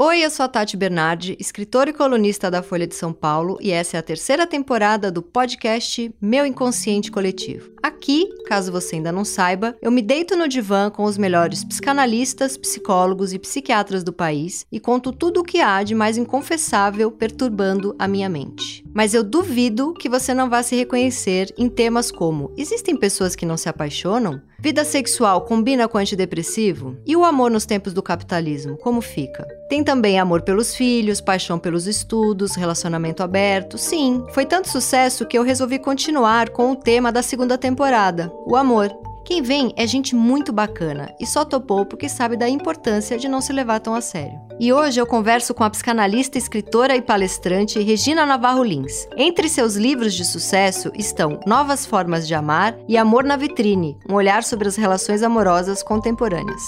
Oi, 0.00 0.24
eu 0.24 0.30
sou 0.30 0.44
a 0.44 0.48
Tati 0.48 0.76
Bernardi, 0.76 1.36
escritora 1.40 1.90
e 1.90 1.92
colunista 1.92 2.48
da 2.48 2.62
Folha 2.62 2.86
de 2.86 2.94
São 2.94 3.12
Paulo, 3.12 3.58
e 3.60 3.72
essa 3.72 3.96
é 3.96 3.98
a 3.98 4.02
terceira 4.02 4.46
temporada 4.46 5.10
do 5.10 5.20
podcast 5.20 6.14
Meu 6.20 6.46
Inconsciente 6.46 7.10
Coletivo. 7.10 7.72
Aqui, 7.88 8.28
caso 8.44 8.70
você 8.70 8.96
ainda 8.96 9.10
não 9.10 9.24
saiba, 9.24 9.74
eu 9.80 9.90
me 9.90 10.02
deito 10.02 10.36
no 10.36 10.46
divã 10.46 10.90
com 10.90 11.04
os 11.04 11.16
melhores 11.16 11.64
psicanalistas, 11.64 12.54
psicólogos 12.54 13.32
e 13.32 13.38
psiquiatras 13.38 14.04
do 14.04 14.12
país 14.12 14.66
e 14.70 14.78
conto 14.78 15.10
tudo 15.10 15.40
o 15.40 15.42
que 15.42 15.62
há 15.62 15.82
de 15.82 15.94
mais 15.94 16.18
inconfessável 16.18 17.10
perturbando 17.10 17.96
a 17.98 18.06
minha 18.06 18.28
mente. 18.28 18.84
Mas 18.92 19.14
eu 19.14 19.24
duvido 19.24 19.94
que 19.94 20.06
você 20.06 20.34
não 20.34 20.50
vá 20.50 20.62
se 20.62 20.76
reconhecer 20.76 21.54
em 21.56 21.66
temas 21.66 22.10
como: 22.10 22.52
existem 22.58 22.94
pessoas 22.94 23.34
que 23.34 23.46
não 23.46 23.56
se 23.56 23.70
apaixonam? 23.70 24.42
Vida 24.60 24.84
sexual 24.84 25.42
combina 25.42 25.86
com 25.86 25.98
antidepressivo? 25.98 26.96
E 27.06 27.14
o 27.14 27.24
amor 27.24 27.48
nos 27.48 27.64
tempos 27.64 27.94
do 27.94 28.02
capitalismo, 28.02 28.76
como 28.76 29.00
fica? 29.00 29.46
Tem 29.68 29.84
também 29.84 30.18
amor 30.18 30.42
pelos 30.42 30.74
filhos, 30.74 31.20
paixão 31.20 31.60
pelos 31.60 31.86
estudos, 31.86 32.56
relacionamento 32.56 33.22
aberto. 33.22 33.78
Sim, 33.78 34.24
foi 34.30 34.44
tanto 34.44 34.68
sucesso 34.68 35.26
que 35.26 35.38
eu 35.38 35.44
resolvi 35.44 35.78
continuar 35.78 36.48
com 36.48 36.72
o 36.72 36.76
tema 36.76 37.12
da 37.12 37.22
segunda 37.22 37.56
temporada, 37.56 37.77
o 38.44 38.56
amor. 38.56 38.90
Quem 39.24 39.40
vem 39.40 39.72
é 39.76 39.86
gente 39.86 40.16
muito 40.16 40.52
bacana 40.52 41.14
e 41.20 41.24
só 41.24 41.44
topou 41.44 41.86
porque 41.86 42.08
sabe 42.08 42.36
da 42.36 42.48
importância 42.48 43.16
de 43.16 43.28
não 43.28 43.40
se 43.40 43.52
levar 43.52 43.78
tão 43.78 43.94
a 43.94 44.00
sério. 44.00 44.40
E 44.58 44.72
hoje 44.72 45.00
eu 45.00 45.06
converso 45.06 45.54
com 45.54 45.62
a 45.62 45.70
psicanalista, 45.70 46.36
escritora 46.36 46.96
e 46.96 47.02
palestrante 47.02 47.78
Regina 47.78 48.26
Navarro 48.26 48.64
Lins. 48.64 49.06
Entre 49.16 49.48
seus 49.48 49.76
livros 49.76 50.14
de 50.14 50.24
sucesso 50.24 50.90
estão 50.94 51.38
Novas 51.46 51.86
Formas 51.86 52.26
de 52.26 52.34
Amar 52.34 52.76
e 52.88 52.96
Amor 52.96 53.22
na 53.22 53.36
Vitrine, 53.36 53.96
um 54.10 54.14
olhar 54.14 54.42
sobre 54.42 54.66
as 54.66 54.74
relações 54.74 55.22
amorosas 55.22 55.80
contemporâneas. 55.80 56.62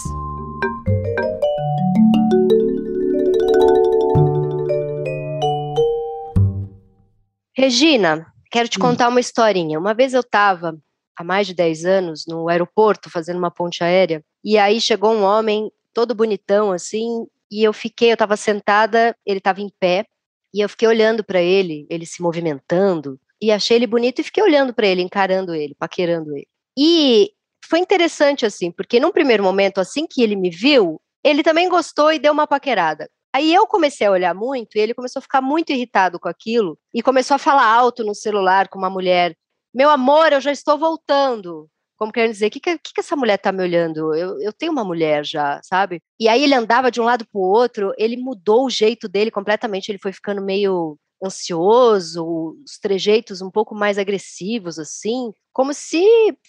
Regina, 7.56 8.26
quero 8.50 8.68
te 8.68 8.78
contar 8.78 9.08
uma 9.08 9.18
historinha. 9.18 9.76
Uma 9.76 9.92
vez 9.92 10.14
eu 10.14 10.20
estava 10.20 10.78
há 11.16 11.24
mais 11.24 11.46
de 11.46 11.54
10 11.54 11.84
anos 11.84 12.24
no 12.26 12.48
aeroporto 12.48 13.10
fazendo 13.10 13.38
uma 13.38 13.50
ponte 13.50 13.82
aérea. 13.82 14.22
E 14.44 14.56
aí 14.58 14.80
chegou 14.80 15.12
um 15.12 15.22
homem 15.22 15.70
todo 15.92 16.14
bonitão 16.14 16.72
assim, 16.72 17.26
e 17.50 17.64
eu 17.64 17.72
fiquei, 17.72 18.10
eu 18.10 18.14
estava 18.14 18.36
sentada, 18.36 19.14
ele 19.26 19.38
estava 19.38 19.60
em 19.60 19.70
pé, 19.80 20.06
e 20.54 20.60
eu 20.60 20.68
fiquei 20.68 20.88
olhando 20.88 21.24
para 21.24 21.40
ele, 21.40 21.86
ele 21.90 22.06
se 22.06 22.22
movimentando, 22.22 23.18
e 23.40 23.50
achei 23.50 23.76
ele 23.76 23.86
bonito 23.86 24.20
e 24.20 24.24
fiquei 24.24 24.42
olhando 24.42 24.72
para 24.74 24.86
ele, 24.86 25.02
encarando 25.02 25.54
ele, 25.54 25.74
paquerando 25.78 26.36
ele. 26.36 26.46
E 26.78 27.30
foi 27.64 27.78
interessante 27.78 28.44
assim, 28.44 28.70
porque 28.70 29.00
num 29.00 29.12
primeiro 29.12 29.42
momento, 29.42 29.78
assim 29.78 30.06
que 30.08 30.22
ele 30.22 30.36
me 30.36 30.50
viu, 30.50 31.00
ele 31.24 31.42
também 31.42 31.68
gostou 31.68 32.12
e 32.12 32.18
deu 32.18 32.32
uma 32.32 32.46
paquerada. 32.46 33.08
Aí 33.32 33.54
eu 33.54 33.66
comecei 33.66 34.06
a 34.06 34.10
olhar 34.10 34.34
muito 34.34 34.76
e 34.76 34.80
ele 34.80 34.94
começou 34.94 35.20
a 35.20 35.22
ficar 35.22 35.40
muito 35.40 35.70
irritado 35.70 36.18
com 36.18 36.28
aquilo 36.28 36.76
e 36.92 37.00
começou 37.00 37.36
a 37.36 37.38
falar 37.38 37.64
alto 37.64 38.02
no 38.02 38.14
celular 38.14 38.68
com 38.68 38.78
uma 38.78 38.90
mulher 38.90 39.36
meu 39.74 39.90
amor, 39.90 40.32
eu 40.32 40.40
já 40.40 40.52
estou 40.52 40.78
voltando. 40.78 41.68
Como 41.96 42.12
querendo 42.12 42.32
dizer, 42.32 42.46
o 42.46 42.50
que, 42.50 42.60
que, 42.60 42.78
que, 42.78 43.00
essa 43.00 43.14
mulher 43.14 43.34
está 43.34 43.52
me 43.52 43.62
olhando? 43.62 44.14
Eu, 44.14 44.40
eu 44.40 44.52
tenho 44.52 44.72
uma 44.72 44.84
mulher 44.84 45.24
já, 45.24 45.60
sabe? 45.62 46.00
E 46.18 46.28
aí 46.28 46.42
ele 46.42 46.54
andava 46.54 46.90
de 46.90 47.00
um 47.00 47.04
lado 47.04 47.26
para 47.30 47.38
o 47.38 47.42
outro, 47.42 47.92
ele 47.98 48.16
mudou 48.16 48.64
o 48.64 48.70
jeito 48.70 49.06
dele 49.08 49.30
completamente, 49.30 49.90
ele 49.90 49.98
foi 49.98 50.12
ficando 50.12 50.42
meio 50.42 50.98
ansioso, 51.22 52.56
os 52.64 52.78
trejeitos 52.80 53.42
um 53.42 53.50
pouco 53.50 53.74
mais 53.74 53.98
agressivos, 53.98 54.78
assim, 54.78 55.32
como 55.52 55.74
se 55.74 56.02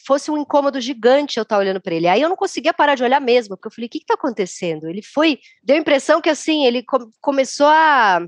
fosse 0.05 0.31
um 0.31 0.37
incômodo 0.37 0.79
gigante 0.79 1.37
eu 1.37 1.43
estar 1.43 1.57
olhando 1.57 1.81
para 1.81 1.95
ele. 1.95 2.07
Aí 2.07 2.21
eu 2.21 2.29
não 2.29 2.37
conseguia 2.37 2.73
parar 2.73 2.95
de 2.95 3.03
olhar 3.03 3.19
mesmo, 3.19 3.55
porque 3.57 3.67
eu 3.67 3.71
falei, 3.71 3.87
o 3.87 3.89
que 3.89 3.97
está 3.97 4.13
acontecendo? 4.13 4.87
Ele 4.87 5.01
foi, 5.01 5.39
deu 5.61 5.75
a 5.75 5.79
impressão 5.79 6.21
que 6.21 6.29
assim, 6.29 6.65
ele 6.65 6.83
começou 7.19 7.67
a 7.67 8.25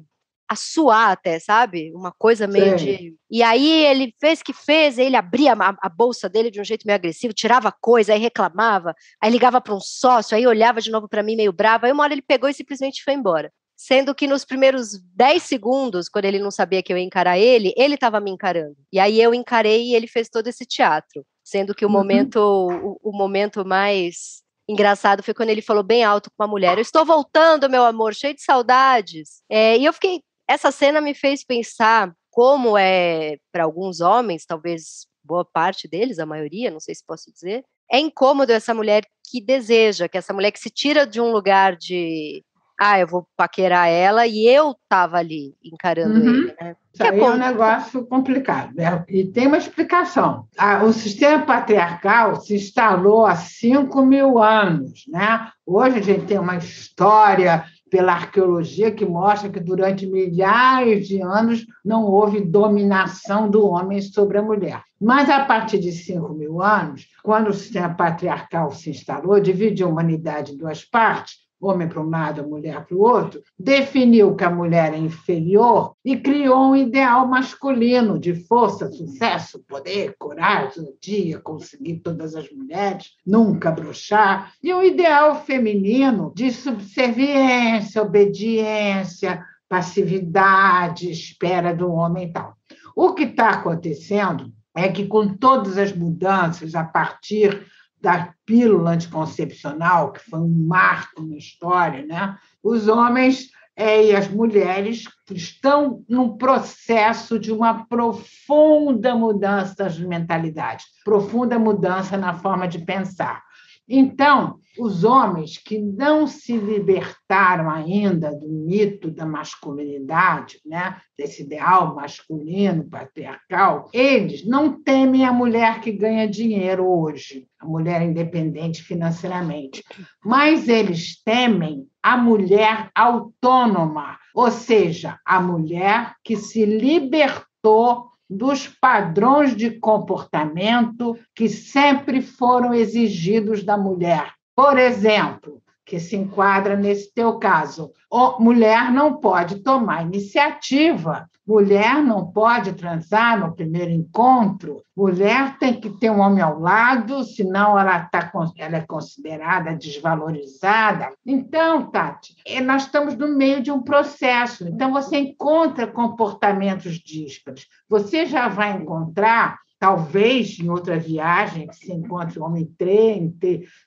a 0.54 0.56
suar 0.56 1.12
até, 1.12 1.40
sabe? 1.40 1.92
Uma 1.94 2.12
coisa 2.12 2.48
meio 2.48 2.78
Sim. 2.78 2.86
de. 2.86 3.16
E 3.30 3.44
aí 3.44 3.86
ele 3.86 4.14
fez 4.20 4.42
que 4.42 4.54
fez, 4.54 4.98
ele 4.98 5.16
abria 5.16 5.54
a, 5.54 5.76
a, 5.82 5.90
bolsa 5.90 6.30
dele 6.30 6.50
de 6.50 6.62
um 6.62 6.64
jeito 6.64 6.86
meio 6.86 6.96
agressivo, 6.96 7.34
tirava 7.34 7.72
coisa, 7.72 8.14
aí 8.14 8.20
reclamava, 8.20 8.96
aí 9.22 9.32
ligava 9.32 9.60
para 9.60 9.74
um 9.74 9.80
sócio, 9.80 10.36
aí 10.36 10.48
olhava 10.48 10.82
de 10.82 10.92
novo 10.92 11.08
para 11.08 11.24
mim 11.24 11.36
meio 11.36 11.52
bravo, 11.52 11.86
aí 11.86 11.92
uma 11.92 12.04
hora 12.04 12.14
ele 12.14 12.22
pegou 12.22 12.50
e 12.50 12.54
simplesmente 12.54 13.04
foi 13.04 13.14
embora. 13.14 13.52
Sendo 13.76 14.16
que 14.16 14.28
nos 14.28 14.46
primeiros 14.46 15.00
10 15.16 15.44
segundos, 15.44 16.08
quando 16.08 16.26
ele 16.26 16.40
não 16.40 16.52
sabia 16.52 16.82
que 16.82 16.94
eu 16.94 16.98
ia 16.98 17.04
encarar 17.04 17.38
ele, 17.38 17.74
ele 17.76 17.96
estava 17.96 18.20
me 18.20 18.32
encarando. 18.32 18.78
E 18.92 19.00
aí 19.00 19.22
eu 19.22 19.34
encarei 19.34 19.90
e 19.90 19.96
ele 19.96 20.08
fez 20.08 20.30
todo 20.30 20.48
esse 20.48 20.66
teatro. 20.66 21.26
Sendo 21.44 21.76
que 21.76 21.84
o 21.84 21.88
uhum. 21.88 21.94
momento, 21.94 22.38
o, 22.38 23.00
o 23.04 23.12
momento 23.12 23.66
mais 23.66 24.44
engraçado 24.68 25.22
foi 25.22 25.34
quando 25.34 25.50
ele 25.50 25.62
falou 25.62 25.84
bem 25.84 26.04
alto 26.04 26.30
com 26.30 26.44
uma 26.44 26.50
mulher: 26.50 26.78
Eu 26.78 26.82
estou 26.82 27.06
voltando, 27.06 27.70
meu 27.70 27.84
amor, 27.84 28.14
cheio 28.14 28.34
de 28.34 28.42
saudades. 28.42 29.42
É, 29.50 29.78
e 29.78 29.86
eu 29.86 29.94
fiquei 29.94 30.22
essa 30.48 30.72
cena 30.72 31.02
me 31.02 31.14
fez 31.14 31.44
pensar 31.44 32.14
como 32.30 32.78
é 32.78 33.38
para 33.52 33.64
alguns 33.64 34.02
homens, 34.02 34.46
talvez 34.46 35.08
boa 35.24 35.46
parte 35.46 35.88
deles, 35.88 36.20
a 36.20 36.26
maioria, 36.26 36.72
não 36.72 36.80
sei 36.80 36.94
se 36.96 37.06
posso 37.06 37.32
dizer, 37.32 37.64
é 37.92 38.00
incômodo 38.00 38.52
essa 38.52 38.74
mulher 38.74 39.04
que 39.30 39.40
deseja, 39.40 40.08
que 40.08 40.18
essa 40.18 40.34
mulher 40.34 40.52
que 40.52 40.60
se 40.60 40.70
tira 40.70 41.06
de 41.06 41.22
um 41.22 41.32
lugar 41.32 41.76
de 41.76 42.44
ah, 42.80 43.00
eu 43.00 43.08
vou 43.08 43.28
paquerar 43.38 43.88
ela 43.88 44.26
e 44.26 44.48
eu 44.48 44.76
tava 44.90 45.18
ali 45.18 45.56
encarando 45.64 46.20
uhum. 46.20 46.28
ele, 46.28 46.56
né? 46.60 46.76
Isso 46.94 47.04
aí 47.04 47.20
é, 47.20 47.24
é 47.24 47.30
um 47.30 47.38
negócio 47.38 48.06
complicado, 48.06 48.74
né? 48.76 49.04
E 49.08 49.26
tem 49.26 49.48
uma 49.48 49.58
explicação. 49.58 50.48
O 50.86 50.92
sistema 50.92 51.46
patriarcal 51.46 52.36
se 52.42 52.56
instalou 52.56 53.26
há 53.26 53.36
5 53.36 54.06
mil 54.06 54.38
anos, 54.38 55.04
né? 55.08 55.50
Hoje 55.66 56.00
a 56.00 56.02
gente 56.02 56.26
tem 56.26 56.38
uma 56.38 56.58
história 56.58 57.66
pela 57.94 58.14
arqueologia 58.14 58.90
que 58.90 59.06
mostra 59.06 59.52
que 59.52 59.60
durante 59.60 60.08
milhares 60.08 61.08
de 61.08 61.22
anos 61.22 61.64
não 61.86 62.06
houve 62.06 62.42
dominação 62.42 63.48
do 63.48 63.68
homem 63.68 64.02
sobre 64.02 64.40
a 64.40 64.42
mulher. 64.42 64.82
Mas 65.00 65.30
a 65.30 65.46
partir 65.46 65.78
de 65.78 65.92
5 65.92 66.34
mil 66.34 66.60
anos, 66.60 67.08
quando 67.22 67.50
o 67.50 67.54
sistema 67.54 67.94
patriarcal 67.94 68.72
se 68.72 68.90
instalou, 68.90 69.40
dividiu 69.40 69.86
a 69.86 69.92
humanidade 69.92 70.54
em 70.54 70.58
duas 70.58 70.84
partes, 70.84 71.43
homem 71.68 71.88
para 71.88 72.02
um 72.02 72.10
lado, 72.10 72.48
mulher 72.48 72.86
para 72.86 72.96
o 72.96 73.02
outro, 73.02 73.42
definiu 73.58 74.36
que 74.36 74.44
a 74.44 74.50
mulher 74.50 74.94
é 74.94 74.98
inferior 74.98 75.96
e 76.04 76.18
criou 76.18 76.72
um 76.72 76.76
ideal 76.76 77.28
masculino 77.28 78.20
de 78.20 78.34
força, 78.34 78.92
sucesso, 78.92 79.64
poder, 79.68 80.16
coragem, 80.18 80.94
dia, 81.02 81.40
conseguir 81.40 82.00
todas 82.00 82.36
as 82.36 82.52
mulheres, 82.52 83.12
nunca 83.26 83.72
brochar, 83.72 84.54
e 84.62 84.74
um 84.74 84.82
ideal 84.82 85.44
feminino 85.44 86.34
de 86.36 86.52
subserviência, 86.52 88.02
obediência, 88.02 89.44
passividade, 89.68 91.10
espera 91.10 91.74
do 91.74 91.92
homem 91.92 92.28
e 92.28 92.32
tal. 92.32 92.54
O 92.96 93.14
que 93.14 93.24
está 93.24 93.50
acontecendo 93.50 94.52
é 94.76 94.88
que, 94.90 95.06
com 95.06 95.36
todas 95.36 95.78
as 95.78 95.96
mudanças 95.96 96.76
a 96.76 96.84
partir 96.84 97.66
da 98.04 98.34
pílula 98.46 98.92
anticoncepcional, 98.92 100.12
que 100.12 100.20
foi 100.30 100.40
um 100.42 100.66
marco 100.68 101.24
na 101.24 101.38
história, 101.38 102.06
né? 102.06 102.38
os 102.62 102.90
homens 102.90 103.50
é, 103.78 104.08
e 104.08 104.14
as 104.14 104.28
mulheres 104.28 105.06
estão 105.32 106.04
num 106.10 106.38
processo 106.38 107.40
de 107.40 107.50
uma 107.50 107.86
profunda 107.86 109.16
mudança 109.16 109.90
de 109.90 110.06
mentalidade, 110.06 110.84
profunda 111.06 111.58
mudança 111.58 112.18
na 112.18 112.34
forma 112.34 112.68
de 112.68 112.80
pensar. 112.80 113.42
Então, 113.88 114.60
os 114.80 115.04
homens 115.04 115.58
que 115.58 115.78
não 115.78 116.26
se 116.26 116.58
libertaram 116.58 117.70
ainda 117.70 118.34
do 118.34 118.48
mito 118.48 119.12
da 119.12 119.26
masculinidade, 119.26 120.60
né, 120.66 121.00
desse 121.18 121.44
ideal 121.44 121.94
masculino, 121.94 122.86
patriarcal, 122.86 123.90
eles 123.94 124.48
não 124.48 124.82
temem 124.82 125.26
a 125.26 125.34
mulher 125.34 125.80
que 125.82 125.92
ganha 125.92 126.28
dinheiro 126.28 126.88
hoje, 126.88 127.48
a 127.60 127.66
mulher 127.66 128.02
independente 128.02 128.82
financeiramente, 128.82 129.84
mas 130.24 130.68
eles 130.68 131.22
temem 131.24 131.86
a 132.02 132.18
mulher 132.18 132.90
autônoma, 132.96 134.18
ou 134.34 134.50
seja, 134.50 135.20
a 135.26 135.40
mulher 135.40 136.16
que 136.24 136.36
se 136.36 136.66
libertou 136.66 138.13
dos 138.38 138.68
padrões 138.68 139.56
de 139.56 139.72
comportamento 139.72 141.18
que 141.34 141.48
sempre 141.48 142.22
foram 142.22 142.74
exigidos 142.74 143.64
da 143.64 143.78
mulher. 143.78 144.34
Por 144.56 144.78
exemplo, 144.78 145.63
que 145.86 146.00
se 146.00 146.16
enquadra 146.16 146.76
nesse 146.76 147.14
teu 147.14 147.38
caso. 147.38 147.92
Mulher 148.40 148.92
não 148.92 149.18
pode 149.18 149.62
tomar 149.62 150.04
iniciativa, 150.04 151.30
mulher 151.46 152.02
não 152.02 152.32
pode 152.32 152.74
transar 152.74 153.40
no 153.40 153.54
primeiro 153.54 153.92
encontro, 153.92 154.82
mulher 154.96 155.58
tem 155.58 155.80
que 155.80 155.90
ter 155.90 156.10
um 156.10 156.20
homem 156.20 156.42
ao 156.42 156.60
lado, 156.60 157.24
senão 157.24 157.78
ela, 157.78 158.00
tá, 158.06 158.32
ela 158.58 158.78
é 158.78 158.82
considerada 158.82 159.76
desvalorizada. 159.76 161.10
Então, 161.26 161.90
Tati, 161.92 162.36
é, 162.46 162.62
nós 162.62 162.84
estamos 162.84 163.18
no 163.18 163.28
meio 163.28 163.62
de 163.62 163.72
um 163.72 163.82
processo, 163.82 164.68
então 164.68 164.94
você 164.94 165.18
encontra 165.18 165.88
comportamentos 165.88 166.94
díspares. 167.00 167.68
Você 167.90 168.26
já 168.26 168.48
vai 168.48 168.72
encontrar 168.72 169.63
talvez 169.84 170.58
em 170.62 170.70
outra 170.70 170.98
viagem 170.98 171.68
que 171.68 171.76
se 171.76 171.92
encontre 171.92 172.40
um 172.40 172.46
homem 172.46 172.74
tre, 172.78 173.30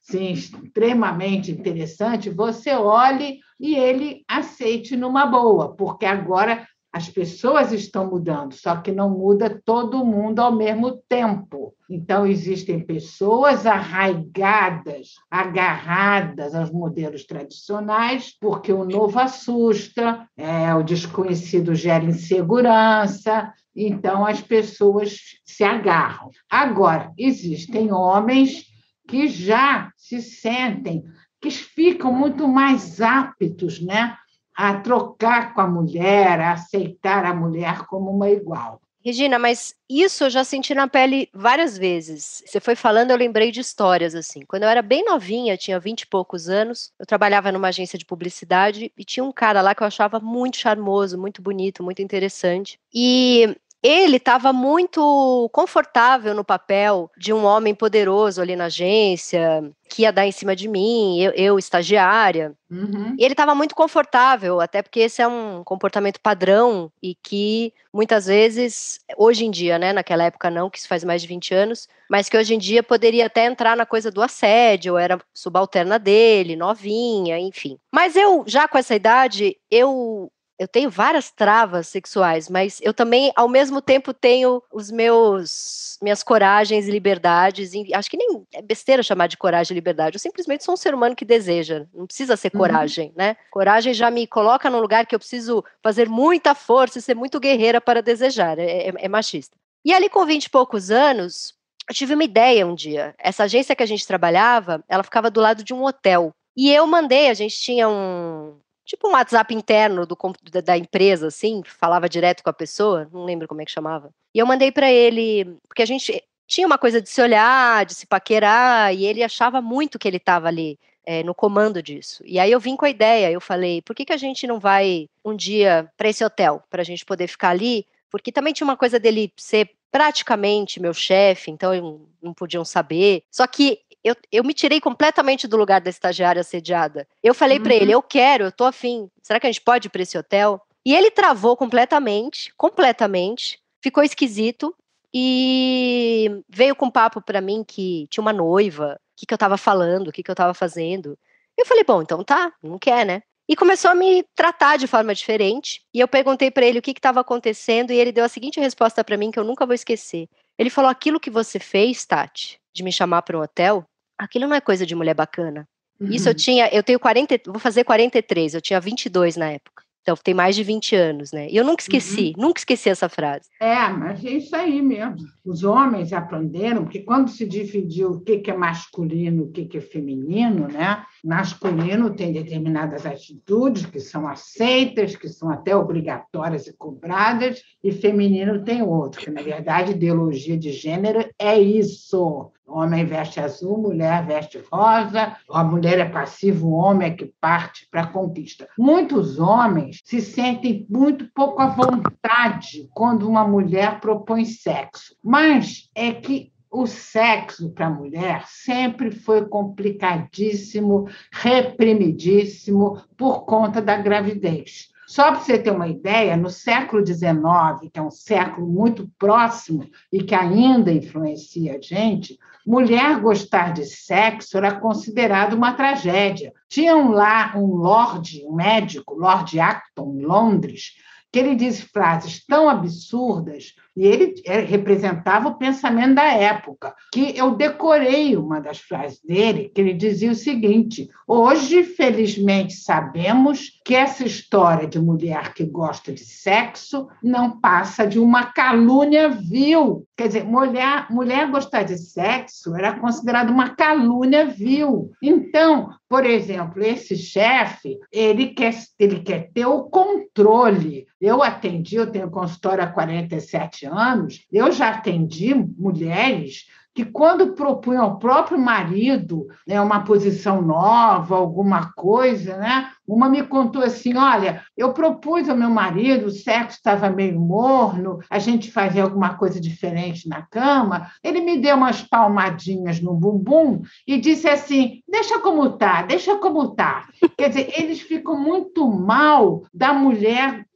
sim, 0.03 0.31
extremamente 0.31 1.51
interessante, 1.51 2.29
você 2.29 2.75
olhe 2.75 3.39
e 3.59 3.75
ele 3.75 4.23
aceite 4.29 4.95
numa 4.95 5.25
boa, 5.25 5.75
porque 5.75 6.05
agora 6.05 6.67
as 6.93 7.09
pessoas 7.09 7.73
estão 7.73 8.11
mudando, 8.11 8.53
só 8.53 8.77
que 8.77 8.93
não 8.93 9.09
muda 9.09 9.63
todo 9.65 10.05
mundo 10.05 10.41
ao 10.41 10.55
mesmo 10.55 11.03
tempo. 11.09 11.75
Então, 11.89 12.27
existem 12.27 12.79
pessoas 12.79 13.65
arraigadas, 13.65 15.15
agarradas 15.31 16.55
aos 16.55 16.71
modelos 16.71 17.25
tradicionais, 17.25 18.37
porque 18.39 18.71
o 18.71 18.85
novo 18.85 19.19
assusta, 19.19 20.29
é, 20.37 20.75
o 20.75 20.83
desconhecido 20.83 21.75
gera 21.75 22.05
insegurança, 22.05 23.51
então 23.77 24.25
as 24.25 24.41
pessoas 24.41 25.19
se 25.45 25.63
agarram. 25.63 26.31
Agora, 26.51 27.13
existem 27.19 27.93
homens 27.93 28.65
que 29.07 29.29
já 29.29 29.93
se 29.97 30.23
sentem, 30.23 31.05
que 31.41 31.51
ficam 31.51 32.13
muito 32.13 32.49
mais 32.49 33.01
aptos, 33.01 33.81
né? 33.81 34.17
a 34.57 34.81
trocar 34.81 35.53
com 35.53 35.61
a 35.61 35.67
mulher, 35.67 36.41
a 36.41 36.53
aceitar 36.53 37.27
a 37.27 37.35
mulher 37.35 37.85
como 37.87 38.11
uma 38.11 38.31
igual. 38.31 38.81
Regina, 39.05 39.39
mas 39.39 39.73
isso 39.89 40.25
eu 40.25 40.31
já 40.31 40.43
senti 40.43 40.75
na 40.75 40.89
pele 40.89 41.29
várias 41.33 41.79
vezes. 41.79 42.43
Você 42.45 42.59
foi 42.59 42.75
falando, 42.75 43.13
eu 43.13 43.17
lembrei 43.17 43.53
de 43.53 43.61
histórias 43.61 44.17
assim. 44.17 44.41
Quando 44.49 44.65
eu 44.65 44.69
era 44.69 44.83
bem 44.83 45.05
novinha, 45.05 45.57
tinha 45.57 45.79
vinte 45.79 46.03
e 46.03 46.07
poucos 46.09 46.49
anos, 46.49 46.91
eu 46.99 47.07
trabalhava 47.07 47.53
numa 47.53 47.69
agência 47.69 47.97
de 47.97 48.05
publicidade 48.05 48.91
e 48.99 49.05
tinha 49.05 49.23
um 49.23 49.31
cara 49.31 49.63
lá 49.63 49.77
que 49.77 49.83
eu 49.83 49.87
achava 49.87 50.19
muito 50.19 50.57
charmoso, 50.57 51.17
muito 51.17 51.41
bonito, 51.41 51.85
muito 51.85 52.03
interessante. 52.03 52.81
E 52.93 53.57
ele 53.87 54.17
estava 54.17 54.53
muito 54.53 55.49
confortável 55.53 56.35
no 56.35 56.45
papel 56.45 57.11
de 57.17 57.33
um 57.33 57.45
homem 57.45 57.75
poderoso 57.75 58.41
ali 58.41 58.57
na 58.57 58.65
agência, 58.65 59.63
que 59.89 60.03
ia 60.03 60.13
dar 60.13 60.27
em 60.27 60.33
cima 60.33 60.57
de 60.57 60.67
mim, 60.67 61.21
eu, 61.21 61.33
eu 61.33 61.59
estagiária. 61.59 62.53
Uhum. 62.69 63.15
E 63.17 63.25
ele 63.25 63.35
estava 63.35 63.55
muito 63.55 63.75
confortável, 63.75 64.61
até 64.61 64.83
porque 64.83 65.01
esse 65.01 65.23
é 65.23 65.29
um 65.29 65.63
comportamento 65.63 66.21
padrão 66.21 66.91
e 67.01 67.15
que 67.15 67.73
muitas 67.93 68.27
vezes, 68.27 68.99
hoje 69.17 69.47
em 69.47 69.51
dia, 69.51 69.79
né, 69.79 69.93
naquela 69.93 70.25
época 70.25 70.51
não, 70.51 70.69
que 70.69 70.79
isso 70.79 70.89
faz 70.89 71.05
mais 71.05 71.23
de 71.23 71.29
20 71.29 71.55
anos, 71.55 71.89
mas 72.11 72.29
que 72.29 72.37
hoje 72.37 72.55
em 72.55 72.59
dia 72.59 72.83
poderia 72.83 73.27
até 73.27 73.47
entrar 73.47 73.77
na 73.77 73.87
coisa 73.87 74.11
do 74.11 74.21
assédio, 74.21 74.99
era 74.99 75.21
subalterna 75.33 75.99
dele, 75.99 76.57
novinha, 76.57 77.39
enfim. 77.39 77.79
Mas 77.93 78.17
eu, 78.17 78.43
já 78.47 78.67
com 78.67 78.79
essa 78.79 78.95
idade, 78.95 79.57
eu 79.71 80.31
eu 80.59 80.67
tenho 80.67 80.89
várias 80.89 81.31
travas 81.31 81.89
sexuais, 81.89 82.49
mas 82.49 82.81
eu 82.83 82.95
também, 82.95 83.31
ao 83.37 83.49
mesmo 83.49 83.83
tempo, 83.83 84.15
tenho 84.15 84.63
os 84.73 84.91
meus 84.91 85.99
minhas 86.03 86.23
coragens 86.23 86.87
e 86.87 86.91
liberdades. 86.91 87.73
E 87.75 87.95
acho 87.95 88.11
que 88.11 88.17
nem 88.17 88.47
é 88.53 88.63
besteira 88.63 89.03
chamar 89.03 89.27
de 89.27 89.37
coragem 89.37 89.75
e 89.75 89.79
liberdade. 89.79 90.17
Eu 90.17 90.21
simplesmente 90.21 90.65
sou 90.65 90.75
um 90.75 90.77
ser 90.77 90.95
humano 90.95 91.17
que 91.17 91.25
deseja. 91.25 91.87
Não 91.95 92.07
precisa 92.07 92.37
ser 92.37 92.51
uhum. 92.55 92.61
coragem, 92.61 93.13
né? 93.17 93.37
Coragem 93.51 93.93
já 93.93 94.11
me 94.11 94.27
coloca 94.27 94.71
num 94.71 94.81
lugar 94.81 95.07
que 95.07 95.15
eu 95.15 95.19
preciso 95.19 95.65
fazer 95.83 96.09
muita 96.09 96.55
força 96.55 96.99
e 96.99 97.03
ser 97.03 97.15
muito 97.15 97.41
guerreira 97.41 97.81
para 97.81 98.03
desejar. 98.03 98.59
É, 98.59 98.89
é, 98.89 98.93
é 98.97 99.09
machista. 99.09 99.57
E 99.85 99.93
ali 99.93 100.09
com 100.09 100.25
20 100.25 100.45
e 100.45 100.51
poucos 100.51 100.91
anos, 100.91 101.55
eu 101.89 101.95
tive 101.95 102.15
uma 102.15 102.25
ideia 102.25 102.67
um 102.67 102.75
dia. 102.75 103.15
Essa 103.19 103.45
agência 103.45 103.77
que 103.77 103.83
a 103.83 103.87
gente 103.87 104.07
trabalhava, 104.07 104.83
ela 104.89 105.03
ficava 105.03 105.31
do 105.31 105.41
lado 105.41 105.63
de 105.63 105.73
um 105.73 105.85
hotel. 105.85 106.33
E 106.57 106.73
eu 106.73 106.87
mandei, 106.87 107.29
a 107.29 107.35
gente 107.35 107.57
tinha 107.61 107.89
um, 107.89 108.59
tipo 108.87 109.09
um 109.09 109.13
WhatsApp 109.13 109.53
interno 109.53 110.07
do, 110.07 110.17
da 110.65 110.79
empresa, 110.79 111.27
assim, 111.27 111.63
falava 111.65 112.09
direto 112.09 112.43
com 112.43 112.49
a 112.49 112.55
pessoa, 112.55 113.09
não 113.13 113.25
lembro 113.25 113.49
como 113.49 113.61
é 113.61 113.65
que 113.65 113.73
chamava. 113.73 114.11
E 114.33 114.39
eu 114.39 114.47
mandei 114.47 114.71
para 114.71 114.91
ele, 114.91 115.59
porque 115.69 115.83
a 115.83 115.87
gente 115.87 116.23
tinha 116.47 116.67
uma 116.67 116.79
coisa 116.79 117.03
de 117.03 117.09
se 117.11 117.21
olhar, 117.21 117.85
de 117.85 117.95
se 117.95 118.07
paquerar, 118.07 118.95
e 118.95 119.05
ele 119.05 119.23
achava 119.23 119.61
muito 119.61 119.99
que 119.99 120.07
ele 120.07 120.19
estava 120.19 120.47
ali 120.47 120.79
é, 121.05 121.23
no 121.23 121.35
comando 121.35 121.83
disso. 121.83 122.23
E 122.25 122.39
aí 122.39 122.51
eu 122.51 122.61
vim 122.61 122.77
com 122.77 122.85
a 122.85 122.91
ideia, 122.91 123.31
eu 123.31 123.41
falei, 123.41 123.83
por 123.83 123.95
que, 123.95 124.05
que 124.05 124.13
a 124.13 124.17
gente 124.17 124.47
não 124.47 124.61
vai 124.61 125.09
um 125.25 125.35
dia 125.35 125.91
para 125.97 126.09
esse 126.09 126.25
hotel, 126.25 126.63
para 126.71 126.83
a 126.83 126.85
gente 126.85 127.05
poder 127.05 127.27
ficar 127.27 127.51
ali? 127.51 127.87
Porque 128.09 128.31
também 128.31 128.53
tinha 128.53 128.67
uma 128.67 128.77
coisa 128.77 129.01
dele 129.01 129.33
ser 129.37 129.71
praticamente 129.91 130.81
meu 130.81 130.93
chefe, 130.93 131.51
então 131.51 132.01
não 132.21 132.35
podiam 132.35 132.65
saber. 132.65 133.23
Só 133.31 133.47
que 133.47 133.81
eu, 134.07 134.15
eu 134.31 134.45
me 134.45 134.55
tirei 134.55 134.81
completamente 134.81 135.49
do 135.49 135.57
lugar 135.57 135.81
da 135.81 135.91
estagiária 135.91 136.41
assediada. 136.41 137.09
Eu 137.21 137.35
falei 137.35 137.59
uhum. 137.59 137.65
para 137.65 137.75
ele, 137.75 137.91
eu 137.91 138.01
quero, 138.01 138.45
eu 138.45 138.53
tô 138.53 138.65
afim. 138.65 139.11
Será 139.21 139.41
que 139.41 139.49
a 139.49 139.51
gente 139.51 139.63
pode 139.63 139.89
ir 139.89 139.91
para 139.91 140.03
esse 140.03 140.17
hotel? 140.17 140.63
E 140.85 140.95
ele 140.95 141.11
travou 141.11 141.57
completamente, 141.57 142.53
completamente. 142.57 143.59
Ficou 143.83 144.05
esquisito 144.05 144.73
e 145.13 146.41
veio 146.49 146.77
com 146.77 146.87
um 146.87 146.91
papo 146.91 147.21
para 147.21 147.41
mim 147.41 147.65
que 147.67 148.07
tinha 148.09 148.23
uma 148.23 148.33
noiva, 148.33 148.95
o 148.95 149.17
que, 149.17 149.27
que 149.27 149.35
eu 149.35 149.39
tava 149.39 149.57
falando, 149.57 150.07
o 150.07 150.13
que, 150.13 150.23
que 150.23 150.31
eu 150.31 150.37
tava 150.37 150.55
fazendo. 150.55 151.19
Eu 151.57 151.67
falei, 151.67 151.83
bom, 151.83 152.01
então 152.01 152.23
tá, 152.23 152.53
não 152.63 152.79
quer, 152.79 153.05
né? 153.05 153.23
E 153.49 153.57
começou 153.57 153.91
a 153.91 153.95
me 153.95 154.25
tratar 154.37 154.77
de 154.77 154.87
forma 154.87 155.13
diferente. 155.13 155.83
E 155.93 155.99
eu 155.99 156.07
perguntei 156.07 156.49
para 156.49 156.65
ele 156.65 156.79
o 156.79 156.83
que 156.83 156.93
estava 156.93 157.21
acontecendo 157.21 157.93
e 157.93 157.97
ele 157.97 158.13
deu 158.13 158.25
a 158.25 158.29
seguinte 158.29 158.61
resposta 158.61 159.03
para 159.03 159.17
mim 159.17 159.33
que 159.33 159.39
eu 159.39 159.45
nunca 159.45 159.67
vou 159.67 159.75
esquecer. 159.75 160.29
Ele 160.57 160.71
falou: 160.71 160.91
"Aquilo 160.91 161.19
que 161.19 161.31
você 161.31 161.59
fez, 161.59 162.05
Tati, 162.05 162.61
de 162.73 162.85
me 162.85 162.93
chamar 162.93 163.23
para 163.23 163.37
um 163.39 163.43
hotel, 163.43 163.85
aquilo 164.19 164.47
não 164.47 164.57
é 164.57 164.61
coisa 164.61 164.87
de 164.87 164.95
mulher 164.95 165.15
bacana. 165.15 165.69
Uhum. 166.01 166.11
Isso 166.11 166.29
eu 166.29 166.33
uhum. 166.33 166.37
tinha, 166.37 166.69
eu 166.69 166.83
tenho 166.83 167.01
40, 167.01 167.41
vou 167.47 167.59
fazer 167.59 167.85
43, 167.85 168.55
eu 168.55 168.61
tinha 168.61 168.81
22 168.81 169.37
na 169.37 169.51
época. 169.51 169.87
Então, 170.07 170.15
tem 170.15 170.35
mais 170.35 170.55
de 170.55 170.63
20 170.63 170.95
anos, 170.95 171.33
né? 171.33 171.49
E 171.51 171.57
eu 171.57 171.65
nunca 171.65 171.83
esqueci, 171.83 172.33
uhum. 172.37 172.45
nunca 172.45 172.61
esqueci 172.61 172.89
essa 172.89 173.09
frase. 173.09 173.49
É, 173.61 173.89
mas 173.89 174.25
é 174.25 174.31
isso 174.31 174.55
aí 174.55 174.81
mesmo. 174.81 175.17
Os 175.45 175.65
homens 175.65 176.13
aprenderam, 176.13 176.85
porque 176.85 177.01
quando 177.01 177.29
se 177.29 177.45
dividiu 177.45 178.11
o 178.11 178.21
que 178.21 178.41
é 178.49 178.57
masculino 178.57 179.43
e 179.43 179.47
o 179.47 179.51
que 179.51 179.77
é 179.77 179.81
feminino, 179.81 180.69
né? 180.69 181.05
Masculino 181.25 182.15
tem 182.15 182.33
determinadas 182.33 183.05
atitudes 183.05 183.85
que 183.85 183.99
são 183.99 184.29
aceitas, 184.29 185.17
que 185.17 185.29
são 185.29 185.51
até 185.51 185.75
obrigatórias 185.75 186.69
e 186.69 186.77
cobradas, 186.77 187.61
e 187.83 187.91
feminino 187.91 188.63
tem 188.63 188.83
outro, 188.83 189.21
que, 189.21 189.31
na 189.31 189.43
verdade, 189.43 189.91
ideologia 189.91 190.57
de 190.57 190.71
gênero 190.71 191.29
é 191.37 191.59
isso. 191.59 192.53
Homem 192.67 193.05
veste 193.05 193.41
azul, 193.41 193.79
mulher 193.79 194.27
veste 194.27 194.63
rosa, 194.71 195.37
a 195.49 195.65
mulher 195.65 195.99
é 195.99 196.05
passiva, 196.05 196.67
o 196.67 196.73
homem 196.73 197.09
é 197.09 197.15
que 197.15 197.33
parte 197.41 197.87
para 197.91 198.03
a 198.03 198.07
conquista. 198.07 198.69
Muitos 198.77 199.39
homens 199.39 200.01
se 200.05 200.21
sentem 200.21 200.85
muito 200.91 201.31
pouco 201.33 201.63
à 201.63 201.69
vontade 201.69 202.89
quando 202.93 203.29
uma 203.29 203.47
mulher 203.47 204.01
propõe 204.01 204.45
sexo, 204.45 205.17
mas 205.23 205.89
é 205.95 206.13
que 206.13 206.53
o 206.71 206.87
sexo 206.87 207.71
para 207.71 207.87
a 207.87 207.91
mulher 207.91 208.45
sempre 208.47 209.11
foi 209.11 209.47
complicadíssimo, 209.47 211.09
reprimidíssimo 211.33 213.01
por 213.17 213.45
conta 213.45 213.81
da 213.81 213.97
gravidez. 213.97 214.89
Só 215.07 215.31
para 215.31 215.41
você 215.41 215.57
ter 215.57 215.71
uma 215.71 215.87
ideia, 215.87 216.37
no 216.37 216.51
século 216.51 217.07
XIX, 217.07 217.91
que 217.93 217.99
é 217.99 218.03
um 218.03 218.11
século 218.11 218.67
muito 218.67 219.09
próximo 219.17 219.89
e 220.13 220.23
que 220.23 220.35
ainda 220.35 220.93
influencia 220.93 221.77
a 221.77 221.81
gente, 221.81 222.37
mulher 222.67 223.21
gostar 223.21 223.73
de 223.73 223.85
sexo 223.85 224.57
era 224.57 224.81
considerado 224.81 225.53
uma 225.53 225.75
tragédia. 225.75 226.53
Tinha 226.69 226.97
um 226.97 227.13
lá 227.13 227.53
um 227.57 227.77
lord, 227.77 228.45
um 228.45 228.57
médico, 228.57 229.15
Lord 229.15 229.61
Acton, 229.61 230.17
em 230.17 230.25
Londres, 230.25 230.95
que 231.33 231.39
ele 231.39 231.55
disse 231.55 231.83
frases 231.83 232.45
tão 232.45 232.69
absurdas 232.69 233.75
e 233.97 234.07
ele 234.07 234.35
representava 234.67 235.49
o 235.49 235.55
pensamento 235.55 236.15
da 236.17 236.27
época, 236.27 236.95
que 237.13 237.37
eu 237.37 237.55
decorei 237.55 238.37
uma 238.37 238.61
das 238.61 238.79
frases 238.79 239.21
dele, 239.23 239.71
que 239.75 239.81
ele 239.81 239.95
dizia 239.95 240.31
o 240.31 240.35
seguinte: 240.35 241.09
Hoje, 241.27 241.83
felizmente, 241.83 242.75
sabemos 242.75 243.81
que 243.85 243.97
essa 243.97 244.25
história 244.25 244.87
de 244.87 245.01
mulher 245.01 245.55
que 245.55 245.65
gosta 245.65 246.13
de 246.13 246.25
sexo 246.25 247.09
não 247.21 247.59
passa 247.59 248.07
de 248.07 248.21
uma 248.21 248.47
calúnia 248.53 249.29
vil. 249.29 250.07
Quer 250.17 250.29
dizer, 250.29 250.45
mulher, 250.45 251.07
mulher 251.11 251.51
gostar 251.51 251.83
de 251.83 251.99
sexo 251.99 252.77
era 252.77 252.93
considerada 252.93 253.51
uma 253.51 253.71
calúnia 253.71 254.47
vil. 254.47 255.11
Então, 255.21 255.91
por 256.09 256.25
exemplo, 256.25 256.83
esse 256.83 257.17
chefe, 257.17 257.99
ele 258.13 258.49
quer, 258.49 258.75
ele 258.97 259.21
quer 259.21 259.51
ter 259.53 259.67
o 259.67 259.85
controle. 259.85 261.07
Eu 261.21 261.43
atendi, 261.43 261.97
eu 261.97 262.11
tenho 262.11 262.31
consultório 262.31 262.85
há 262.85 262.87
47 262.87 263.86
anos, 263.87 264.47
eu 264.53 264.71
já 264.73 264.91
atendi 264.91 265.55
mulheres 265.55 266.67
que 266.95 267.05
quando 267.05 267.53
propunham 267.53 268.03
ao 268.05 268.19
próprio 268.19 268.59
marido 268.59 269.47
né, 269.67 269.79
uma 269.81 270.03
posição 270.03 270.63
nova, 270.63 271.37
alguma 271.37 271.93
coisa, 271.93 272.57
né, 272.57 272.91
uma 273.07 273.29
me 273.29 273.43
contou 273.43 273.83
assim: 273.83 274.17
olha, 274.17 274.63
eu 274.77 274.93
propus 274.93 275.49
ao 275.49 275.57
meu 275.57 275.71
marido, 275.71 276.27
o 276.27 276.31
sexo 276.31 276.77
estava 276.77 277.11
meio 277.11 277.39
morno, 277.39 278.19
a 278.29 278.39
gente 278.39 278.71
fazia 278.71 279.03
alguma 279.03 279.35
coisa 279.35 279.61
diferente 279.61 280.29
na 280.29 280.43
cama. 280.43 281.11
Ele 281.23 281.41
me 281.41 281.59
deu 281.59 281.77
umas 281.77 282.03
palmadinhas 282.03 283.01
no 283.01 283.15
bumbum 283.15 283.83
e 284.07 284.19
disse 284.19 284.49
assim: 284.49 285.03
deixa 285.09 285.39
como 285.39 285.71
tá, 285.71 286.03
deixa 286.03 286.37
como 286.37 286.75
tá. 286.75 287.09
Quer 287.37 287.49
dizer, 287.49 287.73
eles 287.79 288.01
ficam 288.01 288.39
muito 288.39 288.87
mal 288.89 289.63
da 289.73 289.93
mulher 289.93 290.67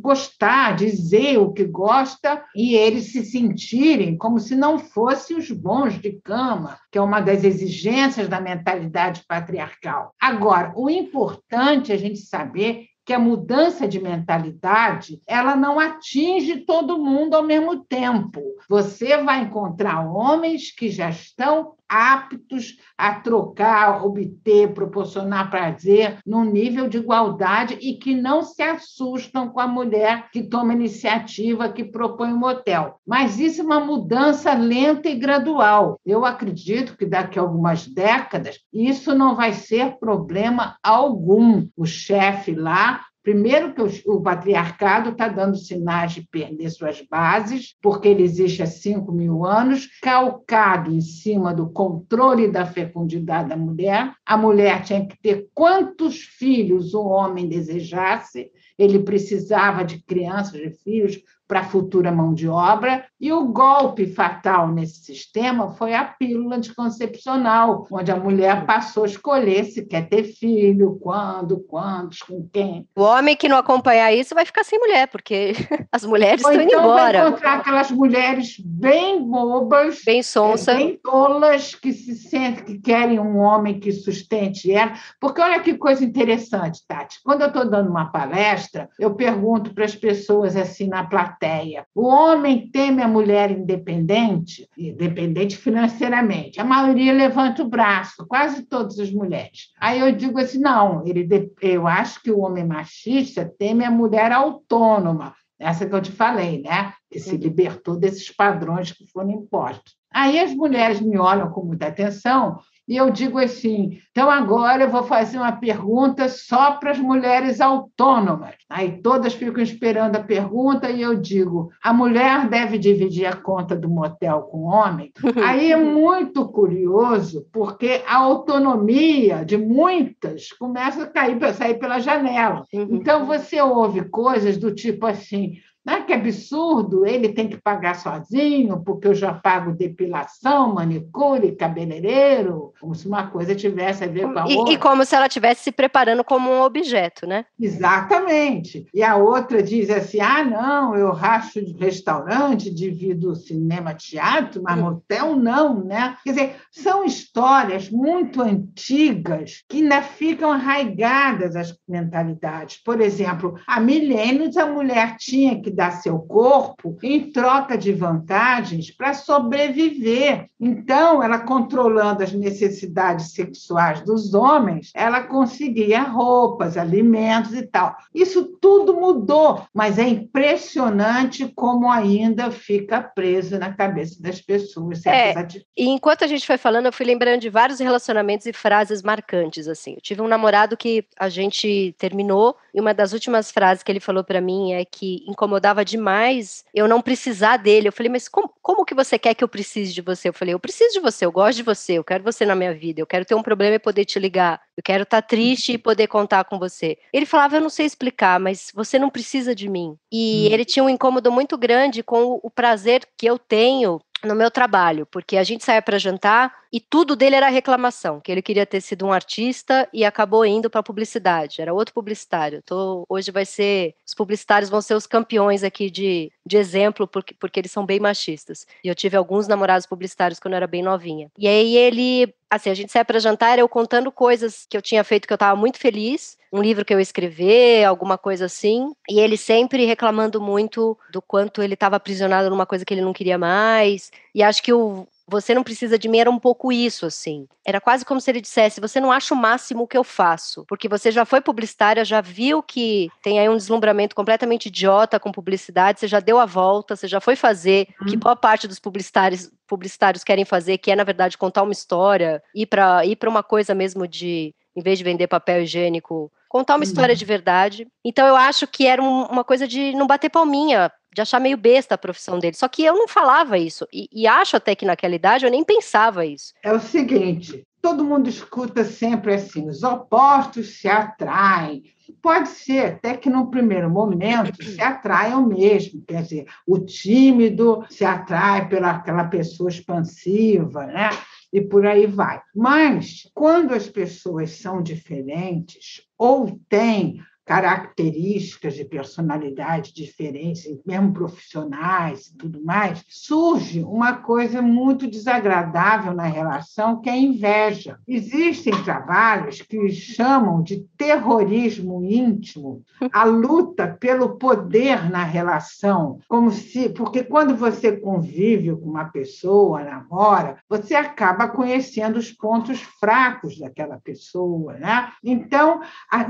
gostar, 0.00 0.74
dizer 0.74 1.38
o 1.38 1.52
que 1.52 1.64
gosta 1.64 2.42
e 2.56 2.74
eles 2.74 3.12
se 3.12 3.24
sentirem 3.24 4.16
como 4.16 4.40
se 4.40 4.56
não 4.56 4.78
fossem 4.78 5.36
os 5.36 5.50
bons 5.50 6.00
de 6.00 6.12
cama, 6.24 6.78
que 6.90 6.96
é 6.96 7.00
uma 7.00 7.20
das 7.20 7.44
exigências 7.44 8.26
da 8.26 8.40
mentalidade 8.40 9.22
patriarcal. 9.28 10.14
Agora, 10.18 10.72
o 10.74 10.88
importante 10.88 11.63
é 11.70 11.94
a 11.94 11.98
gente 11.98 12.18
saber 12.18 12.86
que 13.04 13.12
a 13.12 13.18
mudança 13.18 13.86
de 13.86 14.00
mentalidade 14.00 15.20
ela 15.26 15.54
não 15.54 15.78
atinge 15.78 16.60
todo 16.60 16.98
mundo 16.98 17.34
ao 17.34 17.42
mesmo 17.42 17.84
tempo. 17.84 18.40
Você 18.68 19.18
vai 19.22 19.42
encontrar 19.42 20.08
homens 20.08 20.74
que 20.74 20.88
já 20.88 21.10
estão 21.10 21.74
aptos 21.94 22.76
a 22.98 23.14
trocar, 23.20 24.04
obter, 24.04 24.74
proporcionar 24.74 25.48
prazer 25.48 26.18
num 26.26 26.44
nível 26.44 26.88
de 26.88 26.98
igualdade 26.98 27.78
e 27.80 27.94
que 27.94 28.16
não 28.16 28.42
se 28.42 28.62
assustam 28.62 29.48
com 29.48 29.60
a 29.60 29.68
mulher 29.68 30.28
que 30.32 30.42
toma 30.42 30.72
iniciativa, 30.72 31.68
que 31.68 31.84
propõe 31.84 32.32
um 32.32 32.38
motel. 32.38 32.96
Mas 33.06 33.38
isso 33.38 33.60
é 33.60 33.64
uma 33.64 33.78
mudança 33.78 34.52
lenta 34.54 35.08
e 35.08 35.14
gradual. 35.14 36.00
Eu 36.04 36.24
acredito 36.24 36.96
que 36.96 37.06
daqui 37.06 37.38
a 37.38 37.42
algumas 37.42 37.86
décadas 37.86 38.58
isso 38.72 39.14
não 39.14 39.36
vai 39.36 39.52
ser 39.52 39.96
problema 39.98 40.76
algum. 40.82 41.68
O 41.76 41.86
chefe 41.86 42.54
lá 42.54 43.02
Primeiro, 43.24 43.72
que 43.72 43.80
o, 44.06 44.20
patriarcado 44.20 45.08
está 45.08 45.28
dando 45.28 45.56
sinais 45.56 46.12
de 46.12 46.28
perder 46.28 46.68
suas 46.68 47.00
bases, 47.00 47.74
porque 47.80 48.06
ele 48.06 48.22
existe 48.22 48.62
há 48.62 48.66
5 48.66 49.10
mil 49.10 49.46
anos, 49.46 49.88
calcado 50.02 50.92
em 50.92 51.00
cima 51.00 51.54
do 51.54 51.70
controle 51.70 52.48
da 52.48 52.66
fecundidade 52.66 53.48
da 53.48 53.56
mulher. 53.56 54.12
A 54.26 54.36
mulher 54.36 54.82
tinha 54.82 55.08
que 55.08 55.18
ter 55.22 55.48
quantos 55.54 56.18
filhos 56.18 56.92
o 56.92 57.02
homem 57.02 57.48
desejasse, 57.48 58.50
ele 58.78 58.98
precisava 58.98 59.82
de 59.82 60.04
crianças, 60.04 60.60
de 60.60 60.70
filhos, 60.82 61.18
para 61.46 61.60
a 61.60 61.64
futura 61.64 62.10
mão 62.10 62.32
de 62.32 62.48
obra, 62.48 63.04
e 63.20 63.32
o 63.32 63.46
golpe 63.46 64.06
fatal 64.06 64.68
nesse 64.68 65.00
sistema 65.04 65.72
foi 65.72 65.94
a 65.94 66.04
pílula 66.04 66.56
anticoncepcional, 66.56 67.86
onde 67.90 68.10
a 68.10 68.16
mulher 68.16 68.66
passou 68.66 69.04
a 69.04 69.06
escolher 69.06 69.64
se 69.64 69.86
quer 69.86 70.08
ter 70.08 70.24
filho, 70.24 70.98
quando, 71.00 71.58
quantos, 71.60 72.20
com 72.20 72.48
quem. 72.52 72.88
O 72.96 73.02
homem 73.02 73.36
que 73.36 73.48
não 73.48 73.56
acompanhar 73.56 74.12
isso 74.12 74.34
vai 74.34 74.44
ficar 74.44 74.64
sem 74.64 74.78
mulher, 74.78 75.08
porque 75.08 75.52
as 75.92 76.04
mulheres 76.04 76.44
Ou 76.44 76.50
estão 76.50 76.66
então 76.66 76.80
indo 76.80 76.88
embora. 76.88 77.18
Vai 77.18 77.28
encontrar 77.28 77.54
aquelas 77.58 77.90
mulheres 77.90 78.56
bem 78.64 79.22
bobas, 79.22 80.02
bem 80.04 80.22
sonsa, 80.22 80.74
bem 80.74 80.98
tolas, 81.02 81.74
que 81.74 81.92
se 81.92 82.14
sentem 82.14 82.64
que 82.64 82.78
querem 82.78 83.18
um 83.18 83.38
homem 83.38 83.78
que 83.78 83.92
sustente 83.92 84.70
ela. 84.70 84.92
Porque 85.20 85.40
olha 85.40 85.60
que 85.60 85.74
coisa 85.74 86.04
interessante, 86.04 86.80
Tati. 86.86 87.20
Quando 87.24 87.42
eu 87.42 87.48
estou 87.48 87.68
dando 87.68 87.90
uma 87.90 88.10
palestra, 88.10 88.88
eu 88.98 89.14
pergunto 89.14 89.74
para 89.74 89.84
as 89.84 89.94
pessoas 89.94 90.56
assim 90.56 90.88
na 90.88 91.04
plateia, 91.04 91.33
plateia. 91.34 91.86
O 91.94 92.06
homem 92.06 92.70
teme 92.70 93.02
a 93.02 93.08
mulher 93.08 93.50
independente, 93.50 94.68
independente 94.76 95.56
financeiramente. 95.56 96.60
A 96.60 96.64
maioria 96.64 97.12
levanta 97.12 97.62
o 97.62 97.68
braço, 97.68 98.26
quase 98.26 98.62
todas 98.62 98.98
as 98.98 99.10
mulheres. 99.10 99.72
Aí 99.80 100.00
eu 100.00 100.12
digo 100.12 100.38
assim: 100.38 100.58
não, 100.58 101.06
ele, 101.06 101.52
eu 101.60 101.86
acho 101.86 102.22
que 102.22 102.30
o 102.30 102.40
homem 102.40 102.64
machista 102.64 103.52
teme 103.58 103.84
a 103.84 103.90
mulher 103.90 104.32
autônoma. 104.32 105.34
Essa 105.58 105.86
que 105.86 105.94
eu 105.94 106.02
te 106.02 106.10
falei, 106.10 106.62
né? 106.62 106.92
Que 107.10 107.20
se 107.20 107.36
libertou 107.36 107.96
desses 107.96 108.30
padrões 108.30 108.92
que 108.92 109.06
foram 109.06 109.30
impostos. 109.30 109.94
Aí 110.12 110.38
as 110.38 110.54
mulheres 110.54 111.00
me 111.00 111.16
olham 111.18 111.50
com 111.50 111.64
muita 111.64 111.86
atenção 111.86 112.58
e 112.86 112.96
eu 112.96 113.10
digo 113.10 113.38
assim: 113.38 113.98
então 114.10 114.30
agora 114.30 114.84
eu 114.84 114.90
vou 114.90 115.02
fazer 115.04 115.38
uma 115.38 115.52
pergunta 115.52 116.28
só 116.28 116.72
para 116.72 116.90
as 116.90 116.98
mulheres 116.98 117.60
autônomas. 117.60 118.54
Aí 118.68 119.00
todas 119.00 119.32
ficam 119.34 119.62
esperando 119.62 120.16
a 120.16 120.22
pergunta 120.22 120.90
e 120.90 121.00
eu 121.00 121.14
digo: 121.14 121.70
a 121.82 121.92
mulher 121.92 122.48
deve 122.48 122.78
dividir 122.78 123.26
a 123.26 123.36
conta 123.36 123.74
do 123.74 123.88
motel 123.88 124.42
com 124.42 124.58
o 124.58 124.66
homem? 124.66 125.12
Aí 125.44 125.72
é 125.72 125.76
muito 125.76 126.46
curioso, 126.48 127.46
porque 127.52 128.02
a 128.06 128.16
autonomia 128.16 129.44
de 129.44 129.56
muitas 129.56 130.52
começa 130.52 131.04
a 131.04 131.06
cair, 131.06 131.38
sair 131.54 131.78
pela 131.78 131.98
janela. 131.98 132.64
Uhum. 132.72 132.88
Então 132.90 133.24
você 133.24 133.60
ouve 133.60 134.08
coisas 134.10 134.58
do 134.58 134.74
tipo 134.74 135.06
assim: 135.06 135.54
né? 135.84 136.02
Que 136.02 136.12
absurdo, 136.12 137.06
ele 137.06 137.28
tem 137.28 137.48
que 137.48 137.60
pagar 137.60 137.94
sozinho, 137.94 138.82
porque 138.84 139.08
eu 139.08 139.14
já 139.14 139.32
pago 139.32 139.72
depilação, 139.72 140.74
manicure, 140.74 141.54
cabeleireiro, 141.56 142.72
como 142.80 142.94
se 142.94 143.06
uma 143.06 143.26
coisa 143.26 143.54
tivesse 143.54 144.04
a 144.04 144.06
ver 144.06 144.32
com 144.32 144.38
a 144.38 144.48
e, 144.48 144.56
outra. 144.56 144.74
E 144.74 144.78
como 144.78 145.04
se 145.04 145.14
ela 145.14 145.26
estivesse 145.26 145.64
se 145.64 145.72
preparando 145.72 146.24
como 146.24 146.50
um 146.50 146.62
objeto, 146.62 147.26
né? 147.26 147.44
Exatamente. 147.60 148.86
E 148.94 149.02
a 149.02 149.16
outra 149.16 149.62
diz 149.62 149.90
assim: 149.90 150.20
ah, 150.20 150.44
não, 150.44 150.96
eu 150.96 151.12
racho 151.12 151.64
de 151.64 151.72
restaurante, 151.74 152.72
divido 152.72 153.34
cinema, 153.34 153.94
teatro, 153.94 154.62
mas 154.62 154.78
motel 154.78 155.36
não, 155.36 155.84
né? 155.84 156.16
Quer 156.24 156.30
dizer, 156.30 156.56
são 156.70 157.04
histórias 157.04 157.90
muito 157.90 158.40
antigas 158.40 159.62
que 159.68 159.82
ainda 159.82 160.02
ficam 160.02 160.52
arraigadas 160.52 161.56
às 161.56 161.76
mentalidades. 161.88 162.82
Por 162.82 163.00
exemplo, 163.00 163.54
há 163.66 163.80
milênios 163.80 164.56
a 164.56 164.66
mulher 164.66 165.16
tinha 165.18 165.60
que 165.60 165.73
dar 165.74 165.92
seu 165.92 166.18
corpo 166.18 166.96
em 167.02 167.30
troca 167.30 167.76
de 167.76 167.92
vantagens 167.92 168.90
para 168.90 169.14
sobreviver. 169.14 170.48
Então, 170.60 171.22
ela 171.22 171.40
controlando 171.40 172.22
as 172.22 172.32
necessidades 172.32 173.32
sexuais 173.32 174.00
dos 174.02 174.34
homens, 174.34 174.90
ela 174.94 175.22
conseguia 175.22 176.02
roupas, 176.02 176.76
alimentos 176.76 177.54
e 177.54 177.62
tal. 177.66 177.96
Isso 178.14 178.44
tudo 178.60 178.94
mudou, 178.94 179.62
mas 179.74 179.98
é 179.98 180.08
impressionante 180.08 181.46
como 181.54 181.90
ainda 181.90 182.50
fica 182.50 183.02
preso 183.02 183.58
na 183.58 183.72
cabeça 183.72 184.22
das 184.22 184.40
pessoas. 184.40 185.04
É, 185.06 185.34
e 185.76 185.88
enquanto 185.88 186.24
a 186.24 186.26
gente 186.26 186.46
foi 186.46 186.56
falando, 186.56 186.86
eu 186.86 186.92
fui 186.92 187.06
lembrando 187.06 187.40
de 187.40 187.50
vários 187.50 187.80
relacionamentos 187.80 188.46
e 188.46 188.52
frases 188.52 189.02
marcantes 189.02 189.68
assim. 189.68 189.94
Eu 189.94 190.00
tive 190.00 190.22
um 190.22 190.28
namorado 190.28 190.76
que 190.76 191.04
a 191.18 191.28
gente 191.28 191.94
terminou 191.98 192.56
e 192.74 192.80
uma 192.80 192.92
das 192.92 193.12
últimas 193.12 193.52
frases 193.52 193.84
que 193.84 193.92
ele 193.92 194.00
falou 194.00 194.24
para 194.24 194.40
mim 194.40 194.72
é 194.72 194.84
que 194.84 195.24
incomodava 195.28 195.84
demais 195.84 196.64
eu 196.74 196.88
não 196.88 197.00
precisar 197.00 197.56
dele. 197.56 197.86
Eu 197.86 197.92
falei, 197.92 198.10
mas 198.10 198.28
como, 198.28 198.52
como 198.60 198.84
que 198.84 198.94
você 198.94 199.16
quer 199.16 199.34
que 199.34 199.44
eu 199.44 199.48
precise 199.48 199.92
de 199.92 200.02
você? 200.02 200.28
Eu 200.28 200.32
falei, 200.32 200.54
eu 200.54 200.58
preciso 200.58 200.94
de 200.94 201.00
você, 201.00 201.24
eu 201.24 201.30
gosto 201.30 201.58
de 201.58 201.62
você, 201.62 201.94
eu 201.94 202.04
quero 202.04 202.24
você 202.24 202.44
na 202.44 202.56
minha 202.56 202.74
vida, 202.74 203.00
eu 203.00 203.06
quero 203.06 203.24
ter 203.24 203.36
um 203.36 203.42
problema 203.42 203.76
e 203.76 203.78
poder 203.78 204.04
te 204.04 204.18
ligar, 204.18 204.60
eu 204.76 204.82
quero 204.82 205.04
estar 205.04 205.22
tá 205.22 205.26
triste 205.26 205.72
e 205.72 205.78
poder 205.78 206.08
contar 206.08 206.44
com 206.44 206.58
você. 206.58 206.98
Ele 207.12 207.26
falava, 207.26 207.56
eu 207.56 207.60
não 207.60 207.70
sei 207.70 207.86
explicar, 207.86 208.40
mas 208.40 208.72
você 208.74 208.98
não 208.98 209.08
precisa 209.08 209.54
de 209.54 209.68
mim. 209.68 209.96
E 210.10 210.48
hum. 210.48 210.52
ele 210.52 210.64
tinha 210.64 210.84
um 210.84 210.88
incômodo 210.88 211.30
muito 211.30 211.56
grande 211.56 212.02
com 212.02 212.40
o 212.42 212.50
prazer 212.50 213.06
que 213.16 213.26
eu 213.26 213.38
tenho 213.38 214.00
no 214.24 214.34
meu 214.34 214.50
trabalho, 214.50 215.06
porque 215.06 215.36
a 215.36 215.42
gente 215.42 215.64
saía 215.64 215.82
para 215.82 215.98
jantar 215.98 216.52
e 216.74 216.80
tudo 216.80 217.14
dele 217.14 217.36
era 217.36 217.48
reclamação, 217.48 218.20
que 218.20 218.32
ele 218.32 218.42
queria 218.42 218.66
ter 218.66 218.80
sido 218.80 219.06
um 219.06 219.12
artista 219.12 219.88
e 219.92 220.04
acabou 220.04 220.44
indo 220.44 220.68
para 220.68 220.82
publicidade, 220.82 221.62
era 221.62 221.72
outro 221.72 221.94
publicitário. 221.94 222.60
Tô, 222.66 223.06
hoje 223.08 223.30
vai 223.30 223.46
ser, 223.46 223.94
os 224.04 224.12
publicitários 224.12 224.68
vão 224.68 224.82
ser 224.82 224.94
os 224.94 225.06
campeões 225.06 225.62
aqui 225.62 225.88
de, 225.88 226.32
de 226.44 226.56
exemplo, 226.56 227.06
porque, 227.06 227.32
porque 227.32 227.60
eles 227.60 227.70
são 227.70 227.86
bem 227.86 228.00
machistas. 228.00 228.66
E 228.82 228.88
eu 228.88 228.94
tive 228.96 229.16
alguns 229.16 229.46
namorados 229.46 229.86
publicitários 229.86 230.40
quando 230.40 230.54
eu 230.54 230.56
era 230.56 230.66
bem 230.66 230.82
novinha. 230.82 231.30
E 231.38 231.46
aí 231.46 231.76
ele 231.76 232.34
assim, 232.50 232.70
a 232.70 232.74
gente 232.74 232.92
saia 232.92 233.04
para 233.04 233.18
jantar, 233.18 233.58
eu 233.58 233.68
contando 233.68 234.12
coisas 234.12 234.66
que 234.68 234.76
eu 234.76 234.82
tinha 234.82 235.02
feito 235.02 235.26
que 235.26 235.32
eu 235.32 235.36
estava 235.36 235.58
muito 235.58 235.78
feliz, 235.78 236.38
um 236.52 236.62
livro 236.62 236.84
que 236.84 236.94
eu 236.94 237.00
escrevi, 237.00 237.82
alguma 237.82 238.16
coisa 238.16 238.44
assim, 238.44 238.92
e 239.08 239.18
ele 239.18 239.36
sempre 239.36 239.84
reclamando 239.86 240.40
muito 240.40 240.96
do 241.10 241.20
quanto 241.20 241.62
ele 241.62 241.74
estava 241.74 241.96
aprisionado 241.96 242.48
numa 242.48 242.64
coisa 242.64 242.84
que 242.84 242.94
ele 242.94 243.00
não 243.00 243.12
queria 243.12 243.36
mais. 243.36 244.12
E 244.32 244.40
acho 244.40 244.62
que 244.62 244.72
o 244.72 245.06
você 245.26 245.54
não 245.54 245.62
precisa 245.62 245.98
de 245.98 246.08
mim 246.08 246.18
era 246.18 246.30
um 246.30 246.38
pouco 246.38 246.70
isso, 246.70 247.06
assim. 247.06 247.46
Era 247.64 247.80
quase 247.80 248.04
como 248.04 248.20
se 248.20 248.30
ele 248.30 248.40
dissesse: 248.40 248.80
você 248.80 249.00
não 249.00 249.10
acha 249.10 249.34
o 249.34 249.36
máximo 249.36 249.84
o 249.84 249.86
que 249.86 249.96
eu 249.96 250.04
faço, 250.04 250.64
porque 250.68 250.88
você 250.88 251.10
já 251.10 251.24
foi 251.24 251.40
publicitária, 251.40 252.04
já 252.04 252.20
viu 252.20 252.62
que 252.62 253.08
tem 253.22 253.38
aí 253.38 253.48
um 253.48 253.56
deslumbramento 253.56 254.14
completamente 254.14 254.66
idiota 254.66 255.18
com 255.18 255.32
publicidade, 255.32 256.00
você 256.00 256.08
já 256.08 256.20
deu 256.20 256.38
a 256.38 256.46
volta, 256.46 256.94
você 256.94 257.08
já 257.08 257.20
foi 257.20 257.36
fazer, 257.36 257.88
hum. 258.00 258.06
que 258.06 258.16
boa 258.16 258.36
parte 258.36 258.68
dos 258.68 258.78
publicitários 258.78 259.50
publicitários 259.66 260.22
querem 260.22 260.44
fazer, 260.44 260.76
que 260.76 260.90
é 260.90 260.96
na 260.96 261.04
verdade 261.04 261.38
contar 261.38 261.62
uma 261.62 261.72
história, 261.72 262.42
ir 262.54 262.66
para 262.66 263.04
ir 263.06 263.16
para 263.16 263.30
uma 263.30 263.42
coisa 263.42 263.74
mesmo 263.74 264.06
de 264.06 264.54
em 264.76 264.82
vez 264.82 264.98
de 264.98 265.04
vender 265.04 265.26
papel 265.26 265.62
higiênico, 265.62 266.30
contar 266.48 266.74
uma 266.74 266.78
uhum. 266.78 266.82
história 266.84 267.14
de 267.14 267.24
verdade. 267.24 267.86
Então 268.04 268.26
eu 268.26 268.36
acho 268.36 268.66
que 268.66 268.86
era 268.86 269.02
um, 269.02 269.24
uma 269.24 269.44
coisa 269.44 269.66
de 269.66 269.92
não 269.94 270.06
bater 270.06 270.30
palminha, 270.30 270.90
de 271.12 271.20
achar 271.20 271.40
meio 271.40 271.56
besta 271.56 271.94
a 271.94 271.98
profissão 271.98 272.38
dele. 272.38 272.56
Só 272.56 272.68
que 272.68 272.84
eu 272.84 272.94
não 272.94 273.08
falava 273.08 273.56
isso. 273.56 273.86
E, 273.92 274.08
e 274.12 274.26
acho 274.26 274.56
até 274.56 274.74
que 274.74 274.84
naquela 274.84 275.14
idade 275.14 275.44
eu 275.44 275.50
nem 275.50 275.64
pensava 275.64 276.26
isso. 276.26 276.52
É 276.62 276.72
o 276.72 276.80
seguinte: 276.80 277.62
todo 277.80 278.04
mundo 278.04 278.28
escuta 278.28 278.82
sempre 278.82 279.34
assim: 279.34 279.68
os 279.68 279.82
opostos 279.82 280.80
se 280.80 280.88
atraem. 280.88 281.84
Pode 282.20 282.48
ser 282.48 282.86
até 282.86 283.16
que 283.16 283.30
no 283.30 283.50
primeiro 283.50 283.88
momento 283.90 284.62
se 284.62 284.80
atraiam 284.80 285.46
mesmo, 285.46 286.02
quer 286.06 286.22
dizer, 286.22 286.46
o 286.66 286.78
tímido 286.78 287.84
se 287.88 288.04
atrai 288.04 288.68
pela 288.68 288.90
aquela 288.90 289.24
pessoa 289.24 289.70
expansiva, 289.70 290.86
né? 290.86 291.10
E 291.54 291.60
por 291.60 291.86
aí 291.86 292.04
vai. 292.04 292.42
Mas, 292.52 293.30
quando 293.32 293.72
as 293.74 293.88
pessoas 293.88 294.50
são 294.50 294.82
diferentes 294.82 296.02
ou 296.18 296.60
têm 296.68 297.22
características 297.44 298.74
de 298.74 298.84
personalidade 298.84 299.92
diferentes, 299.92 300.64
mesmo 300.86 301.12
profissionais 301.12 302.26
e 302.26 302.36
tudo 302.36 302.64
mais, 302.64 303.04
surge 303.08 303.82
uma 303.82 304.14
coisa 304.14 304.62
muito 304.62 305.06
desagradável 305.06 306.14
na 306.14 306.24
relação, 306.24 307.00
que 307.00 307.08
é 307.08 307.12
a 307.12 307.16
inveja. 307.16 307.98
Existem 308.08 308.72
trabalhos 308.82 309.60
que 309.60 309.90
chamam 309.90 310.62
de 310.62 310.86
terrorismo 310.96 312.02
íntimo, 312.02 312.82
a 313.12 313.24
luta 313.24 313.88
pelo 314.00 314.36
poder 314.36 315.10
na 315.10 315.24
relação, 315.24 316.18
como 316.28 316.50
se, 316.50 316.88
porque 316.88 317.22
quando 317.22 317.54
você 317.56 317.92
convive 317.92 318.74
com 318.74 318.88
uma 318.88 319.06
pessoa, 319.06 319.84
namora, 319.84 320.58
você 320.68 320.94
acaba 320.94 321.48
conhecendo 321.48 322.18
os 322.18 322.32
pontos 322.32 322.80
fracos 322.80 323.58
daquela 323.58 323.98
pessoa, 323.98 324.74
né? 324.74 325.10
Então, 325.22 325.80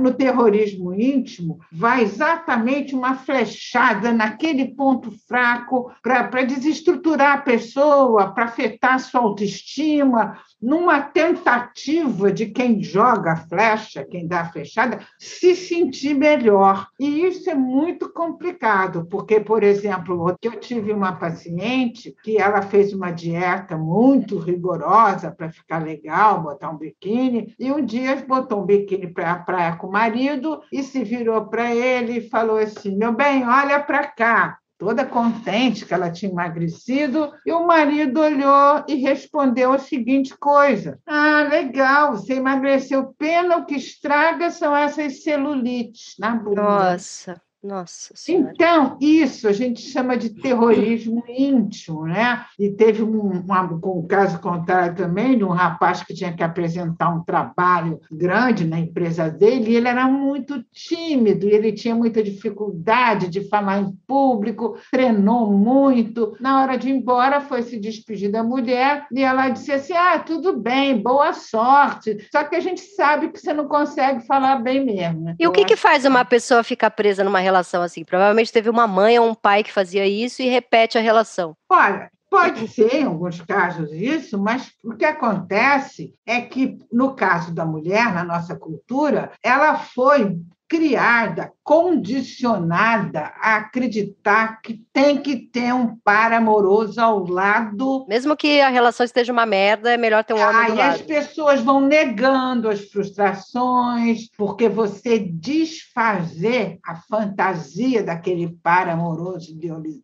no 0.00 0.12
terrorismo 0.12 0.92
íntimo 0.92 1.03
íntimo, 1.12 1.58
vai 1.72 2.02
exatamente 2.02 2.94
uma 2.94 3.14
flechada 3.14 4.12
naquele 4.12 4.74
ponto 4.74 5.12
fraco 5.26 5.92
para 6.02 6.42
desestruturar 6.44 7.38
a 7.38 7.42
pessoa, 7.42 8.32
para 8.32 8.44
afetar 8.44 8.94
a 8.94 8.98
sua 8.98 9.20
autoestima, 9.20 10.38
numa 10.60 11.00
tentativa 11.00 12.32
de 12.32 12.46
quem 12.46 12.82
joga 12.82 13.32
a 13.32 13.36
flecha, 13.36 14.04
quem 14.04 14.26
dá 14.26 14.40
a 14.40 14.50
flechada, 14.50 15.00
se 15.18 15.54
sentir 15.54 16.14
melhor. 16.14 16.88
E 16.98 17.24
isso 17.26 17.50
é 17.50 17.54
muito 17.54 18.10
complicado, 18.12 19.06
porque, 19.10 19.40
por 19.40 19.62
exemplo, 19.62 20.34
eu 20.42 20.52
tive 20.52 20.92
uma 20.92 21.12
paciente 21.12 22.14
que 22.22 22.38
ela 22.38 22.62
fez 22.62 22.92
uma 22.92 23.10
dieta 23.10 23.76
muito 23.76 24.38
rigorosa 24.38 25.30
para 25.30 25.50
ficar 25.50 25.82
legal, 25.82 26.42
botar 26.42 26.70
um 26.70 26.78
biquíni, 26.78 27.54
e 27.58 27.70
um 27.70 27.84
dia 27.84 28.16
botou 28.26 28.62
um 28.62 28.66
biquíni 28.66 29.06
para 29.06 29.32
a 29.32 29.38
praia 29.38 29.76
com 29.76 29.88
o 29.88 29.92
marido 29.92 30.60
e 30.72 30.82
se 30.94 31.02
virou 31.02 31.46
para 31.46 31.74
ele 31.74 32.18
e 32.18 32.28
falou 32.28 32.56
assim: 32.56 32.96
Meu 32.96 33.12
bem, 33.12 33.44
olha 33.44 33.80
para 33.80 34.06
cá 34.06 34.58
toda 34.78 35.04
contente 35.04 35.84
que 35.84 35.94
ela 35.94 36.10
tinha 36.10 36.30
emagrecido, 36.30 37.32
e 37.44 37.52
o 37.52 37.66
marido 37.66 38.20
olhou 38.20 38.84
e 38.86 38.94
respondeu 38.94 39.72
a 39.72 39.78
seguinte 39.78 40.36
coisa: 40.38 41.00
Ah, 41.04 41.48
legal, 41.50 42.12
você 42.12 42.34
emagreceu, 42.34 43.12
pena 43.18 43.56
o 43.56 43.66
que 43.66 43.74
estraga 43.74 44.52
são 44.52 44.76
essas 44.76 45.24
celulites 45.24 46.14
na 46.16 46.36
bunda. 46.36 46.62
Nossa. 46.62 47.42
Nossa 47.64 48.12
senhora. 48.14 48.52
Então, 48.52 48.98
isso 49.00 49.48
a 49.48 49.52
gente 49.52 49.80
chama 49.80 50.18
de 50.18 50.28
terrorismo 50.28 51.24
íntimo, 51.26 52.04
né? 52.04 52.44
E 52.58 52.68
teve 52.68 53.02
um, 53.02 53.38
um, 53.38 53.42
um, 53.82 54.06
caso 54.06 54.38
contrário 54.38 54.94
também 54.94 55.38
de 55.38 55.44
um 55.44 55.48
rapaz 55.48 56.02
que 56.02 56.12
tinha 56.12 56.34
que 56.34 56.42
apresentar 56.42 57.08
um 57.08 57.24
trabalho 57.24 58.02
grande 58.12 58.66
na 58.66 58.78
empresa 58.78 59.30
dele, 59.30 59.70
e 59.70 59.76
ele 59.76 59.88
era 59.88 60.06
muito 60.06 60.62
tímido, 60.70 61.46
e 61.46 61.52
ele 61.52 61.72
tinha 61.72 61.94
muita 61.94 62.22
dificuldade 62.22 63.28
de 63.28 63.48
falar 63.48 63.80
em 63.80 63.92
público, 64.06 64.76
treinou 64.92 65.50
muito. 65.50 66.36
Na 66.38 66.60
hora 66.60 66.76
de 66.76 66.90
ir 66.90 66.92
embora, 66.92 67.40
foi 67.40 67.62
se 67.62 67.80
despedir 67.80 68.30
da 68.30 68.42
mulher, 68.42 69.06
e 69.10 69.22
ela 69.22 69.48
disse 69.48 69.72
assim: 69.72 69.94
Ah, 69.94 70.18
tudo 70.18 70.54
bem, 70.54 71.00
boa 71.00 71.32
sorte. 71.32 72.28
Só 72.30 72.44
que 72.44 72.56
a 72.56 72.60
gente 72.60 72.82
sabe 72.82 73.30
que 73.30 73.40
você 73.40 73.54
não 73.54 73.66
consegue 73.66 74.26
falar 74.26 74.56
bem 74.56 74.84
mesmo. 74.84 75.22
Né? 75.22 75.36
E 75.40 75.48
o 75.48 75.52
que, 75.52 75.64
que 75.64 75.76
faz 75.76 76.04
uma 76.04 76.26
pessoa 76.26 76.62
ficar 76.62 76.90
presa 76.90 77.24
numa 77.24 77.38
relação? 77.38 77.53
Relação 77.54 77.82
assim? 77.82 78.04
Provavelmente 78.04 78.52
teve 78.52 78.68
uma 78.68 78.86
mãe 78.86 79.18
ou 79.18 79.28
um 79.28 79.34
pai 79.34 79.62
que 79.62 79.72
fazia 79.72 80.06
isso 80.06 80.42
e 80.42 80.48
repete 80.48 80.98
a 80.98 81.00
relação. 81.00 81.56
Olha, 81.70 82.10
Pode 82.30 82.66
ser, 82.66 82.96
em 82.96 83.04
alguns 83.04 83.40
casos, 83.42 83.92
isso, 83.92 84.36
mas 84.36 84.72
o 84.82 84.96
que 84.96 85.04
acontece 85.04 86.12
é 86.26 86.40
que, 86.40 86.76
no 86.92 87.14
caso 87.14 87.54
da 87.54 87.64
mulher, 87.64 88.12
na 88.12 88.24
nossa 88.24 88.56
cultura, 88.56 89.30
ela 89.40 89.76
foi 89.76 90.36
criada, 90.76 91.52
condicionada 91.62 93.32
a 93.40 93.56
acreditar 93.56 94.60
que 94.60 94.82
tem 94.92 95.18
que 95.22 95.36
ter 95.36 95.72
um 95.72 95.96
par 95.96 96.32
amoroso 96.32 97.00
ao 97.00 97.24
lado. 97.24 98.04
Mesmo 98.08 98.36
que 98.36 98.60
a 98.60 98.68
relação 98.68 99.04
esteja 99.06 99.32
uma 99.32 99.46
merda, 99.46 99.92
é 99.92 99.96
melhor 99.96 100.24
ter 100.24 100.34
um 100.34 100.40
homem 100.40 100.62
Aí 100.62 100.72
do 100.72 100.76
lado. 100.76 100.94
as 100.94 101.02
pessoas 101.02 101.60
vão 101.60 101.80
negando 101.80 102.68
as 102.68 102.90
frustrações, 102.90 104.28
porque 104.36 104.68
você 104.68 105.18
desfazer 105.18 106.78
a 106.84 106.96
fantasia 106.96 108.02
daquele 108.02 108.48
par 108.62 108.88
amoroso 108.88 109.56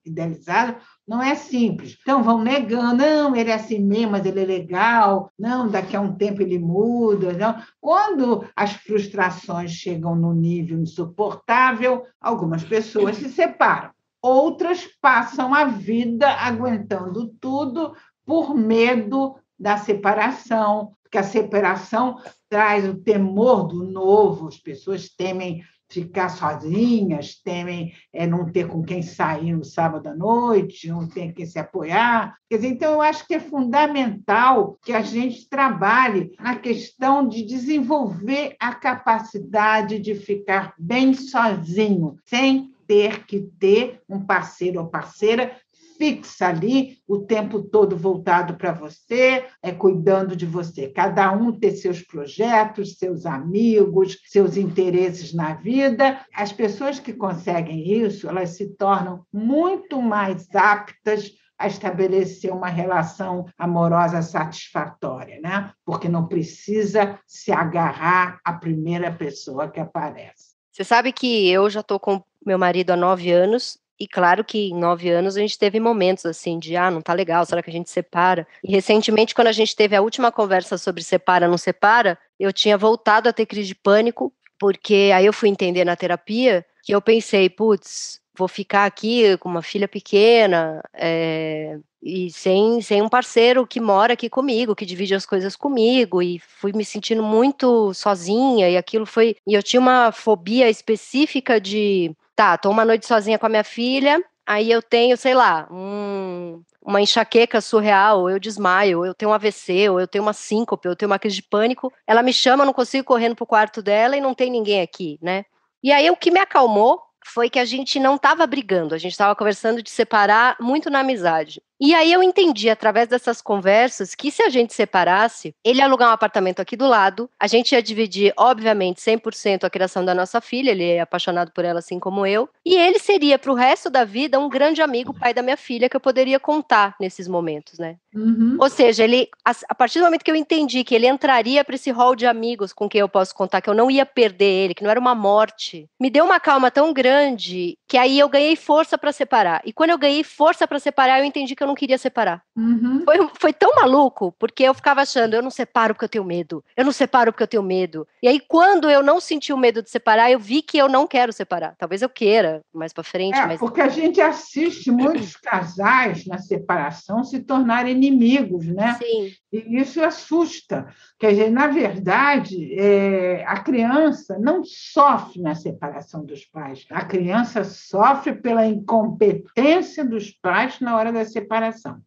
idealizado 0.04 0.76
não 1.10 1.20
é 1.20 1.34
simples. 1.34 1.98
Então 2.00 2.22
vão 2.22 2.40
negando, 2.40 2.98
não, 2.98 3.34
ele 3.34 3.50
é 3.50 3.54
assim 3.54 3.80
mesmo, 3.80 4.12
mas 4.12 4.24
ele 4.24 4.42
é 4.42 4.44
legal, 4.44 5.32
não, 5.36 5.68
daqui 5.68 5.96
a 5.96 6.00
um 6.00 6.14
tempo 6.14 6.40
ele 6.40 6.56
muda. 6.56 7.32
Não. 7.32 7.60
Quando 7.80 8.48
as 8.54 8.74
frustrações 8.74 9.72
chegam 9.72 10.14
no 10.14 10.32
nível 10.32 10.78
insuportável, 10.78 12.04
algumas 12.20 12.62
pessoas 12.62 13.16
se 13.16 13.28
separam. 13.28 13.90
Outras 14.22 14.86
passam 15.02 15.52
a 15.52 15.64
vida 15.64 16.30
aguentando 16.30 17.26
tudo 17.40 17.92
por 18.24 18.54
medo 18.54 19.34
da 19.58 19.78
separação, 19.78 20.92
porque 21.02 21.18
a 21.18 21.24
separação 21.24 22.18
traz 22.48 22.88
o 22.88 22.94
temor 22.94 23.66
do 23.66 23.82
novo, 23.82 24.46
as 24.46 24.58
pessoas 24.58 25.08
temem 25.08 25.64
ficar 25.90 26.28
sozinhas, 26.28 27.34
temem 27.42 27.92
é, 28.12 28.26
não 28.26 28.50
ter 28.50 28.68
com 28.68 28.82
quem 28.82 29.02
sair 29.02 29.52
no 29.52 29.64
sábado 29.64 30.06
à 30.06 30.14
noite, 30.14 30.88
não 30.88 31.08
ter 31.08 31.32
quem 31.32 31.44
se 31.44 31.58
apoiar. 31.58 32.36
Quer 32.48 32.56
dizer, 32.56 32.68
então, 32.68 32.92
eu 32.92 33.02
acho 33.02 33.26
que 33.26 33.34
é 33.34 33.40
fundamental 33.40 34.78
que 34.82 34.92
a 34.92 35.02
gente 35.02 35.48
trabalhe 35.48 36.32
na 36.38 36.56
questão 36.56 37.26
de 37.26 37.44
desenvolver 37.44 38.56
a 38.60 38.74
capacidade 38.74 39.98
de 39.98 40.14
ficar 40.14 40.74
bem 40.78 41.12
sozinho, 41.12 42.16
sem 42.24 42.72
ter 42.86 43.24
que 43.24 43.40
ter 43.58 44.00
um 44.08 44.20
parceiro 44.20 44.80
ou 44.80 44.88
parceira 44.88 45.56
fixa 46.00 46.48
ali, 46.48 46.96
o 47.06 47.18
tempo 47.18 47.60
todo 47.60 47.94
voltado 47.94 48.54
para 48.54 48.72
você, 48.72 49.44
é 49.62 49.70
cuidando 49.70 50.34
de 50.34 50.46
você. 50.46 50.88
Cada 50.88 51.30
um 51.30 51.52
ter 51.52 51.72
seus 51.72 52.00
projetos, 52.00 52.96
seus 52.96 53.26
amigos, 53.26 54.18
seus 54.24 54.56
interesses 54.56 55.34
na 55.34 55.52
vida. 55.52 56.24
As 56.34 56.50
pessoas 56.50 56.98
que 56.98 57.12
conseguem 57.12 57.86
isso, 58.02 58.26
elas 58.26 58.56
se 58.56 58.74
tornam 58.76 59.26
muito 59.30 60.00
mais 60.00 60.48
aptas 60.54 61.32
a 61.58 61.66
estabelecer 61.66 62.50
uma 62.50 62.68
relação 62.68 63.44
amorosa 63.58 64.22
satisfatória, 64.22 65.38
né? 65.42 65.70
Porque 65.84 66.08
não 66.08 66.26
precisa 66.26 67.20
se 67.26 67.52
agarrar 67.52 68.40
à 68.42 68.54
primeira 68.54 69.12
pessoa 69.12 69.68
que 69.68 69.78
aparece. 69.78 70.54
Você 70.72 70.82
sabe 70.82 71.12
que 71.12 71.50
eu 71.50 71.68
já 71.68 71.80
estou 71.80 72.00
com 72.00 72.22
meu 72.46 72.58
marido 72.58 72.92
há 72.92 72.96
nove 72.96 73.30
anos 73.30 73.78
e 74.00 74.08
claro 74.08 74.42
que 74.42 74.70
em 74.70 74.74
nove 74.74 75.10
anos 75.10 75.36
a 75.36 75.40
gente 75.40 75.58
teve 75.58 75.78
momentos 75.78 76.24
assim 76.24 76.58
de, 76.58 76.74
ah, 76.74 76.90
não 76.90 77.02
tá 77.02 77.12
legal, 77.12 77.44
será 77.44 77.62
que 77.62 77.68
a 77.68 77.72
gente 77.72 77.90
separa? 77.90 78.48
E 78.64 78.72
recentemente, 78.72 79.34
quando 79.34 79.48
a 79.48 79.52
gente 79.52 79.76
teve 79.76 79.94
a 79.94 80.00
última 80.00 80.32
conversa 80.32 80.78
sobre 80.78 81.02
separa, 81.02 81.46
não 81.46 81.58
separa, 81.58 82.18
eu 82.38 82.50
tinha 82.50 82.78
voltado 82.78 83.28
a 83.28 83.32
ter 83.32 83.44
crise 83.44 83.68
de 83.68 83.74
pânico, 83.74 84.32
porque 84.58 85.10
aí 85.14 85.26
eu 85.26 85.34
fui 85.34 85.50
entender 85.50 85.84
na 85.84 85.96
terapia 85.96 86.64
que 86.82 86.94
eu 86.94 87.02
pensei, 87.02 87.50
putz, 87.50 88.20
vou 88.34 88.48
ficar 88.48 88.86
aqui 88.86 89.36
com 89.36 89.50
uma 89.50 89.60
filha 89.60 89.86
pequena 89.86 90.82
é, 90.94 91.78
e 92.02 92.30
sem, 92.30 92.80
sem 92.80 93.02
um 93.02 93.08
parceiro 93.08 93.66
que 93.66 93.80
mora 93.80 94.14
aqui 94.14 94.30
comigo, 94.30 94.74
que 94.74 94.86
divide 94.86 95.14
as 95.14 95.26
coisas 95.26 95.54
comigo, 95.54 96.22
e 96.22 96.38
fui 96.38 96.72
me 96.72 96.86
sentindo 96.86 97.22
muito 97.22 97.92
sozinha, 97.92 98.70
e 98.70 98.78
aquilo 98.78 99.04
foi. 99.04 99.36
E 99.46 99.52
eu 99.52 99.62
tinha 99.62 99.80
uma 99.80 100.10
fobia 100.10 100.70
específica 100.70 101.60
de 101.60 102.16
tá, 102.40 102.56
tô 102.56 102.70
uma 102.70 102.86
noite 102.86 103.06
sozinha 103.06 103.38
com 103.38 103.44
a 103.44 103.50
minha 103.50 103.62
filha, 103.62 104.18
aí 104.46 104.70
eu 104.70 104.80
tenho, 104.80 105.14
sei 105.14 105.34
lá, 105.34 105.68
um, 105.70 106.62
uma 106.80 106.98
enxaqueca 106.98 107.60
surreal, 107.60 108.20
ou 108.20 108.30
eu 108.30 108.38
desmaio, 108.38 109.00
ou 109.00 109.04
eu 109.04 109.12
tenho 109.12 109.30
um 109.30 109.34
AVC, 109.34 109.90
ou 109.90 110.00
eu 110.00 110.08
tenho 110.08 110.24
uma 110.24 110.32
síncope, 110.32 110.88
ou 110.88 110.92
eu 110.92 110.96
tenho 110.96 111.10
uma 111.10 111.18
crise 111.18 111.36
de 111.36 111.42
pânico, 111.42 111.92
ela 112.06 112.22
me 112.22 112.32
chama, 112.32 112.62
eu 112.62 112.66
não 112.66 112.72
consigo 112.72 113.04
correndo 113.04 113.36
pro 113.36 113.44
quarto 113.44 113.82
dela 113.82 114.16
e 114.16 114.22
não 114.22 114.32
tem 114.32 114.50
ninguém 114.50 114.80
aqui, 114.80 115.18
né? 115.20 115.44
E 115.82 115.92
aí 115.92 116.10
o 116.10 116.16
que 116.16 116.30
me 116.30 116.40
acalmou 116.40 117.02
foi 117.22 117.50
que 117.50 117.58
a 117.58 117.64
gente 117.66 118.00
não 118.00 118.14
estava 118.16 118.46
brigando, 118.46 118.94
a 118.94 118.98
gente 118.98 119.12
estava 119.12 119.36
conversando 119.36 119.82
de 119.82 119.90
separar 119.90 120.56
muito 120.58 120.88
na 120.88 121.00
amizade. 121.00 121.62
E 121.80 121.94
aí 121.94 122.12
eu 122.12 122.22
entendi, 122.22 122.68
através 122.68 123.08
dessas 123.08 123.40
conversas, 123.40 124.14
que 124.14 124.30
se 124.30 124.42
a 124.42 124.50
gente 124.50 124.74
separasse, 124.74 125.54
ele 125.64 125.78
ia 125.78 125.86
alugar 125.86 126.10
um 126.10 126.12
apartamento 126.12 126.60
aqui 126.60 126.76
do 126.76 126.86
lado, 126.86 127.30
a 127.40 127.46
gente 127.46 127.72
ia 127.72 127.82
dividir, 127.82 128.34
obviamente, 128.36 129.00
100% 129.00 129.64
a 129.64 129.70
criação 129.70 130.04
da 130.04 130.14
nossa 130.14 130.42
filha, 130.42 130.72
ele 130.72 130.84
é 130.84 131.00
apaixonado 131.00 131.52
por 131.52 131.64
ela 131.64 131.78
assim 131.78 131.98
como 131.98 132.26
eu, 132.26 132.50
e 132.66 132.74
ele 132.74 132.98
seria, 132.98 133.38
para 133.38 133.50
o 133.50 133.54
resto 133.54 133.88
da 133.88 134.04
vida, 134.04 134.38
um 134.38 134.50
grande 134.50 134.82
amigo, 134.82 135.14
pai 135.14 135.32
da 135.32 135.40
minha 135.40 135.56
filha, 135.56 135.88
que 135.88 135.96
eu 135.96 136.00
poderia 136.00 136.38
contar 136.38 136.94
nesses 137.00 137.26
momentos, 137.26 137.78
né? 137.78 137.96
Uhum. 138.14 138.56
Ou 138.60 138.68
seja, 138.68 139.04
ele, 139.04 139.28
a, 139.42 139.52
a, 139.70 139.74
partir 139.74 140.00
do 140.00 140.04
momento 140.04 140.24
que 140.24 140.30
eu 140.30 140.36
entendi 140.36 140.84
que 140.84 140.94
ele 140.94 141.06
entraria 141.06 141.64
para 141.64 141.76
esse 141.76 141.90
hall 141.90 142.14
de 142.14 142.26
amigos 142.26 142.74
com 142.74 142.88
quem 142.88 143.00
eu 143.00 143.08
posso 143.08 143.34
contar, 143.34 143.62
que 143.62 143.70
eu 143.70 143.74
não 143.74 143.90
ia 143.90 144.04
perder 144.04 144.44
ele, 144.64 144.74
que 144.74 144.82
não 144.82 144.90
era 144.90 145.00
uma 145.00 145.14
morte, 145.14 145.88
me 145.98 146.10
deu 146.10 146.26
uma 146.26 146.38
calma 146.38 146.70
tão 146.70 146.92
grande 146.92 147.78
que 147.88 147.96
aí 147.96 148.18
eu 148.18 148.28
ganhei 148.28 148.54
força 148.54 148.98
para 148.98 149.12
separar. 149.12 149.62
E 149.64 149.72
quando 149.72 149.90
eu 149.90 149.98
ganhei 149.98 150.22
força 150.22 150.66
para 150.66 150.78
separar, 150.78 151.20
eu 151.20 151.24
entendi 151.24 151.54
que 151.54 151.62
eu 151.62 151.69
não 151.70 151.74
queria 151.74 151.96
separar. 151.96 152.42
Uhum. 152.56 153.02
Foi, 153.04 153.30
foi 153.38 153.52
tão 153.52 153.74
maluco, 153.76 154.34
porque 154.38 154.64
eu 154.64 154.74
ficava 154.74 155.00
achando, 155.00 155.34
eu 155.34 155.42
não 155.42 155.50
separo 155.50 155.94
porque 155.94 156.04
eu 156.04 156.08
tenho 156.08 156.24
medo, 156.24 156.62
eu 156.76 156.84
não 156.84 156.92
separo 156.92 157.32
porque 157.32 157.42
eu 157.42 157.48
tenho 157.48 157.62
medo. 157.62 158.06
E 158.22 158.28
aí, 158.28 158.40
quando 158.40 158.90
eu 158.90 159.02
não 159.02 159.20
senti 159.20 159.52
o 159.52 159.56
medo 159.56 159.82
de 159.82 159.90
separar, 159.90 160.30
eu 160.30 160.38
vi 160.38 160.60
que 160.60 160.76
eu 160.76 160.88
não 160.88 161.06
quero 161.06 161.32
separar. 161.32 161.74
Talvez 161.78 162.02
eu 162.02 162.08
queira 162.08 162.60
mais 162.74 162.92
para 162.92 163.04
frente. 163.04 163.38
É, 163.38 163.46
mas... 163.46 163.60
porque 163.60 163.80
a 163.80 163.88
gente 163.88 164.20
assiste 164.20 164.90
muitos 164.90 165.36
casais 165.40 166.26
na 166.26 166.38
separação 166.38 167.22
se 167.24 167.40
tornarem 167.40 167.92
inimigos, 167.92 168.66
né? 168.66 168.98
Sim. 169.00 169.32
E 169.52 169.80
isso 169.80 170.02
assusta. 170.02 170.88
Quer 171.18 171.30
dizer, 171.30 171.50
na 171.50 171.66
verdade, 171.66 172.74
é, 172.78 173.44
a 173.46 173.60
criança 173.60 174.38
não 174.38 174.62
sofre 174.64 175.40
na 175.40 175.54
separação 175.54 176.24
dos 176.24 176.44
pais. 176.44 176.86
A 176.90 177.04
criança 177.04 177.64
sofre 177.64 178.34
pela 178.34 178.66
incompetência 178.66 180.04
dos 180.04 180.30
pais 180.30 180.80
na 180.80 180.96
hora 180.96 181.12
da 181.12 181.24
separação. 181.24 181.59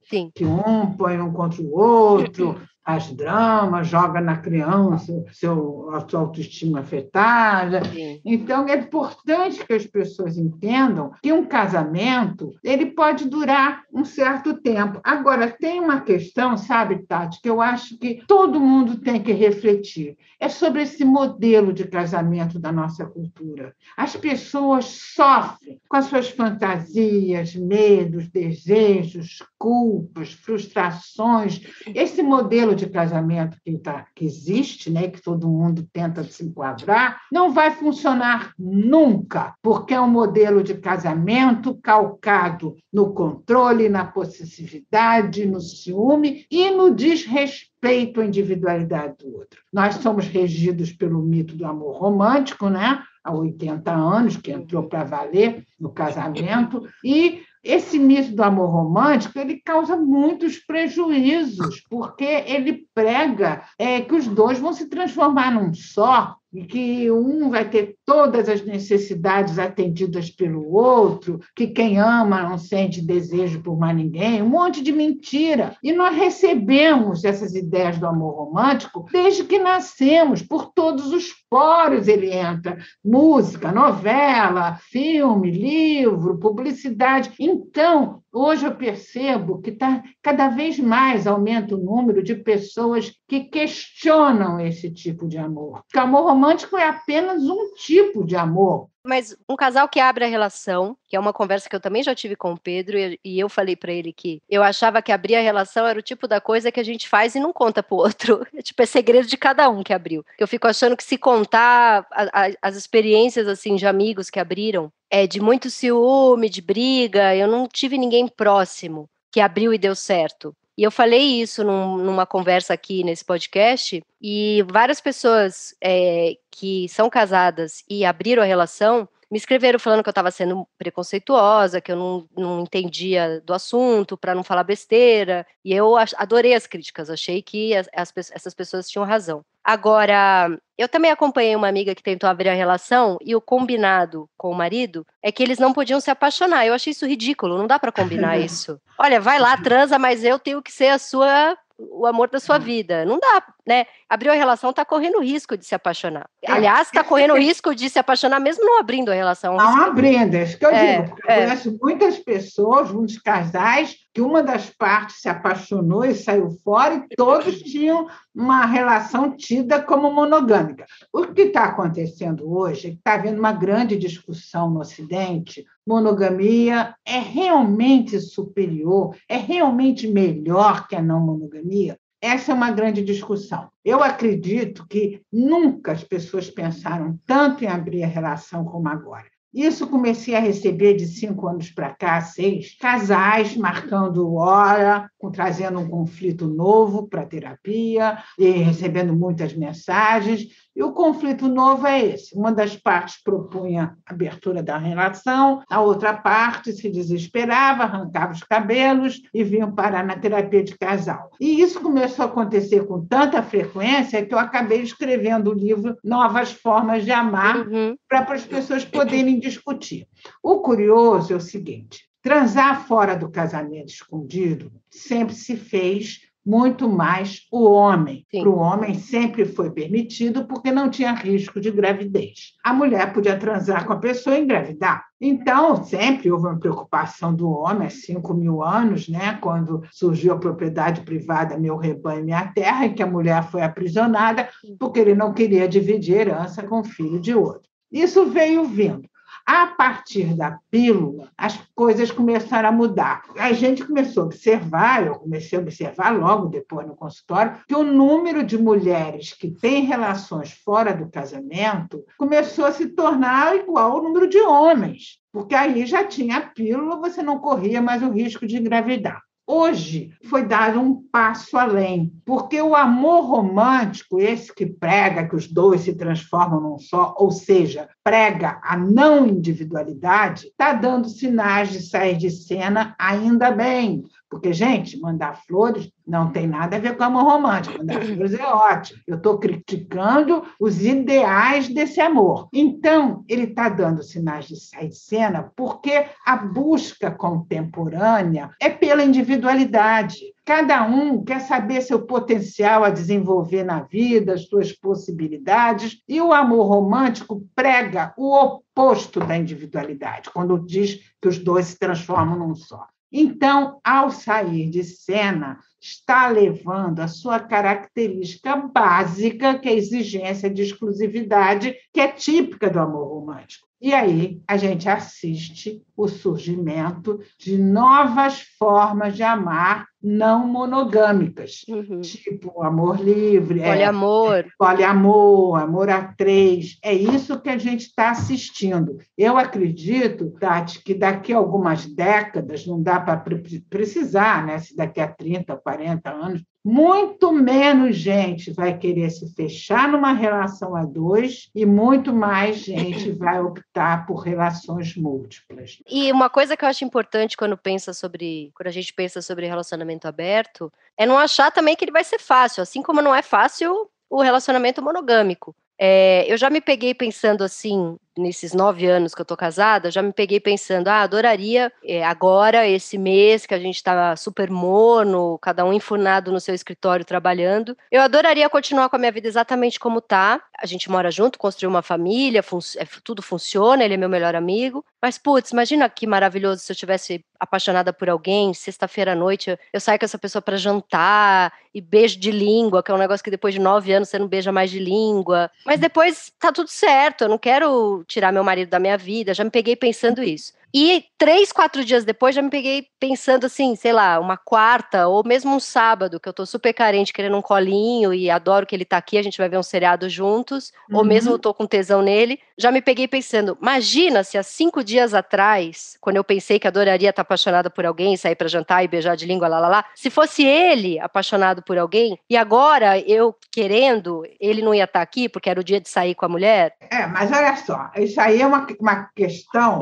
Sim. 0.10 0.32
Que 0.34 0.46
um 0.46 0.96
põe 0.96 1.20
um 1.20 1.32
contra 1.32 1.62
o 1.62 1.72
outro, 1.78 2.62
as 2.86 3.12
dramas, 3.12 3.88
joga 3.88 4.20
na 4.20 4.38
criança 4.38 5.24
seu, 5.32 5.90
a 5.94 6.08
sua 6.08 6.20
autoestima 6.20 6.82
afetada. 6.82 7.84
Sim. 7.86 8.20
Então, 8.26 8.68
é 8.68 8.76
importante 8.76 9.66
que 9.66 9.74
as 9.74 9.86
pessoas 9.86 10.38
entendam 10.38 11.12
que 11.22 11.32
um 11.32 11.46
casamento 11.46 12.52
ele 12.64 12.88
pode 12.88 13.30
durar 13.30 13.84
um 13.94 14.04
certo 14.04 14.56
tempo. 14.56 15.00
Agora, 15.04 15.50
tem 15.50 15.80
uma 15.80 16.02
questão, 16.02 16.58
sabe, 16.58 17.06
Tati, 17.08 17.42
que 17.42 17.50
eu 17.50 17.62
acho 17.62 17.98
que 17.98 18.24
todo 18.28 18.60
mundo 18.60 18.98
tem 18.98 19.22
que 19.22 19.32
refletir. 19.32 20.18
É 20.40 20.50
sobre 20.50 20.82
esse 20.82 21.06
modelo 21.06 21.72
de 21.72 21.86
casamento 21.86 22.60
da 22.60 22.72
nossa 22.72 23.06
cultura. 23.06 23.74
As 23.96 24.16
pessoas 24.16 24.86
sofrem 25.16 25.80
com 25.88 25.96
as 25.96 26.06
suas 26.06 26.30
fantasias, 26.30 27.56
medos, 27.56 28.28
desejos, 28.28 29.42
culpas, 29.58 30.34
frustrações. 30.34 31.62
Esse 31.96 32.22
modelo 32.22 32.73
de 32.76 32.88
casamento 32.88 33.58
que, 33.64 33.78
tá, 33.78 34.06
que 34.16 34.26
existe, 34.26 34.90
né, 34.90 35.08
que 35.08 35.22
todo 35.22 35.48
mundo 35.48 35.88
tenta 35.92 36.24
se 36.24 36.46
enquadrar, 36.46 37.22
não 37.32 37.54
vai 37.54 37.72
funcionar 37.72 38.54
nunca, 38.58 39.54
porque 39.62 39.94
é 39.94 40.02
um 40.02 40.10
modelo 40.10 40.64
de 40.64 40.76
casamento 40.76 41.76
calcado 41.76 42.76
no 42.92 43.14
controle, 43.14 43.90
na 43.90 44.06
possessividade, 44.06 45.46
no 45.46 45.60
ciúme 45.60 46.46
e 46.50 46.70
no 46.72 46.94
desrespeito 46.94 48.22
à 48.22 48.26
individualidade 48.26 49.18
do 49.20 49.36
outro. 49.36 49.62
Nós 49.72 49.96
somos 49.96 50.28
regidos 50.28 50.92
pelo 50.92 51.22
mito 51.22 51.56
do 51.56 51.66
amor 51.66 51.98
romântico, 51.98 52.70
né? 52.70 53.04
há 53.24 53.34
80 53.34 53.92
anos, 53.92 54.38
que 54.38 54.52
entrou 54.52 54.84
para 54.84 55.06
valer 55.06 55.66
no 55.80 55.92
casamento, 55.92 56.84
e 57.04 57.42
esse 57.64 57.98
mito 57.98 58.36
do 58.36 58.44
amor 58.44 58.70
romântico 58.70 59.40
ele 59.40 59.62
causa 59.64 59.96
muitos 59.96 60.58
prejuízos, 60.58 61.82
porque 61.90 62.26
ele 62.26 62.86
prega 62.94 63.64
é, 63.80 64.02
que 64.02 64.14
os 64.14 64.28
dois 64.28 64.60
vão 64.60 64.74
se 64.74 64.90
transformar 64.90 65.52
num 65.52 65.74
só, 65.74 66.36
e 66.54 66.66
que 66.66 67.10
um 67.10 67.50
vai 67.50 67.68
ter 67.68 67.96
todas 68.06 68.50
as 68.50 68.64
necessidades 68.66 69.58
atendidas 69.58 70.30
pelo 70.30 70.74
outro, 70.74 71.40
que 71.56 71.68
quem 71.68 72.00
ama 72.00 72.44
não 72.44 72.58
sente 72.58 73.02
desejo 73.02 73.62
por 73.62 73.78
mais 73.78 73.96
ninguém, 73.96 74.42
um 74.42 74.50
monte 74.50 74.82
de 74.84 74.92
mentira. 74.92 75.76
E 75.82 75.94
nós 75.94 76.16
recebemos 76.16 77.24
essas 77.24 77.56
ideias 77.56 77.98
do 77.98 78.08
amor 78.08 78.36
romântico 78.36 79.06
desde 79.12 79.44
que 79.44 79.60
nascemos, 79.60 80.42
por 80.42 80.72
todos 80.74 81.12
os 81.12 81.32
poros 81.50 82.08
ele 82.08 82.32
entra: 82.32 82.78
música, 83.04 83.72
novela, 83.72 84.78
filme, 84.92 85.52
livro, 85.52 86.40
publicidade. 86.40 87.32
Então, 87.40 88.24
Hoje 88.36 88.66
eu 88.66 88.74
percebo 88.74 89.62
que 89.62 89.72
tá, 89.72 90.02
cada 90.20 90.48
vez 90.48 90.80
mais 90.80 91.28
aumenta 91.28 91.76
o 91.76 91.78
número 91.78 92.24
de 92.24 92.34
pessoas 92.34 93.14
que 93.28 93.42
questionam 93.42 94.60
esse 94.60 94.92
tipo 94.92 95.28
de 95.28 95.38
amor. 95.38 95.84
O 95.96 96.00
amor 96.00 96.24
romântico 96.24 96.76
é 96.76 96.90
apenas 96.90 97.44
um 97.44 97.76
tipo 97.76 97.93
de 98.26 98.36
amor. 98.36 98.88
Mas 99.06 99.36
um 99.50 99.56
casal 99.56 99.90
que 99.90 100.00
abre 100.00 100.24
a 100.24 100.28
relação, 100.28 100.96
que 101.10 101.16
é 101.16 101.20
uma 101.20 101.34
conversa 101.34 101.68
que 101.68 101.76
eu 101.76 101.80
também 101.80 102.02
já 102.02 102.16
tive 102.16 102.38
com 102.38 102.54
o 102.54 102.58
Pedro, 102.58 102.98
e 102.98 103.40
eu 103.40 103.50
falei 103.50 103.76
para 103.76 103.92
ele 103.92 104.14
que 104.14 104.42
eu 104.50 104.64
achava 104.64 105.02
que 105.02 105.12
abrir 105.12 105.36
a 105.36 105.42
relação 105.42 105.86
era 105.86 106.00
o 106.00 106.02
tipo 106.02 106.26
da 106.26 106.40
coisa 106.40 106.72
que 106.72 106.80
a 106.80 106.84
gente 106.84 107.10
faz 107.10 107.36
e 107.36 107.40
não 107.40 107.52
conta 107.52 107.84
pro 107.84 107.98
outro. 107.98 108.48
É, 108.54 108.62
tipo, 108.64 108.82
é 108.82 108.86
segredo 108.86 109.28
de 109.28 109.36
cada 109.36 109.70
um 109.70 109.84
que 109.84 109.94
abriu. 109.94 110.26
Eu 110.40 110.48
fico 110.48 110.68
achando 110.68 110.96
que 110.96 111.04
se 111.04 111.18
contar 111.18 112.08
a, 112.12 112.46
a, 112.46 112.52
as 112.62 112.78
experiências, 112.78 113.48
assim, 113.48 113.76
de 113.76 113.86
amigos 113.86 114.30
que 114.30 114.40
abriram, 114.40 114.92
é 115.10 115.28
de 115.28 115.42
muito 115.42 115.70
ciúme, 115.70 116.50
de 116.50 116.62
briga, 116.62 117.36
eu 117.36 117.48
não 117.48 117.68
tive 117.68 117.98
ninguém 117.98 118.28
próximo 118.28 119.10
que 119.34 119.42
abriu 119.42 119.74
e 119.74 119.80
deu 119.80 119.96
certo. 119.96 120.56
E 120.78 120.84
eu 120.84 120.92
falei 120.92 121.42
isso 121.42 121.64
num, 121.64 121.98
numa 121.98 122.26
conversa 122.26 122.74
aqui 122.74 123.04
nesse 123.04 123.24
podcast, 123.24 124.04
e 124.22 124.64
várias 124.72 125.00
pessoas 125.00 125.76
é, 125.84 126.36
que 126.50 126.88
são 126.90 127.10
casadas 127.10 127.84
e 127.90 128.04
abriram 128.04 128.42
a 128.42 128.46
relação 128.46 129.08
me 129.34 129.38
escreveram 129.38 129.80
falando 129.80 130.04
que 130.04 130.10
eu 130.10 130.12
estava 130.12 130.30
sendo 130.30 130.68
preconceituosa, 130.78 131.82
que 131.82 131.92
eu 131.92 131.96
não, 131.96 132.30
não 132.38 132.62
entendia 132.62 133.42
do 133.44 133.52
assunto, 133.52 134.16
para 134.16 134.36
não 134.36 134.44
falar 134.44 134.64
besteira. 134.64 135.44
E 135.66 135.74
eu 135.74 135.96
adorei 135.98 136.54
as 136.54 136.68
críticas, 136.68 137.10
achei 137.10 137.42
que 137.42 137.76
as, 137.76 137.90
as, 137.96 138.14
essas 138.32 138.54
pessoas 138.54 138.88
tinham 138.88 139.04
razão. 139.04 139.44
Agora, 139.64 140.58
eu 140.78 140.90
também 140.90 141.10
acompanhei 141.10 141.56
uma 141.56 141.70
amiga 141.70 141.96
que 141.96 142.04
tentou 142.04 142.30
abrir 142.30 142.50
a 142.50 142.54
relação 142.54 143.18
e 143.22 143.36
o 143.36 143.42
combinado 143.42 144.30
com 144.38 144.52
o 144.52 144.56
marido 144.56 145.06
é 145.22 145.32
que 145.32 145.42
eles 145.42 145.58
não 145.58 145.72
podiam 145.72 146.02
se 146.02 146.12
apaixonar. 146.12 146.66
Eu 146.66 146.74
achei 146.74 146.92
isso 146.92 147.08
ridículo, 147.08 147.58
não 147.58 147.68
dá 147.68 147.80
para 147.80 147.92
combinar 147.92 148.38
isso. 148.40 148.80
Olha, 148.98 149.22
vai 149.22 149.40
lá, 149.40 149.56
transa, 149.58 149.98
mas 149.98 150.24
eu 150.24 150.38
tenho 150.38 150.62
que 150.62 150.72
ser 150.72 150.90
a 150.90 151.00
sua 151.00 151.58
o 151.78 152.06
amor 152.06 152.30
da 152.30 152.40
sua 152.40 152.58
vida. 152.58 153.04
Não 153.06 153.20
dá, 153.20 153.44
né? 153.66 153.86
Abriu 154.10 154.32
a 154.32 154.36
relação, 154.36 154.70
está 154.70 154.84
correndo 154.86 155.22
risco 155.22 155.58
de 155.58 155.66
se 155.66 155.74
apaixonar. 155.74 156.30
É. 156.42 156.52
Aliás, 156.52 156.88
está 156.88 157.04
correndo 157.04 157.36
risco 157.40 157.74
de 157.74 157.90
se 157.90 157.98
apaixonar 157.98 158.40
mesmo 158.40 158.64
não 158.64 158.80
abrindo 158.80 159.12
a 159.12 159.16
relação. 159.16 159.56
Não 159.56 159.84
abrindo, 159.84 160.36
é 160.36 160.44
isso 160.44 160.58
que 160.58 160.66
eu 160.66 160.72
é, 160.72 161.02
digo. 161.02 161.18
Eu 161.24 161.34
é. 161.34 161.46
conheço 161.46 161.78
muitas 161.82 162.20
pessoas, 162.20 162.92
muitos 162.92 163.18
casais, 163.18 163.96
que 164.14 164.22
uma 164.22 164.44
das 164.44 164.70
partes 164.70 165.22
se 165.22 165.30
apaixonou 165.30 166.06
e 166.06 166.14
saiu 166.14 166.52
fora 166.64 167.06
e 167.10 167.16
todos 167.16 167.62
tinham 167.62 168.08
uma 168.34 168.66
relação 168.66 169.36
tida 169.36 169.82
como 169.82 170.12
monogâmica. 170.12 170.86
O 171.12 171.26
que 171.28 171.44
está 171.44 171.66
acontecendo 171.66 172.48
hoje 172.52 172.88
é 172.88 172.92
que 172.92 172.98
está 172.98 173.14
havendo 173.16 173.40
uma 173.40 173.52
grande 173.52 173.98
discussão 173.98 174.70
no 174.70 174.82
Ocidente. 174.82 175.66
Monogamia 175.86 176.96
é 177.06 177.20
realmente 177.20 178.20
superior, 178.20 179.16
é 179.28 179.38
realmente 179.38 180.08
melhor 180.08 180.88
que 180.88 180.96
a 180.96 181.02
não 181.02 181.20
monogamia? 181.20 181.98
Essa 182.24 182.54
é 182.54 182.56
uma 182.56 182.72
grande 182.72 183.04
discussão. 183.04 183.68
Eu 183.84 184.02
acredito 184.02 184.88
que 184.88 185.22
nunca 185.30 185.92
as 185.92 186.06
pessoas 186.06 186.50
pensaram 186.50 187.20
tanto 187.26 187.66
em 187.66 187.68
abrir 187.68 188.02
a 188.02 188.08
relação 188.08 188.64
como 188.64 188.88
agora. 188.88 189.26
Isso 189.54 189.88
comecei 189.88 190.34
a 190.34 190.40
receber 190.40 190.96
de 190.96 191.06
cinco 191.06 191.50
anos 191.50 191.70
para 191.70 191.94
cá, 191.94 192.22
seis, 192.22 192.78
casais 192.80 193.58
marcando 193.58 194.36
hora, 194.36 195.12
trazendo 195.34 195.80
um 195.80 195.90
conflito 195.90 196.48
novo 196.48 197.10
para 197.10 197.24
a 197.24 197.26
terapia, 197.26 198.18
e 198.40 198.50
recebendo 198.50 199.14
muitas 199.14 199.54
mensagens. 199.54 200.48
E 200.76 200.82
o 200.82 200.92
conflito 200.92 201.48
novo 201.48 201.86
é 201.86 202.04
esse: 202.04 202.36
uma 202.36 202.52
das 202.52 202.76
partes 202.76 203.22
propunha 203.22 203.96
abertura 204.06 204.64
da 204.64 204.78
relação, 204.78 205.62
a 205.70 205.80
outra 205.82 206.14
parte 206.14 206.74
se 206.74 206.90
desesperava, 206.90 207.84
arrancava 207.84 208.34
os 208.34 208.44
cabelos 208.44 209.22
e 209.34 209.44
vinham 209.44 209.74
parar 209.74 210.04
na 210.04 210.18
terapia 210.18 210.64
de 210.64 210.78
casal. 210.78 211.30
E 211.40 211.62
isso 211.62 211.80
começou 211.80 212.26
a 212.26 212.28
acontecer 212.28 212.86
com 212.88 213.06
tanta 213.06 213.44
frequência 213.44 214.26
que 214.26 214.34
eu 214.34 214.40
acabei 214.40 214.82
escrevendo 214.82 215.52
o 215.52 215.54
livro 215.54 215.98
Novas 216.04 216.52
Formas 216.52 217.06
de 217.06 217.12
Amar, 217.12 217.68
uhum. 217.68 217.96
para 218.10 218.34
as 218.34 218.46
pessoas 218.46 218.84
poderem 218.84 219.40
discutir. 219.40 220.08
O 220.42 220.60
curioso 220.60 221.34
é 221.34 221.36
o 221.36 221.42
seguinte: 221.42 222.08
transar 222.22 222.88
fora 222.88 223.16
do 223.16 223.30
casamento 223.30 223.90
escondido 223.90 224.72
sempre 224.90 225.36
se 225.36 225.56
fez 225.56 226.33
muito 226.46 226.90
mais 226.90 227.42
o 227.52 227.70
homem. 227.70 228.26
Para 228.32 228.50
o 228.50 228.58
homem 228.58 228.96
sempre 228.96 229.46
foi 229.46 229.72
permitido 229.72 230.46
porque 230.46 230.72
não 230.72 230.90
tinha 230.90 231.14
risco 231.14 231.60
de 231.60 231.72
gravidez. 231.72 232.54
A 232.64 232.74
mulher 232.74 233.14
podia 233.14 233.38
transar 233.38 233.86
com 233.86 233.94
a 233.94 234.00
pessoa 234.00 234.38
e 234.38 234.42
engravidar. 234.42 235.06
Então, 235.22 235.84
sempre 235.84 236.30
houve 236.30 236.48
uma 236.48 236.60
preocupação 236.60 237.34
do 237.34 237.50
homem, 237.50 237.88
há 237.88 237.90
5 237.90 238.34
mil 238.34 238.62
anos, 238.62 239.08
né, 239.08 239.38
quando 239.42 239.82
surgiu 239.90 240.34
a 240.34 240.38
propriedade 240.38 241.02
privada 241.02 241.58
Meu 241.58 241.78
Rebanho, 241.78 242.26
Minha 242.26 242.52
Terra, 242.54 242.88
em 242.88 242.94
que 242.94 243.02
a 243.02 243.08
mulher 243.08 243.44
foi 243.50 243.62
aprisionada 243.62 244.50
porque 244.78 245.00
ele 245.00 245.16
não 245.16 245.34
queria 245.34 245.68
dividir 245.68 246.18
herança 246.18 246.62
com 246.64 246.82
o 246.82 246.84
filho 246.84 247.22
de 247.22 247.34
outro. 247.34 247.70
Isso 247.90 248.26
veio 248.26 248.66
vindo. 248.66 249.08
A 249.46 249.68
partir 249.68 250.34
da 250.36 250.58
pílula, 250.72 251.30
as 251.38 251.60
coisas 251.76 252.10
começaram 252.10 252.70
a 252.70 252.72
mudar. 252.72 253.24
A 253.38 253.52
gente 253.52 253.86
começou 253.86 254.24
a 254.24 254.26
observar, 254.28 255.06
eu 255.06 255.16
comecei 255.16 255.60
a 255.60 255.62
observar 255.62 256.12
logo 256.12 256.48
depois 256.48 256.88
no 256.88 256.96
consultório, 256.96 257.58
que 257.68 257.76
o 257.76 257.84
número 257.84 258.42
de 258.42 258.58
mulheres 258.58 259.34
que 259.34 259.52
têm 259.52 259.84
relações 259.84 260.54
fora 260.54 260.94
do 260.94 261.10
casamento 261.10 262.06
começou 262.18 262.64
a 262.64 262.72
se 262.72 262.88
tornar 262.90 263.56
igual 263.58 263.92
ao 263.92 264.04
número 264.04 264.30
de 264.30 264.40
homens, 264.40 265.20
porque 265.32 265.54
aí 265.54 265.86
já 265.86 266.06
tinha 266.06 266.38
a 266.38 266.42
pílula, 266.42 266.96
você 266.96 267.22
não 267.22 267.40
corria 267.40 267.82
mais 267.82 268.02
o 268.02 268.12
risco 268.12 268.48
de 268.48 268.58
engravidar. 268.58 269.22
Hoje 269.46 270.12
foi 270.30 270.46
dado 270.46 270.80
um 270.80 271.04
passo 271.12 271.58
além, 271.58 272.14
porque 272.26 272.62
o 272.62 272.74
amor 272.74 273.26
romântico, 273.26 274.18
esse 274.18 274.54
que 274.56 274.66
prega 274.66 275.28
que 275.28 275.36
os 275.36 275.48
dois 275.48 275.82
se 275.82 275.96
transformam 275.96 276.62
num 276.62 276.80
só, 276.80 277.14
ou 277.18 277.30
seja, 277.30 277.90
prega 278.02 278.62
a 278.64 278.78
não 278.78 279.28
individualidade, 279.28 280.48
está 280.48 280.72
dando 280.72 281.10
sinais 281.10 281.72
de 281.72 281.82
sair 281.82 282.16
de 282.16 282.32
cena 282.32 282.96
ainda 282.98 283.52
bem. 283.52 284.04
Porque, 284.34 284.52
gente, 284.52 285.00
mandar 285.00 285.44
flores 285.46 285.92
não 286.08 286.32
tem 286.32 286.48
nada 286.48 286.76
a 286.76 286.80
ver 286.80 286.98
com 286.98 287.04
amor 287.04 287.24
romântico. 287.24 287.78
Mandar 287.78 288.04
flores 288.04 288.34
é 288.34 288.44
ótimo. 288.44 289.00
Eu 289.06 289.18
estou 289.18 289.38
criticando 289.38 290.44
os 290.60 290.84
ideais 290.84 291.68
desse 291.68 292.02
amor. 292.02 292.50
Então, 292.52 293.24
ele 293.30 293.44
está 293.44 293.70
dando 293.70 294.02
sinais 294.02 294.46
de 294.46 294.60
sair 294.60 294.90
de 294.90 294.98
cena 294.98 295.52
porque 295.56 296.08
a 296.26 296.36
busca 296.36 297.12
contemporânea 297.12 298.50
é 298.60 298.72
pela 298.72 299.04
individualidade. 299.04 300.18
Cada 300.44 300.84
um 300.84 301.24
quer 301.24 301.40
saber 301.40 301.82
seu 301.82 302.02
potencial 302.02 302.84
a 302.84 302.90
desenvolver 302.90 303.64
na 303.64 303.84
vida, 303.84 304.34
as 304.34 304.48
suas 304.48 304.74
possibilidades, 304.74 306.02
e 306.10 306.20
o 306.20 306.34
amor 306.34 306.66
romântico 306.66 307.48
prega 307.56 308.16
o 308.18 308.36
oposto 308.36 309.20
da 309.20 309.38
individualidade, 309.38 310.32
quando 310.32 310.58
diz 310.58 311.00
que 311.22 311.28
os 311.28 311.38
dois 311.38 311.68
se 311.68 311.78
transformam 311.78 312.40
num 312.40 312.56
só. 312.56 312.88
Então, 313.16 313.80
ao 313.84 314.10
sair 314.10 314.72
de 314.72 314.84
cena, 314.84 315.60
está 315.80 316.28
levando 316.28 317.00
a 317.00 317.08
sua 317.08 317.40
característica 317.40 318.56
básica, 318.56 319.60
que 319.60 319.70
é 319.70 319.74
a 319.74 319.76
exigência 319.76 320.50
de 320.50 320.64
exclusividade, 320.64 321.76
que 321.94 322.02
é 322.02 322.08
típica 322.08 322.72
do 322.72 322.80
amor 322.80 323.08
romântico. 323.08 323.68
E 323.80 323.94
aí 323.94 324.42
a 324.48 324.58
gente 324.58 324.90
assiste 324.90 325.84
o 325.96 326.08
surgimento 326.08 327.20
de 327.38 327.56
novas 327.58 328.42
formas 328.58 329.16
de 329.16 329.22
amar 329.22 329.86
não 330.04 330.46
monogâmicas, 330.46 331.64
uhum. 331.70 332.02
tipo 332.02 332.62
amor 332.62 333.00
livre, 333.00 333.62
é, 333.62 333.70
poliamor, 333.70 334.36
é, 334.36 334.46
poliamor, 334.58 335.60
amor 335.62 335.90
a 335.90 336.14
três. 336.14 336.78
É 336.84 336.94
isso 336.94 337.40
que 337.40 337.50
a 337.50 337.58
gente 337.58 337.86
está 337.86 338.12
assistindo. 338.12 338.98
Eu 339.18 339.38
acredito, 339.38 340.32
Tati, 340.40 340.84
que 340.84 340.94
daqui 340.94 341.32
a 341.32 341.38
algumas 341.38 341.86
décadas, 341.86 342.68
não 342.68 342.82
dá 342.82 343.00
para 343.00 343.24
precisar, 343.70 344.46
né? 344.46 344.60
se 344.60 344.76
daqui 344.76 345.00
a 345.00 345.08
30, 345.08 345.56
40 345.56 346.10
anos, 346.10 346.44
muito 346.66 347.34
menos 347.34 347.98
gente 347.98 348.54
vai 348.54 348.78
querer 348.78 349.10
se 349.10 349.34
fechar 349.34 349.90
numa 349.90 350.14
relação 350.14 350.76
a 350.76 350.86
dois 350.86 351.50
e 351.54 351.66
muito 351.66 352.14
mais 352.14 352.58
gente 352.58 353.12
vai 353.20 353.42
optar 353.42 354.06
por 354.06 354.20
relações 354.20 354.96
múltiplas. 354.96 355.80
E 355.90 356.10
uma 356.12 356.30
coisa 356.30 356.56
que 356.56 356.64
eu 356.64 356.70
acho 356.70 356.86
importante 356.86 357.36
quando 357.36 357.58
pensa 357.58 357.94
sobre, 357.94 358.52
quando 358.56 358.68
a 358.68 358.72
gente 358.72 358.94
pensa 358.94 359.22
sobre 359.22 359.46
relacionamento 359.46 359.93
aberto, 360.08 360.72
é 360.98 361.06
não 361.06 361.18
achar 361.18 361.52
também 361.52 361.76
que 361.76 361.84
ele 361.84 361.92
vai 361.92 362.04
ser 362.04 362.20
fácil, 362.20 362.62
assim 362.62 362.82
como 362.82 363.02
não 363.02 363.14
é 363.14 363.22
fácil 363.22 363.90
o 364.10 364.22
relacionamento 364.22 364.82
monogâmico. 364.82 365.56
É, 365.80 366.26
eu 366.28 366.38
já 366.38 366.50
me 366.50 366.62
peguei 366.62 366.94
pensando 366.94 367.44
assim, 367.44 367.98
nesses 368.18 368.54
nove 368.54 368.86
anos 368.88 369.14
que 369.14 369.22
eu 369.22 369.26
tô 369.26 369.36
casada, 369.36 369.92
já 369.92 370.02
me 370.02 370.14
peguei 370.14 370.40
pensando, 370.40 370.88
ah, 370.88 371.02
adoraria 371.02 371.72
é, 371.84 372.04
agora, 372.04 372.68
esse 372.68 372.98
mês 372.98 373.46
que 373.46 373.54
a 373.54 373.60
gente 373.60 373.82
tá 373.84 374.16
super 374.16 374.50
mono, 374.50 375.38
cada 375.40 375.66
um 375.66 375.74
enfurnado 375.74 376.32
no 376.32 376.40
seu 376.40 376.54
escritório 376.54 377.06
trabalhando, 377.06 377.78
eu 377.92 378.02
adoraria 378.02 378.50
continuar 378.50 378.90
com 378.90 378.96
a 378.96 379.00
minha 379.00 379.12
vida 379.12 379.28
exatamente 379.28 379.80
como 379.80 380.02
tá. 380.02 380.42
A 380.58 380.66
gente 380.66 380.90
mora 380.90 381.12
junto, 381.12 381.40
construiu 381.40 381.70
uma 381.70 381.82
família, 381.82 382.44
fun 382.44 382.60
é, 382.78 382.86
tudo 383.04 383.22
funciona, 383.22 383.84
ele 383.84 383.96
é 383.96 383.98
meu 383.98 384.10
melhor 384.10 384.36
amigo. 384.36 384.86
Mas, 385.02 385.18
putz, 385.18 385.52
imagina 385.52 385.90
que 385.90 386.08
maravilhoso 386.08 386.62
se 386.62 386.72
eu 386.72 386.76
tivesse 386.76 387.26
apaixonada 387.38 387.92
por 387.92 388.10
alguém, 388.10 388.54
sexta-feira 388.54 389.12
à 389.12 389.16
noite 389.16 389.50
eu, 389.50 389.58
eu 389.74 389.80
saio 389.82 390.00
com 390.00 390.06
essa 390.06 390.18
pessoa 390.18 390.42
para 390.42 390.56
jantar 390.56 391.52
e 391.74 391.82
beijo 391.82 392.18
de 392.18 392.32
língua, 392.32 392.82
que 392.82 392.90
é 392.90 392.94
um 392.94 392.98
negócio 392.98 393.24
que 393.24 393.32
depois 393.32 393.54
de 393.54 393.60
nove 393.60 393.92
anos 393.92 394.08
você 394.08 394.18
não 394.18 394.28
beija 394.28 394.52
mais 394.52 394.72
de 394.72 394.80
língua. 394.80 395.52
Mas 395.66 395.80
depois 395.80 396.32
tá 396.40 396.52
tudo 396.52 396.70
certo, 396.70 397.24
eu 397.24 397.30
não 397.30 397.38
quero 397.38 398.03
tirar 398.08 398.32
meu 398.32 398.44
marido 398.44 398.70
da 398.70 398.80
minha 398.80 398.98
vida, 398.98 399.34
já 399.34 399.44
me 399.44 399.50
peguei 399.50 399.76
pensando 399.76 400.24
isso. 400.24 400.54
E 400.76 401.06
três, 401.20 401.52
quatro 401.52 401.86
dias 401.86 402.04
depois 402.04 402.34
já 402.34 402.42
me 402.42 402.50
peguei 402.50 402.88
pensando 403.00 403.46
assim, 403.46 403.76
sei 403.76 403.94
lá, 403.94 404.20
uma 404.20 404.36
quarta 404.36 405.08
ou 405.08 405.24
mesmo 405.24 405.56
um 405.56 405.60
sábado, 405.60 406.20
que 406.20 406.28
eu 406.28 406.34
tô 406.34 406.48
super 406.48 406.74
carente 406.74 407.14
querendo 407.14 407.38
um 407.38 407.44
colinho 407.44 408.12
e 408.12 408.28
adoro 408.28 408.66
que 408.66 408.76
ele 408.76 408.84
tá 408.84 408.98
aqui, 408.98 409.20
a 409.20 409.22
gente 409.22 409.38
vai 409.38 409.48
ver 409.48 409.60
um 409.60 409.64
seriado 409.64 410.10
juntos, 410.10 410.72
uhum. 410.90 410.98
ou 410.98 411.06
mesmo 411.06 411.32
eu 411.32 411.38
tô 411.38 411.54
com 411.54 411.68
tesão 411.68 412.02
nele. 412.02 412.40
Já 412.58 412.72
me 412.72 412.82
peguei 412.82 413.08
pensando, 413.08 413.58
imagina 413.60 414.24
se 414.24 414.38
há 414.38 414.44
cinco 414.44 414.84
dias 414.84 415.14
atrás, 415.14 415.98
quando 416.00 416.18
eu 416.18 416.24
pensei 416.24 416.60
que 416.60 416.68
adoraria 416.68 417.10
estar 417.10 417.24
apaixonada 417.24 417.70
por 417.70 417.86
alguém, 417.86 418.16
sair 418.16 418.36
para 418.36 418.48
jantar 418.48 418.84
e 418.84 418.88
beijar 418.88 419.16
de 419.16 419.26
língua, 419.26 419.48
lá, 419.48 419.60
lá, 419.60 419.68
lá, 419.68 419.86
se 419.96 420.10
fosse 420.10 420.46
ele 420.46 421.00
apaixonado 421.00 421.64
por 421.64 421.78
alguém, 421.78 422.18
e 422.30 422.38
agora 422.38 423.00
eu 423.00 423.36
querendo, 423.52 424.24
ele 424.40 424.62
não 424.62 424.74
ia 424.74 424.84
estar 424.84 425.02
aqui 425.02 425.28
porque 425.28 425.50
era 425.50 425.60
o 425.60 425.64
dia 425.64 425.82
de 425.82 425.90
sair 425.90 426.14
com 426.14 426.26
a 426.26 426.30
mulher? 426.30 426.76
É, 426.92 427.08
mas 427.08 427.32
olha 427.32 427.56
só, 427.56 427.92
isso 427.98 428.22
aí 428.22 428.42
é 428.42 428.46
uma, 428.46 428.68
uma 428.80 429.10
questão 429.16 429.80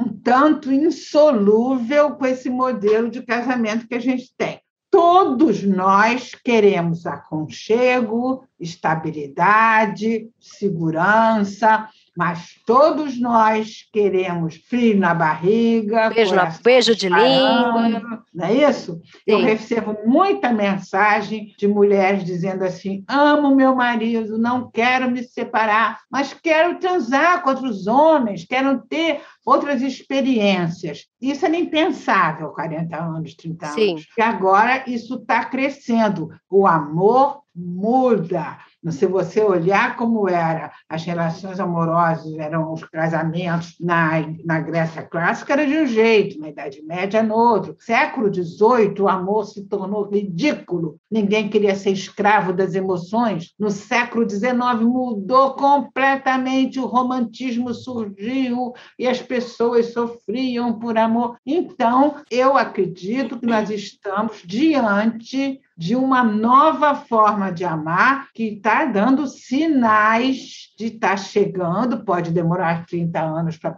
um 0.00 0.08
tanto 0.22 0.72
insolúvel 0.72 2.12
com 2.12 2.26
esse 2.26 2.48
modelo 2.48 3.10
de 3.10 3.22
casamento 3.22 3.86
que 3.86 3.94
a 3.94 4.00
gente 4.00 4.34
tem. 4.36 4.60
Todos 4.90 5.64
nós 5.64 6.36
queremos 6.36 7.04
aconchego, 7.04 8.44
estabilidade, 8.60 10.28
segurança, 10.38 11.88
mas 12.16 12.60
todos 12.64 13.20
nós 13.20 13.88
queremos 13.92 14.56
frio 14.68 14.96
na 14.96 15.12
barriga, 15.12 16.10
beijo, 16.10 16.34
na, 16.34 16.44
beijo 16.62 16.94
de 16.94 17.08
língua. 17.08 18.22
Não 18.32 18.46
é 18.46 18.70
isso? 18.70 19.00
Sim. 19.04 19.20
Eu 19.26 19.40
recebo 19.40 19.96
muita 20.06 20.52
mensagem 20.52 21.54
de 21.58 21.66
mulheres 21.66 22.24
dizendo 22.24 22.64
assim: 22.64 23.04
amo 23.08 23.54
meu 23.54 23.74
marido, 23.74 24.38
não 24.38 24.70
quero 24.70 25.10
me 25.10 25.24
separar, 25.24 26.00
mas 26.10 26.32
quero 26.32 26.78
transar 26.78 27.42
com 27.42 27.50
outros 27.50 27.86
homens, 27.86 28.44
quero 28.44 28.80
ter 28.88 29.20
outras 29.44 29.82
experiências. 29.82 31.06
Isso 31.20 31.44
era 31.44 31.56
impensável 31.56 32.48
40 32.50 32.96
anos, 32.96 33.34
30 33.34 33.66
anos. 33.66 33.74
Sim. 33.74 33.96
E 34.16 34.22
agora 34.22 34.84
isso 34.86 35.16
está 35.16 35.44
crescendo. 35.44 36.30
O 36.50 36.66
amor 36.66 37.42
muda. 37.54 38.58
Se 38.90 39.06
você 39.06 39.40
olhar 39.42 39.96
como 39.96 40.28
era 40.28 40.72
as 40.88 41.04
relações 41.04 41.58
amorosas, 41.58 42.36
eram 42.38 42.72
os 42.72 42.84
casamentos 42.84 43.74
na, 43.80 44.10
na 44.44 44.60
Grécia 44.60 45.02
clássica, 45.02 45.54
era 45.54 45.66
de 45.66 45.78
um 45.78 45.86
jeito, 45.86 46.38
na 46.38 46.48
Idade 46.48 46.82
Média, 46.82 47.22
no 47.22 47.34
outro. 47.34 47.76
Século 47.78 48.32
XVIII, 48.32 49.00
o 49.00 49.08
amor 49.08 49.44
se 49.46 49.64
tornou 49.66 50.08
ridículo. 50.08 50.98
Ninguém 51.10 51.48
queria 51.48 51.74
ser 51.74 51.90
escravo 51.90 52.52
das 52.52 52.74
emoções. 52.74 53.54
No 53.58 53.70
século 53.70 54.28
XIX, 54.28 54.54
mudou 54.82 55.54
completamente. 55.54 56.78
O 56.78 56.86
romantismo 56.86 57.72
surgiu 57.72 58.72
e 58.98 59.06
as 59.06 59.20
pessoas 59.20 59.92
sofriam 59.92 60.78
por 60.78 60.98
amor. 60.98 61.36
Então, 61.46 62.16
eu 62.30 62.56
acredito 62.56 63.38
que 63.38 63.46
nós 63.46 63.70
estamos 63.70 64.42
diante 64.44 65.60
de 65.76 65.96
uma 65.96 66.22
nova 66.22 66.94
forma 66.94 67.50
de 67.50 67.64
amar 67.64 68.28
que 68.32 68.44
está 68.44 68.84
dando 68.84 69.26
sinais 69.26 70.72
de 70.78 70.86
estar 70.86 71.10
tá 71.10 71.16
chegando. 71.16 72.04
Pode 72.04 72.30
demorar 72.30 72.86
30 72.86 73.20
anos 73.20 73.56
para 73.56 73.76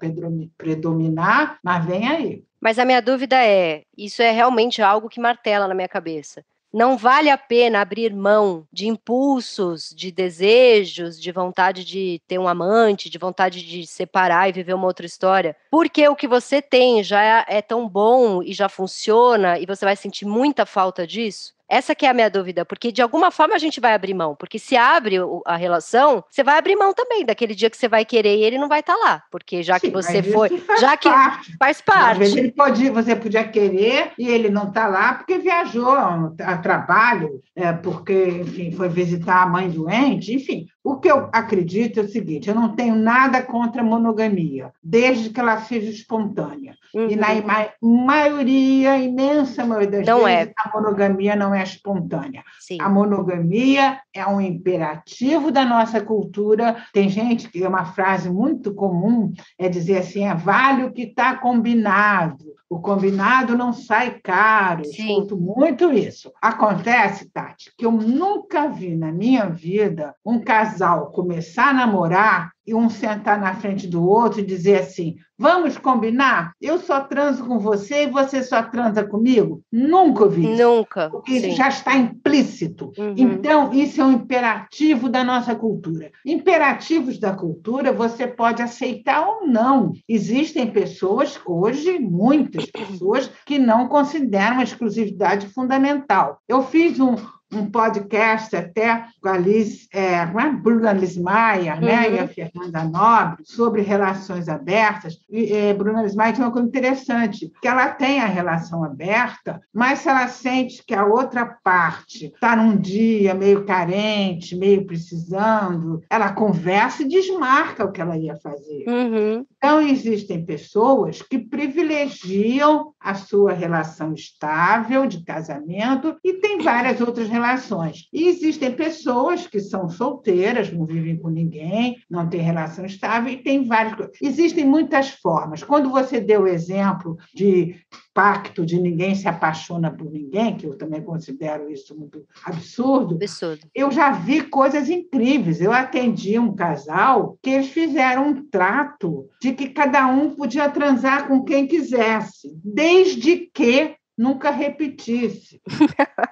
predominar, 0.56 1.58
mas 1.62 1.84
vem 1.84 2.08
aí. 2.08 2.44
Mas 2.60 2.78
a 2.78 2.84
minha 2.84 3.00
dúvida 3.00 3.36
é: 3.36 3.82
isso 3.96 4.22
é 4.22 4.30
realmente 4.30 4.82
algo 4.82 5.08
que 5.08 5.20
martela 5.20 5.68
na 5.68 5.74
minha 5.74 5.88
cabeça. 5.88 6.44
Não 6.72 6.98
vale 6.98 7.30
a 7.30 7.38
pena 7.38 7.80
abrir 7.80 8.12
mão 8.12 8.66
de 8.70 8.86
impulsos, 8.86 9.94
de 9.96 10.10
desejos, 10.10 11.18
de 11.18 11.32
vontade 11.32 11.82
de 11.84 12.20
ter 12.28 12.38
um 12.38 12.46
amante, 12.46 13.08
de 13.08 13.16
vontade 13.16 13.64
de 13.64 13.86
separar 13.86 14.48
e 14.48 14.52
viver 14.52 14.74
uma 14.74 14.86
outra 14.86 15.06
história, 15.06 15.56
porque 15.70 16.06
o 16.06 16.14
que 16.14 16.28
você 16.28 16.60
tem 16.60 17.02
já 17.02 17.22
é, 17.22 17.44
é 17.48 17.62
tão 17.62 17.88
bom 17.88 18.42
e 18.42 18.52
já 18.52 18.68
funciona 18.68 19.58
e 19.58 19.64
você 19.64 19.86
vai 19.86 19.96
sentir 19.96 20.26
muita 20.26 20.66
falta 20.66 21.06
disso? 21.06 21.55
Essa 21.68 21.94
que 21.94 22.06
é 22.06 22.10
a 22.10 22.14
minha 22.14 22.30
dúvida, 22.30 22.64
porque 22.64 22.92
de 22.92 23.02
alguma 23.02 23.30
forma 23.30 23.54
a 23.54 23.58
gente 23.58 23.80
vai 23.80 23.94
abrir 23.94 24.14
mão, 24.14 24.36
porque 24.36 24.58
se 24.58 24.76
abre 24.76 25.16
a 25.44 25.56
relação, 25.56 26.22
você 26.30 26.42
vai 26.42 26.58
abrir 26.58 26.76
mão 26.76 26.94
também 26.94 27.24
daquele 27.24 27.54
dia 27.54 27.68
que 27.68 27.76
você 27.76 27.88
vai 27.88 28.04
querer 28.04 28.36
e 28.36 28.44
ele 28.44 28.58
não 28.58 28.68
vai 28.68 28.80
estar 28.80 28.94
tá 28.94 29.04
lá, 29.04 29.22
porque 29.30 29.62
já 29.62 29.78
Sim, 29.78 29.88
que 29.88 29.92
você 29.92 30.22
foi, 30.22 30.62
já 30.80 30.96
que 30.96 31.08
parte. 31.08 31.56
faz 31.58 31.80
parte. 31.80 32.22
Ele 32.22 32.52
pode, 32.52 32.88
você 32.90 33.16
podia 33.16 33.44
querer 33.44 34.12
e 34.18 34.28
ele 34.28 34.48
não 34.48 34.68
está 34.68 34.86
lá 34.86 35.14
porque 35.14 35.38
viajou 35.38 35.90
a 35.90 36.58
trabalho, 36.58 37.40
é, 37.54 37.72
porque 37.72 38.28
enfim 38.28 38.70
foi 38.70 38.88
visitar 38.88 39.42
a 39.42 39.46
mãe 39.46 39.68
doente, 39.68 40.32
enfim. 40.32 40.66
O 40.86 41.00
que 41.00 41.10
eu 41.10 41.28
acredito 41.32 41.98
é 41.98 42.04
o 42.04 42.08
seguinte: 42.08 42.48
eu 42.48 42.54
não 42.54 42.76
tenho 42.76 42.94
nada 42.94 43.42
contra 43.42 43.82
a 43.82 43.84
monogamia, 43.84 44.72
desde 44.80 45.30
que 45.30 45.40
ela 45.40 45.60
seja 45.62 45.90
espontânea. 45.90 46.76
Uhum. 46.94 47.10
E 47.10 47.16
na 47.16 47.32
uhum. 47.32 48.06
maioria, 48.06 48.96
imensa 48.96 49.64
maioria 49.64 49.90
das 49.90 50.06
não 50.06 50.24
vezes, 50.24 50.48
é. 50.48 50.52
a 50.56 50.70
monogamia 50.72 51.34
não 51.34 51.52
é 51.52 51.55
é 51.56 51.62
espontânea. 51.62 52.42
Sim. 52.60 52.78
A 52.80 52.88
monogamia 52.88 54.00
é 54.14 54.26
um 54.26 54.40
imperativo 54.40 55.50
da 55.50 55.64
nossa 55.64 56.00
cultura. 56.00 56.76
Tem 56.92 57.08
gente 57.08 57.48
que 57.48 57.62
é 57.62 57.68
uma 57.68 57.84
frase 57.86 58.30
muito 58.30 58.74
comum 58.74 59.32
é 59.58 59.68
dizer 59.68 59.98
assim: 59.98 60.24
é 60.24 60.34
vale 60.34 60.84
o 60.84 60.92
que 60.92 61.02
está 61.02 61.36
combinado. 61.36 62.56
O 62.68 62.80
combinado 62.80 63.56
não 63.56 63.72
sai 63.72 64.18
caro. 64.22 64.84
Sim. 64.84 65.08
Escuto 65.08 65.36
muito 65.36 65.92
isso. 65.92 66.32
Acontece, 66.42 67.30
Tati, 67.30 67.72
que 67.76 67.86
eu 67.86 67.92
nunca 67.92 68.68
vi 68.68 68.96
na 68.96 69.12
minha 69.12 69.48
vida 69.48 70.14
um 70.24 70.40
casal 70.40 71.12
começar 71.12 71.68
a 71.68 71.74
namorar 71.74 72.55
e 72.66 72.74
um 72.74 72.88
sentar 72.90 73.40
na 73.40 73.54
frente 73.54 73.86
do 73.86 74.06
outro 74.06 74.40
e 74.40 74.44
dizer 74.44 74.80
assim: 74.80 75.16
vamos 75.38 75.78
combinar? 75.78 76.52
Eu 76.60 76.78
só 76.78 77.00
transo 77.00 77.44
com 77.44 77.58
você 77.58 78.04
e 78.04 78.10
você 78.10 78.42
só 78.42 78.62
transa 78.62 79.04
comigo? 79.04 79.62
Nunca 79.70 80.26
isso. 80.26 80.62
Nunca. 80.62 81.10
Porque 81.10 81.32
isso 81.34 81.56
já 81.56 81.68
está 81.68 81.96
implícito. 81.96 82.92
Uhum. 82.98 83.14
Então, 83.16 83.72
isso 83.72 84.00
é 84.00 84.04
um 84.04 84.12
imperativo 84.12 85.08
da 85.08 85.22
nossa 85.22 85.54
cultura. 85.54 86.10
Imperativos 86.24 87.18
da 87.18 87.34
cultura 87.34 87.92
você 87.92 88.26
pode 88.26 88.62
aceitar 88.62 89.26
ou 89.26 89.46
não. 89.46 89.92
Existem 90.08 90.70
pessoas, 90.70 91.38
hoje, 91.46 91.98
muitas 91.98 92.66
pessoas, 92.66 93.30
que 93.44 93.58
não 93.58 93.88
consideram 93.88 94.58
a 94.58 94.64
exclusividade 94.64 95.46
fundamental. 95.48 96.40
Eu 96.48 96.62
fiz 96.62 96.98
um, 96.98 97.16
um 97.52 97.70
podcast 97.70 98.56
até 98.56 99.06
com 99.22 99.28
a 99.28 99.36
Liz, 99.36 99.88
é, 99.92 100.18
a 100.18 100.22
é? 100.22 100.50
Bruna 100.50 100.92
Lismaia 100.92 101.76
né, 101.76 102.10
e 102.10 102.18
a 102.18 102.22
uhum. 102.22 102.28
Fernanda 102.28 102.84
Nobre 102.84 103.44
sobre 103.44 103.82
relações 103.82 104.48
abertas. 104.48 105.18
E, 105.30 105.52
é, 105.52 105.74
Bruna 105.74 106.02
Lismaia 106.02 106.32
tem 106.32 106.44
uma 106.44 106.50
coisa 106.50 106.66
interessante, 106.68 107.50
que 107.60 107.68
ela 107.68 107.88
tem 107.88 108.20
a 108.20 108.26
relação 108.26 108.84
aberta, 108.84 109.60
mas 109.72 110.00
se 110.00 110.08
ela 110.08 110.26
sente 110.28 110.82
que 110.84 110.94
a 110.94 111.06
outra 111.06 111.46
parte 111.46 112.26
está 112.26 112.56
num 112.56 112.76
dia 112.76 113.34
meio 113.34 113.64
carente, 113.64 114.56
meio 114.56 114.84
precisando, 114.84 116.02
ela 116.10 116.32
conversa 116.32 117.02
e 117.02 117.08
desmarca 117.08 117.84
o 117.84 117.92
que 117.92 118.00
ela 118.00 118.16
ia 118.16 118.36
fazer. 118.36 118.84
Uhum. 118.88 119.46
Então, 119.58 119.80
existem 119.80 120.44
pessoas 120.44 121.22
que 121.22 121.38
privilegiam 121.38 122.92
a 123.00 123.14
sua 123.14 123.52
relação 123.52 124.12
estável 124.12 125.06
de 125.06 125.24
casamento 125.24 126.16
e 126.22 126.34
tem 126.34 126.58
várias 126.58 127.00
outras 127.00 127.28
relações. 127.28 128.08
E 128.12 128.28
existem 128.28 128.72
pessoas 128.72 129.46
que 129.46 129.58
são 129.58 129.88
solteiras, 129.88 130.72
não 130.72 130.84
vivem 130.84 131.16
com 131.16 131.30
ninguém, 131.30 131.96
não 132.08 132.28
têm 132.28 132.40
relação 132.40 132.84
estável, 132.84 133.32
e 133.32 133.42
tem 133.42 133.66
várias 133.66 133.96
Existem 134.22 134.64
muitas 134.64 135.10
formas. 135.10 135.62
Quando 135.62 135.90
você 135.90 136.20
deu 136.20 136.42
o 136.42 136.48
exemplo 136.48 137.16
de 137.34 137.76
pacto 138.16 138.64
de 138.64 138.80
ninguém 138.80 139.14
se 139.14 139.28
apaixona 139.28 139.90
por 139.90 140.10
ninguém, 140.10 140.56
que 140.56 140.66
eu 140.66 140.74
também 140.74 141.02
considero 141.02 141.70
isso 141.70 141.94
muito 141.94 142.24
absurdo, 142.46 143.14
absurdo. 143.16 143.66
eu 143.74 143.90
já 143.90 144.10
vi 144.10 144.40
coisas 144.40 144.88
incríveis. 144.88 145.60
Eu 145.60 145.70
atendi 145.70 146.38
um 146.38 146.54
casal 146.54 147.36
que 147.42 147.50
eles 147.50 147.68
fizeram 147.68 148.28
um 148.28 148.42
trato 148.46 149.28
de 149.38 149.52
que 149.52 149.68
cada 149.68 150.06
um 150.06 150.30
podia 150.30 150.70
transar 150.70 151.28
com 151.28 151.44
quem 151.44 151.66
quisesse, 151.66 152.58
desde 152.64 153.50
que 153.52 153.95
nunca 154.16 154.50
repetisse. 154.50 155.60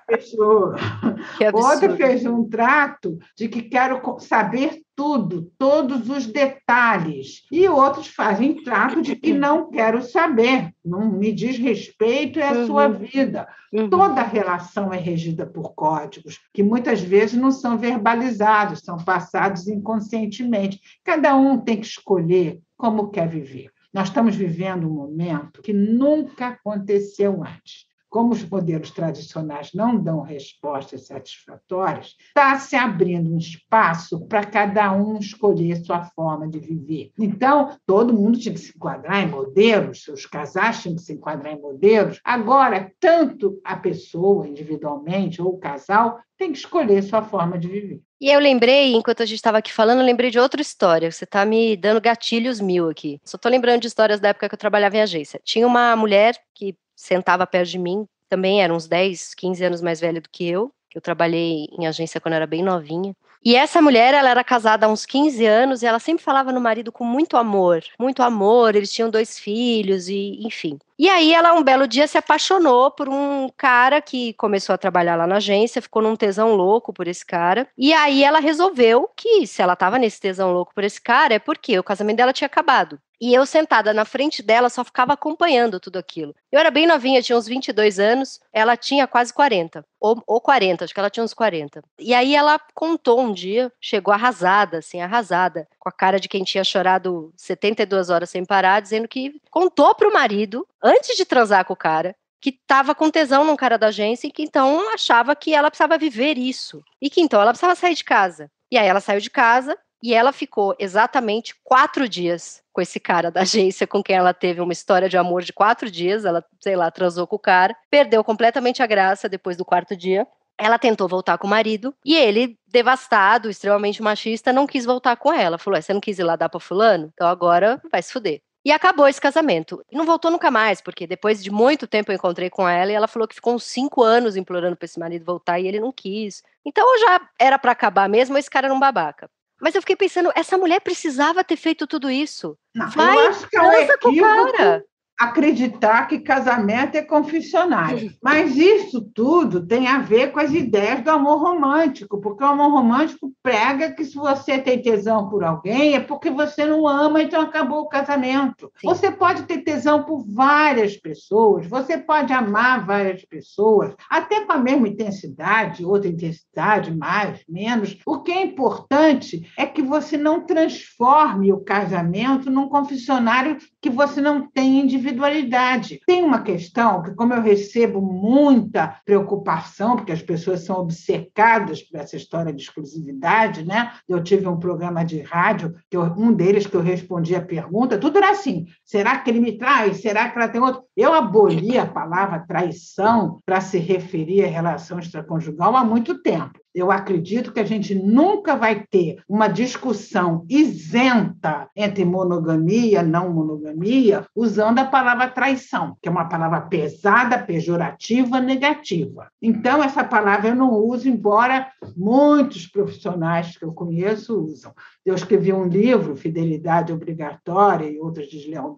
Outro 1.53 1.97
fez 1.97 2.25
um 2.25 2.49
trato 2.49 3.18
de 3.37 3.49
que 3.49 3.62
quero 3.62 4.01
saber 4.20 4.81
tudo, 4.94 5.51
todos 5.59 6.09
os 6.09 6.27
detalhes. 6.27 7.42
E 7.51 7.68
outros 7.68 8.07
fazem 8.09 8.62
trato 8.62 9.03
de 9.03 9.16
que 9.16 9.33
não 9.33 9.70
quero 9.70 10.03
saber, 10.03 10.73
não 10.85 11.11
me 11.11 11.33
diz 11.33 11.59
respeito, 11.59 12.38
é 12.38 12.49
a 12.49 12.53
uhum. 12.53 12.66
sua 12.66 12.88
vida. 12.88 13.49
Uhum. 13.73 13.90
Toda 13.90 14.23
relação 14.23 14.92
é 14.92 14.99
regida 14.99 15.47
por 15.47 15.75
códigos, 15.75 16.38
que 16.53 16.62
muitas 16.62 17.01
vezes 17.01 17.35
não 17.35 17.51
são 17.51 17.77
verbalizados, 17.77 18.81
são 18.81 18.97
passados 18.97 19.66
inconscientemente. 19.66 20.81
Cada 21.03 21.35
um 21.35 21.59
tem 21.59 21.79
que 21.79 21.87
escolher 21.87 22.61
como 22.77 23.11
quer 23.11 23.29
viver. 23.29 23.74
Nós 23.94 24.09
estamos 24.09 24.35
vivendo 24.35 24.88
um 24.90 24.94
momento 24.94 25.62
que 25.62 25.72
nunca 25.72 26.48
aconteceu 26.48 27.44
antes. 27.44 27.87
Como 28.14 28.33
os 28.33 28.48
modelos 28.48 28.92
tradicionais 28.92 29.72
não 29.74 29.98
dão 29.98 30.20
respostas 30.20 31.09
satisfatórias, 31.09 32.14
está 32.29 32.57
se 32.61 32.77
abrindo 32.77 33.35
um 33.35 33.38
espaço 33.38 34.24
para 34.29 34.44
cada 34.44 34.92
um 34.92 35.18
escolher 35.18 35.85
sua 35.85 36.05
forma 36.05 36.46
de 36.46 36.61
viver. 36.61 37.11
Então, 37.18 37.77
todo 37.85 38.14
mundo 38.14 38.38
tinha 38.38 38.55
que 38.55 38.61
se 38.61 38.70
enquadrar 38.70 39.24
em 39.24 39.29
modelos, 39.29 40.05
seus 40.05 40.27
casais 40.27 40.81
tinham 40.81 40.94
que 40.94 41.03
se 41.03 41.14
enquadrar 41.14 41.55
em 41.55 41.61
modelos. 41.61 42.20
Agora, 42.22 42.88
tanto 43.00 43.61
a 43.64 43.74
pessoa 43.74 44.46
individualmente 44.46 45.42
ou 45.42 45.55
o 45.55 45.59
casal 45.59 46.20
tem 46.38 46.53
que 46.53 46.59
escolher 46.59 47.03
sua 47.03 47.22
forma 47.22 47.59
de 47.59 47.66
viver. 47.66 48.00
E 48.20 48.31
eu 48.31 48.38
lembrei, 48.38 48.94
enquanto 48.94 49.24
a 49.24 49.27
gente 49.27 49.38
estava 49.38 49.59
aqui 49.59 49.72
falando, 49.72 49.98
eu 49.98 50.07
lembrei 50.07 50.31
de 50.31 50.38
outra 50.38 50.62
história. 50.62 51.11
Você 51.11 51.24
está 51.24 51.44
me 51.44 51.77
dando 51.77 52.00
gatilhos 52.00 52.61
mil 52.61 52.88
aqui. 52.88 53.20
Só 53.24 53.35
estou 53.35 53.50
lembrando 53.50 53.81
de 53.81 53.88
histórias 53.88 54.20
da 54.20 54.29
época 54.29 54.48
que 54.48 54.55
eu 54.55 54.59
trabalhava 54.59 54.96
em 54.96 55.03
agência. 55.03 55.40
Tinha 55.44 55.66
uma 55.66 55.96
mulher 55.96 56.37
que 56.55 56.77
sentava 56.96 57.46
perto 57.46 57.70
de 57.70 57.78
mim, 57.78 58.07
também 58.28 58.62
era 58.62 58.74
uns 58.74 58.87
10, 58.87 59.35
15 59.35 59.64
anos 59.64 59.83
mais 59.83 60.00
velha 60.00 60.20
do 60.20 60.28
que 60.28 60.48
eu. 60.48 60.72
Eu 60.94 61.00
trabalhei 61.00 61.66
em 61.72 61.87
agência 61.87 62.20
quando 62.20 62.35
era 62.35 62.46
bem 62.46 62.62
novinha. 62.62 63.14
E 63.44 63.54
essa 63.57 63.83
mulher, 63.83 64.14
ela 64.14 64.30
era 64.30 64.42
casada 64.42 64.87
há 64.87 64.88
uns 64.88 65.04
15 65.04 65.44
anos 65.44 65.83
e 65.83 65.87
ela 65.87 65.98
sempre 65.98 66.24
falava 66.24 66.50
no 66.50 66.61
marido 66.61 66.90
com 66.90 67.04
muito 67.04 67.37
amor, 67.37 67.85
muito 67.98 68.22
amor. 68.22 68.74
Eles 68.74 68.90
tinham 68.90 69.11
dois 69.11 69.38
filhos 69.38 70.09
e, 70.09 70.40
enfim. 70.46 70.78
E 70.98 71.11
aí 71.11 71.35
ela 71.35 71.52
um 71.52 71.62
belo 71.62 71.87
dia 71.87 72.07
se 72.07 72.16
apaixonou 72.16 72.90
por 72.90 73.07
um 73.07 73.50
cara 73.54 74.00
que 74.00 74.33
começou 74.35 74.72
a 74.72 74.78
trabalhar 74.78 75.16
lá 75.16 75.26
na 75.26 75.37
agência, 75.37 75.83
ficou 75.83 76.00
num 76.00 76.16
tesão 76.16 76.54
louco 76.54 76.90
por 76.90 77.07
esse 77.07 77.26
cara. 77.26 77.68
E 77.76 77.92
aí 77.92 78.24
ela 78.24 78.38
resolveu 78.38 79.11
que 79.14 79.46
se 79.46 79.61
ela 79.61 79.76
tava 79.76 79.98
nesse 79.98 80.20
tesão 80.20 80.50
louco 80.50 80.72
por 80.74 80.83
esse 80.83 81.00
cara 81.00 81.35
é 81.35 81.38
porque 81.38 81.78
o 81.78 81.85
casamento 81.85 82.16
dela 82.16 82.33
tinha 82.33 82.46
acabado. 82.46 82.98
E 83.20 83.33
eu 83.33 83.46
sentada 83.46 83.92
na 83.92 84.05
frente 84.05 84.42
dela 84.42 84.68
só 84.68 84.85
ficava 84.85 85.12
acompanhando 85.12 85.81
tudo 85.81 85.98
aquilo. 85.98 86.35
Eu 86.50 86.59
era 86.61 86.70
bem 86.70 86.87
novinha, 86.87 87.22
tinha 87.22 87.38
uns 87.38 87.46
22 87.46 87.98
anos, 87.98 88.40
ela 88.53 88.77
tinha 88.77 89.07
quase 89.07 89.33
40, 89.33 89.85
ou, 90.00 90.22
ou 90.27 90.40
40, 90.40 90.85
acho 90.85 90.94
que 90.94 91.00
ela 91.00 91.11
tinha 91.11 91.24
uns 91.24 91.35
40. 91.35 91.83
E 91.98 92.14
aí 92.14 92.35
ela 92.35 92.61
contou 92.74 93.20
um 93.20 93.33
dia, 93.33 93.72
chegou 93.81 94.12
arrasada, 94.12 94.79
assim, 94.79 95.00
arrasada, 95.00 95.68
com 95.79 95.88
a 95.88 95.92
cara 95.92 96.18
de 96.18 96.29
quem 96.29 96.44
tinha 96.44 96.64
chorado 96.64 97.33
72 97.37 98.11
horas 98.11 98.31
sem 98.31 98.44
parar, 98.44 98.81
dizendo 98.81 99.09
que 99.09 99.40
contou 99.50 99.94
pro 99.94 100.12
marido, 100.12 100.66
antes 100.83 101.16
de 101.16 101.24
transar 101.24 101.64
com 101.64 101.72
o 101.72 101.77
cara, 101.77 102.14
que 102.40 102.50
estava 102.50 102.94
com 102.94 103.11
tesão 103.11 103.42
num 103.42 103.57
cara 103.57 103.79
da 103.79 103.87
agência 103.87 104.27
e 104.27 104.31
que 104.31 104.42
então 104.42 104.92
achava 104.92 105.35
que 105.35 105.55
ela 105.55 105.70
precisava 105.70 105.96
viver 105.96 106.37
isso. 106.37 106.85
E 107.00 107.09
que 107.09 107.22
então 107.22 107.40
ela 107.40 107.53
precisava 107.53 107.74
sair 107.74 107.94
de 107.94 108.05
casa. 108.05 108.50
E 108.70 108.77
aí 108.77 108.87
ela 108.87 109.00
saiu 109.00 109.20
de 109.20 109.31
casa 109.31 109.79
e 110.05 110.12
ela 110.12 110.33
ficou 110.33 110.77
exatamente 110.79 111.55
quatro 111.64 112.07
dias 112.07 112.62
com 112.75 112.83
esse 112.83 113.01
cara 113.01 113.31
da 113.31 113.40
agência 113.40 113.87
com 113.87 114.03
quem 114.03 114.14
ela 114.14 114.35
teve 114.35 114.61
uma 114.61 114.73
história 114.75 115.09
de 115.09 115.17
amor 115.17 115.40
de 115.40 115.51
quatro 115.51 115.90
dias. 115.90 116.27
Ela, 116.27 116.45
sei 116.61 116.77
lá, 116.77 116.90
transou 116.90 117.27
com 117.27 117.37
o 117.37 117.38
cara, 117.38 117.75
perdeu 117.90 118.23
completamente 118.23 118.83
a 118.83 118.87
graça 118.87 119.31
depois 119.31 119.57
do 119.57 119.64
quarto 119.64 119.97
dia. 119.97 120.27
Ela 120.59 120.79
tentou 120.79 121.09
voltar 121.09 121.38
com 121.38 121.47
o 121.47 121.51
marido 121.51 121.95
e 122.05 122.14
ele, 122.14 122.59
devastado, 122.69 123.49
extremamente 123.49 124.03
machista, 124.03 124.53
não 124.53 124.67
quis 124.67 124.85
voltar 124.85 125.17
com 125.17 125.33
ela. 125.33 125.57
Falou: 125.57 125.81
Você 125.81 125.95
não 125.95 126.03
quis 126.03 126.19
ir 126.19 126.23
lá 126.23 126.37
dar 126.37 126.51
pra 126.51 126.61
Fulano? 126.61 127.11
Então 127.14 127.27
agora 127.27 127.81
vai 127.90 128.03
se 128.03 128.12
fuder. 128.12 128.43
E 128.62 128.71
acabou 128.73 129.09
esse 129.09 129.21
casamento. 129.21 129.83
E 129.90 129.97
não 129.97 130.05
voltou 130.05 130.31
nunca 130.31 130.51
mais, 130.51 130.83
porque 130.83 131.07
depois 131.07 131.43
de 131.43 131.51
muito 131.51 131.87
tempo 131.87 132.12
eu 132.12 132.17
encontrei 132.17 132.51
com 132.51 132.69
ela 132.69 132.93
e 132.93 132.95
ela 132.95 133.09
falou 133.09 133.27
que 133.27 133.35
ficou 133.35 133.55
uns 133.55 133.64
cinco 133.64 134.03
anos 134.03 134.37
implorando 134.37 134.77
para 134.77 134.85
esse 134.85 134.99
marido 134.99 135.25
voltar 135.25 135.59
e 135.59 135.67
ele 135.67 135.81
não 135.81 135.90
quis. 135.90 136.43
Então 136.62 136.87
já 136.99 137.27
era 137.38 137.59
para 137.59 137.73
acabar 137.73 138.07
mesmo, 138.07 138.37
esse 138.37 138.51
cara 138.51 138.67
era 138.67 138.75
um 138.75 138.81
babaca. 138.81 139.31
Mas 139.61 139.75
eu 139.75 139.81
fiquei 139.81 139.97
pensando, 139.97 140.33
essa 140.35 140.59
mulher 140.59 140.81
precisava 140.81 141.45
ter 141.45 141.57
feito 141.57 141.87
tudo 141.87 142.11
isso. 142.11 142.59
Não, 142.75 142.88
Vai, 142.90 143.17
eu 143.17 143.29
acho 143.29 143.49
que 143.49 143.57
é 143.57 143.62
um 143.62 143.73
equívoco 143.73 144.85
acreditar 145.18 146.07
que 146.09 146.18
casamento 146.18 146.96
é 146.96 147.03
confessionário. 147.03 148.12
Mas 148.22 148.57
isso 148.57 149.00
tudo 149.14 149.64
tem 149.64 149.87
a 149.87 149.98
ver 149.98 150.33
com 150.33 150.40
as 150.40 150.53
ideias 150.53 151.03
do 151.03 151.11
amor 151.11 151.40
romântico, 151.40 152.20
porque 152.20 152.42
o 152.42 152.46
amor 152.46 152.70
romântico 152.70 153.33
prega 153.42 153.92
que 153.92 154.05
se 154.05 154.16
você 154.16 154.59
tem 154.59 154.83
tesão 154.83 155.29
por 155.29 155.44
alguém 155.44 155.94
é 155.94 156.00
porque 156.00 156.31
você 156.31 156.64
não 156.64 156.87
ama, 156.87 157.22
então 157.22 157.40
acabou 157.40 157.83
o 157.83 157.88
casamento. 157.88 158.70
Sim. 158.77 158.88
Você 158.88 159.11
pode 159.11 159.44
ter 159.44 159.59
tesão 159.59 160.03
por 160.03 160.24
várias 160.27 160.96
pessoas, 160.96 161.66
você 161.66 161.96
pode 161.96 162.33
amar 162.33 162.85
várias 162.85 163.24
pessoas, 163.24 163.94
até 164.11 164.44
com 164.44 164.53
a 164.53 164.59
mesma 164.59 164.88
intensidade, 164.88 165.85
outra 165.85 166.09
intensidade, 166.09 166.94
mais, 166.94 167.42
menos. 167.48 167.96
O 168.07 168.20
que 168.20 168.33
é 168.33 168.42
importante 168.42 169.48
é 169.57 169.66
que 169.66 169.83
você 169.83 170.16
não 170.16 170.44
transforme 170.44 171.53
o 171.53 171.61
casamento 171.61 172.50
num 172.50 172.68
confessionário 172.68 173.57
que 173.85 173.90
você 173.90 174.18
não 174.18 174.49
tem 174.49 174.81
individualidade. 174.81 176.01
Tem 176.07 176.25
uma 176.25 176.40
questão 176.40 177.03
que, 177.03 177.11
como 177.11 177.35
eu 177.35 177.42
recebo 177.42 178.01
muita 178.01 178.99
preocupação, 179.05 179.94
porque 179.94 180.11
as 180.11 180.23
pessoas 180.23 180.64
são 180.64 180.76
obcecadas 180.76 181.82
por 181.82 182.01
essa 182.01 182.16
história 182.16 182.51
de 182.51 182.62
exclusividade, 182.62 183.62
né? 183.62 183.93
Eu 184.09 184.22
tive 184.22 184.49
um 184.49 184.59
programa 184.59 185.05
de 185.05 185.20
rádio, 185.20 185.74
que 185.91 185.99
eu, 185.99 186.03
um 186.16 186.32
deles 186.32 186.66
que 186.66 186.74
eu 186.74 186.80
respondi 186.80 187.37
a 187.37 187.43
pergunta, 187.43 187.99
tudo 187.99 188.16
era 188.16 188.30
assim: 188.30 188.64
será 188.85 189.18
que 189.18 189.30
ele 189.30 189.41
me 189.41 189.57
traz? 189.57 190.01
Será 190.01 190.28
que 190.28 190.39
ela 190.39 190.49
tem 190.49 190.61
outro? 190.61 190.85
Eu 190.97 191.12
aboli 191.12 191.78
a 191.78 191.87
palavra 191.87 192.45
traição 192.47 193.41
para 193.45 193.61
se 193.61 193.78
referir 193.78 194.45
à 194.45 194.49
relação 194.49 194.99
extraconjugal 194.99 195.76
há 195.76 195.85
muito 195.85 196.22
tempo. 196.22 196.59
Eu 196.74 196.91
acredito 196.91 197.53
que 197.53 197.61
a 197.61 197.64
gente 197.64 197.95
nunca 197.95 198.57
vai 198.57 198.85
ter 198.91 199.22
uma 199.28 199.47
discussão 199.47 200.45
isenta 200.51 201.68
entre 201.76 202.05
monogamia 202.05 203.01
e 203.01 203.05
não 203.05 203.32
monogamia 203.32 204.26
usando 204.35 204.80
a 204.80 204.85
palavra 204.85 205.28
traição, 205.28 205.97
que 206.03 206.09
é 206.09 206.12
uma 206.12 206.28
palavra 206.28 206.62
pesada, 206.62 207.39
pejorativa, 207.39 208.41
negativa. 208.41 209.28
Então, 209.41 209.85
essa 209.85 210.03
palavra 210.03 210.49
eu 210.49 210.57
não 210.57 210.72
uso, 210.72 211.09
embora 211.09 211.68
muitos 211.97 212.66
profissionais 212.66 213.57
que 213.57 213.64
eu 213.64 213.72
conheço 213.72 214.37
usam. 214.43 214.72
Eu 215.07 215.14
escrevi 215.14 215.53
um 215.53 215.66
livro, 215.68 216.16
Fidelidade 216.16 216.93
Obrigatória 216.93 217.89
e 217.89 218.01
Outras 218.01 218.28
Deslealdades, 218.28 218.74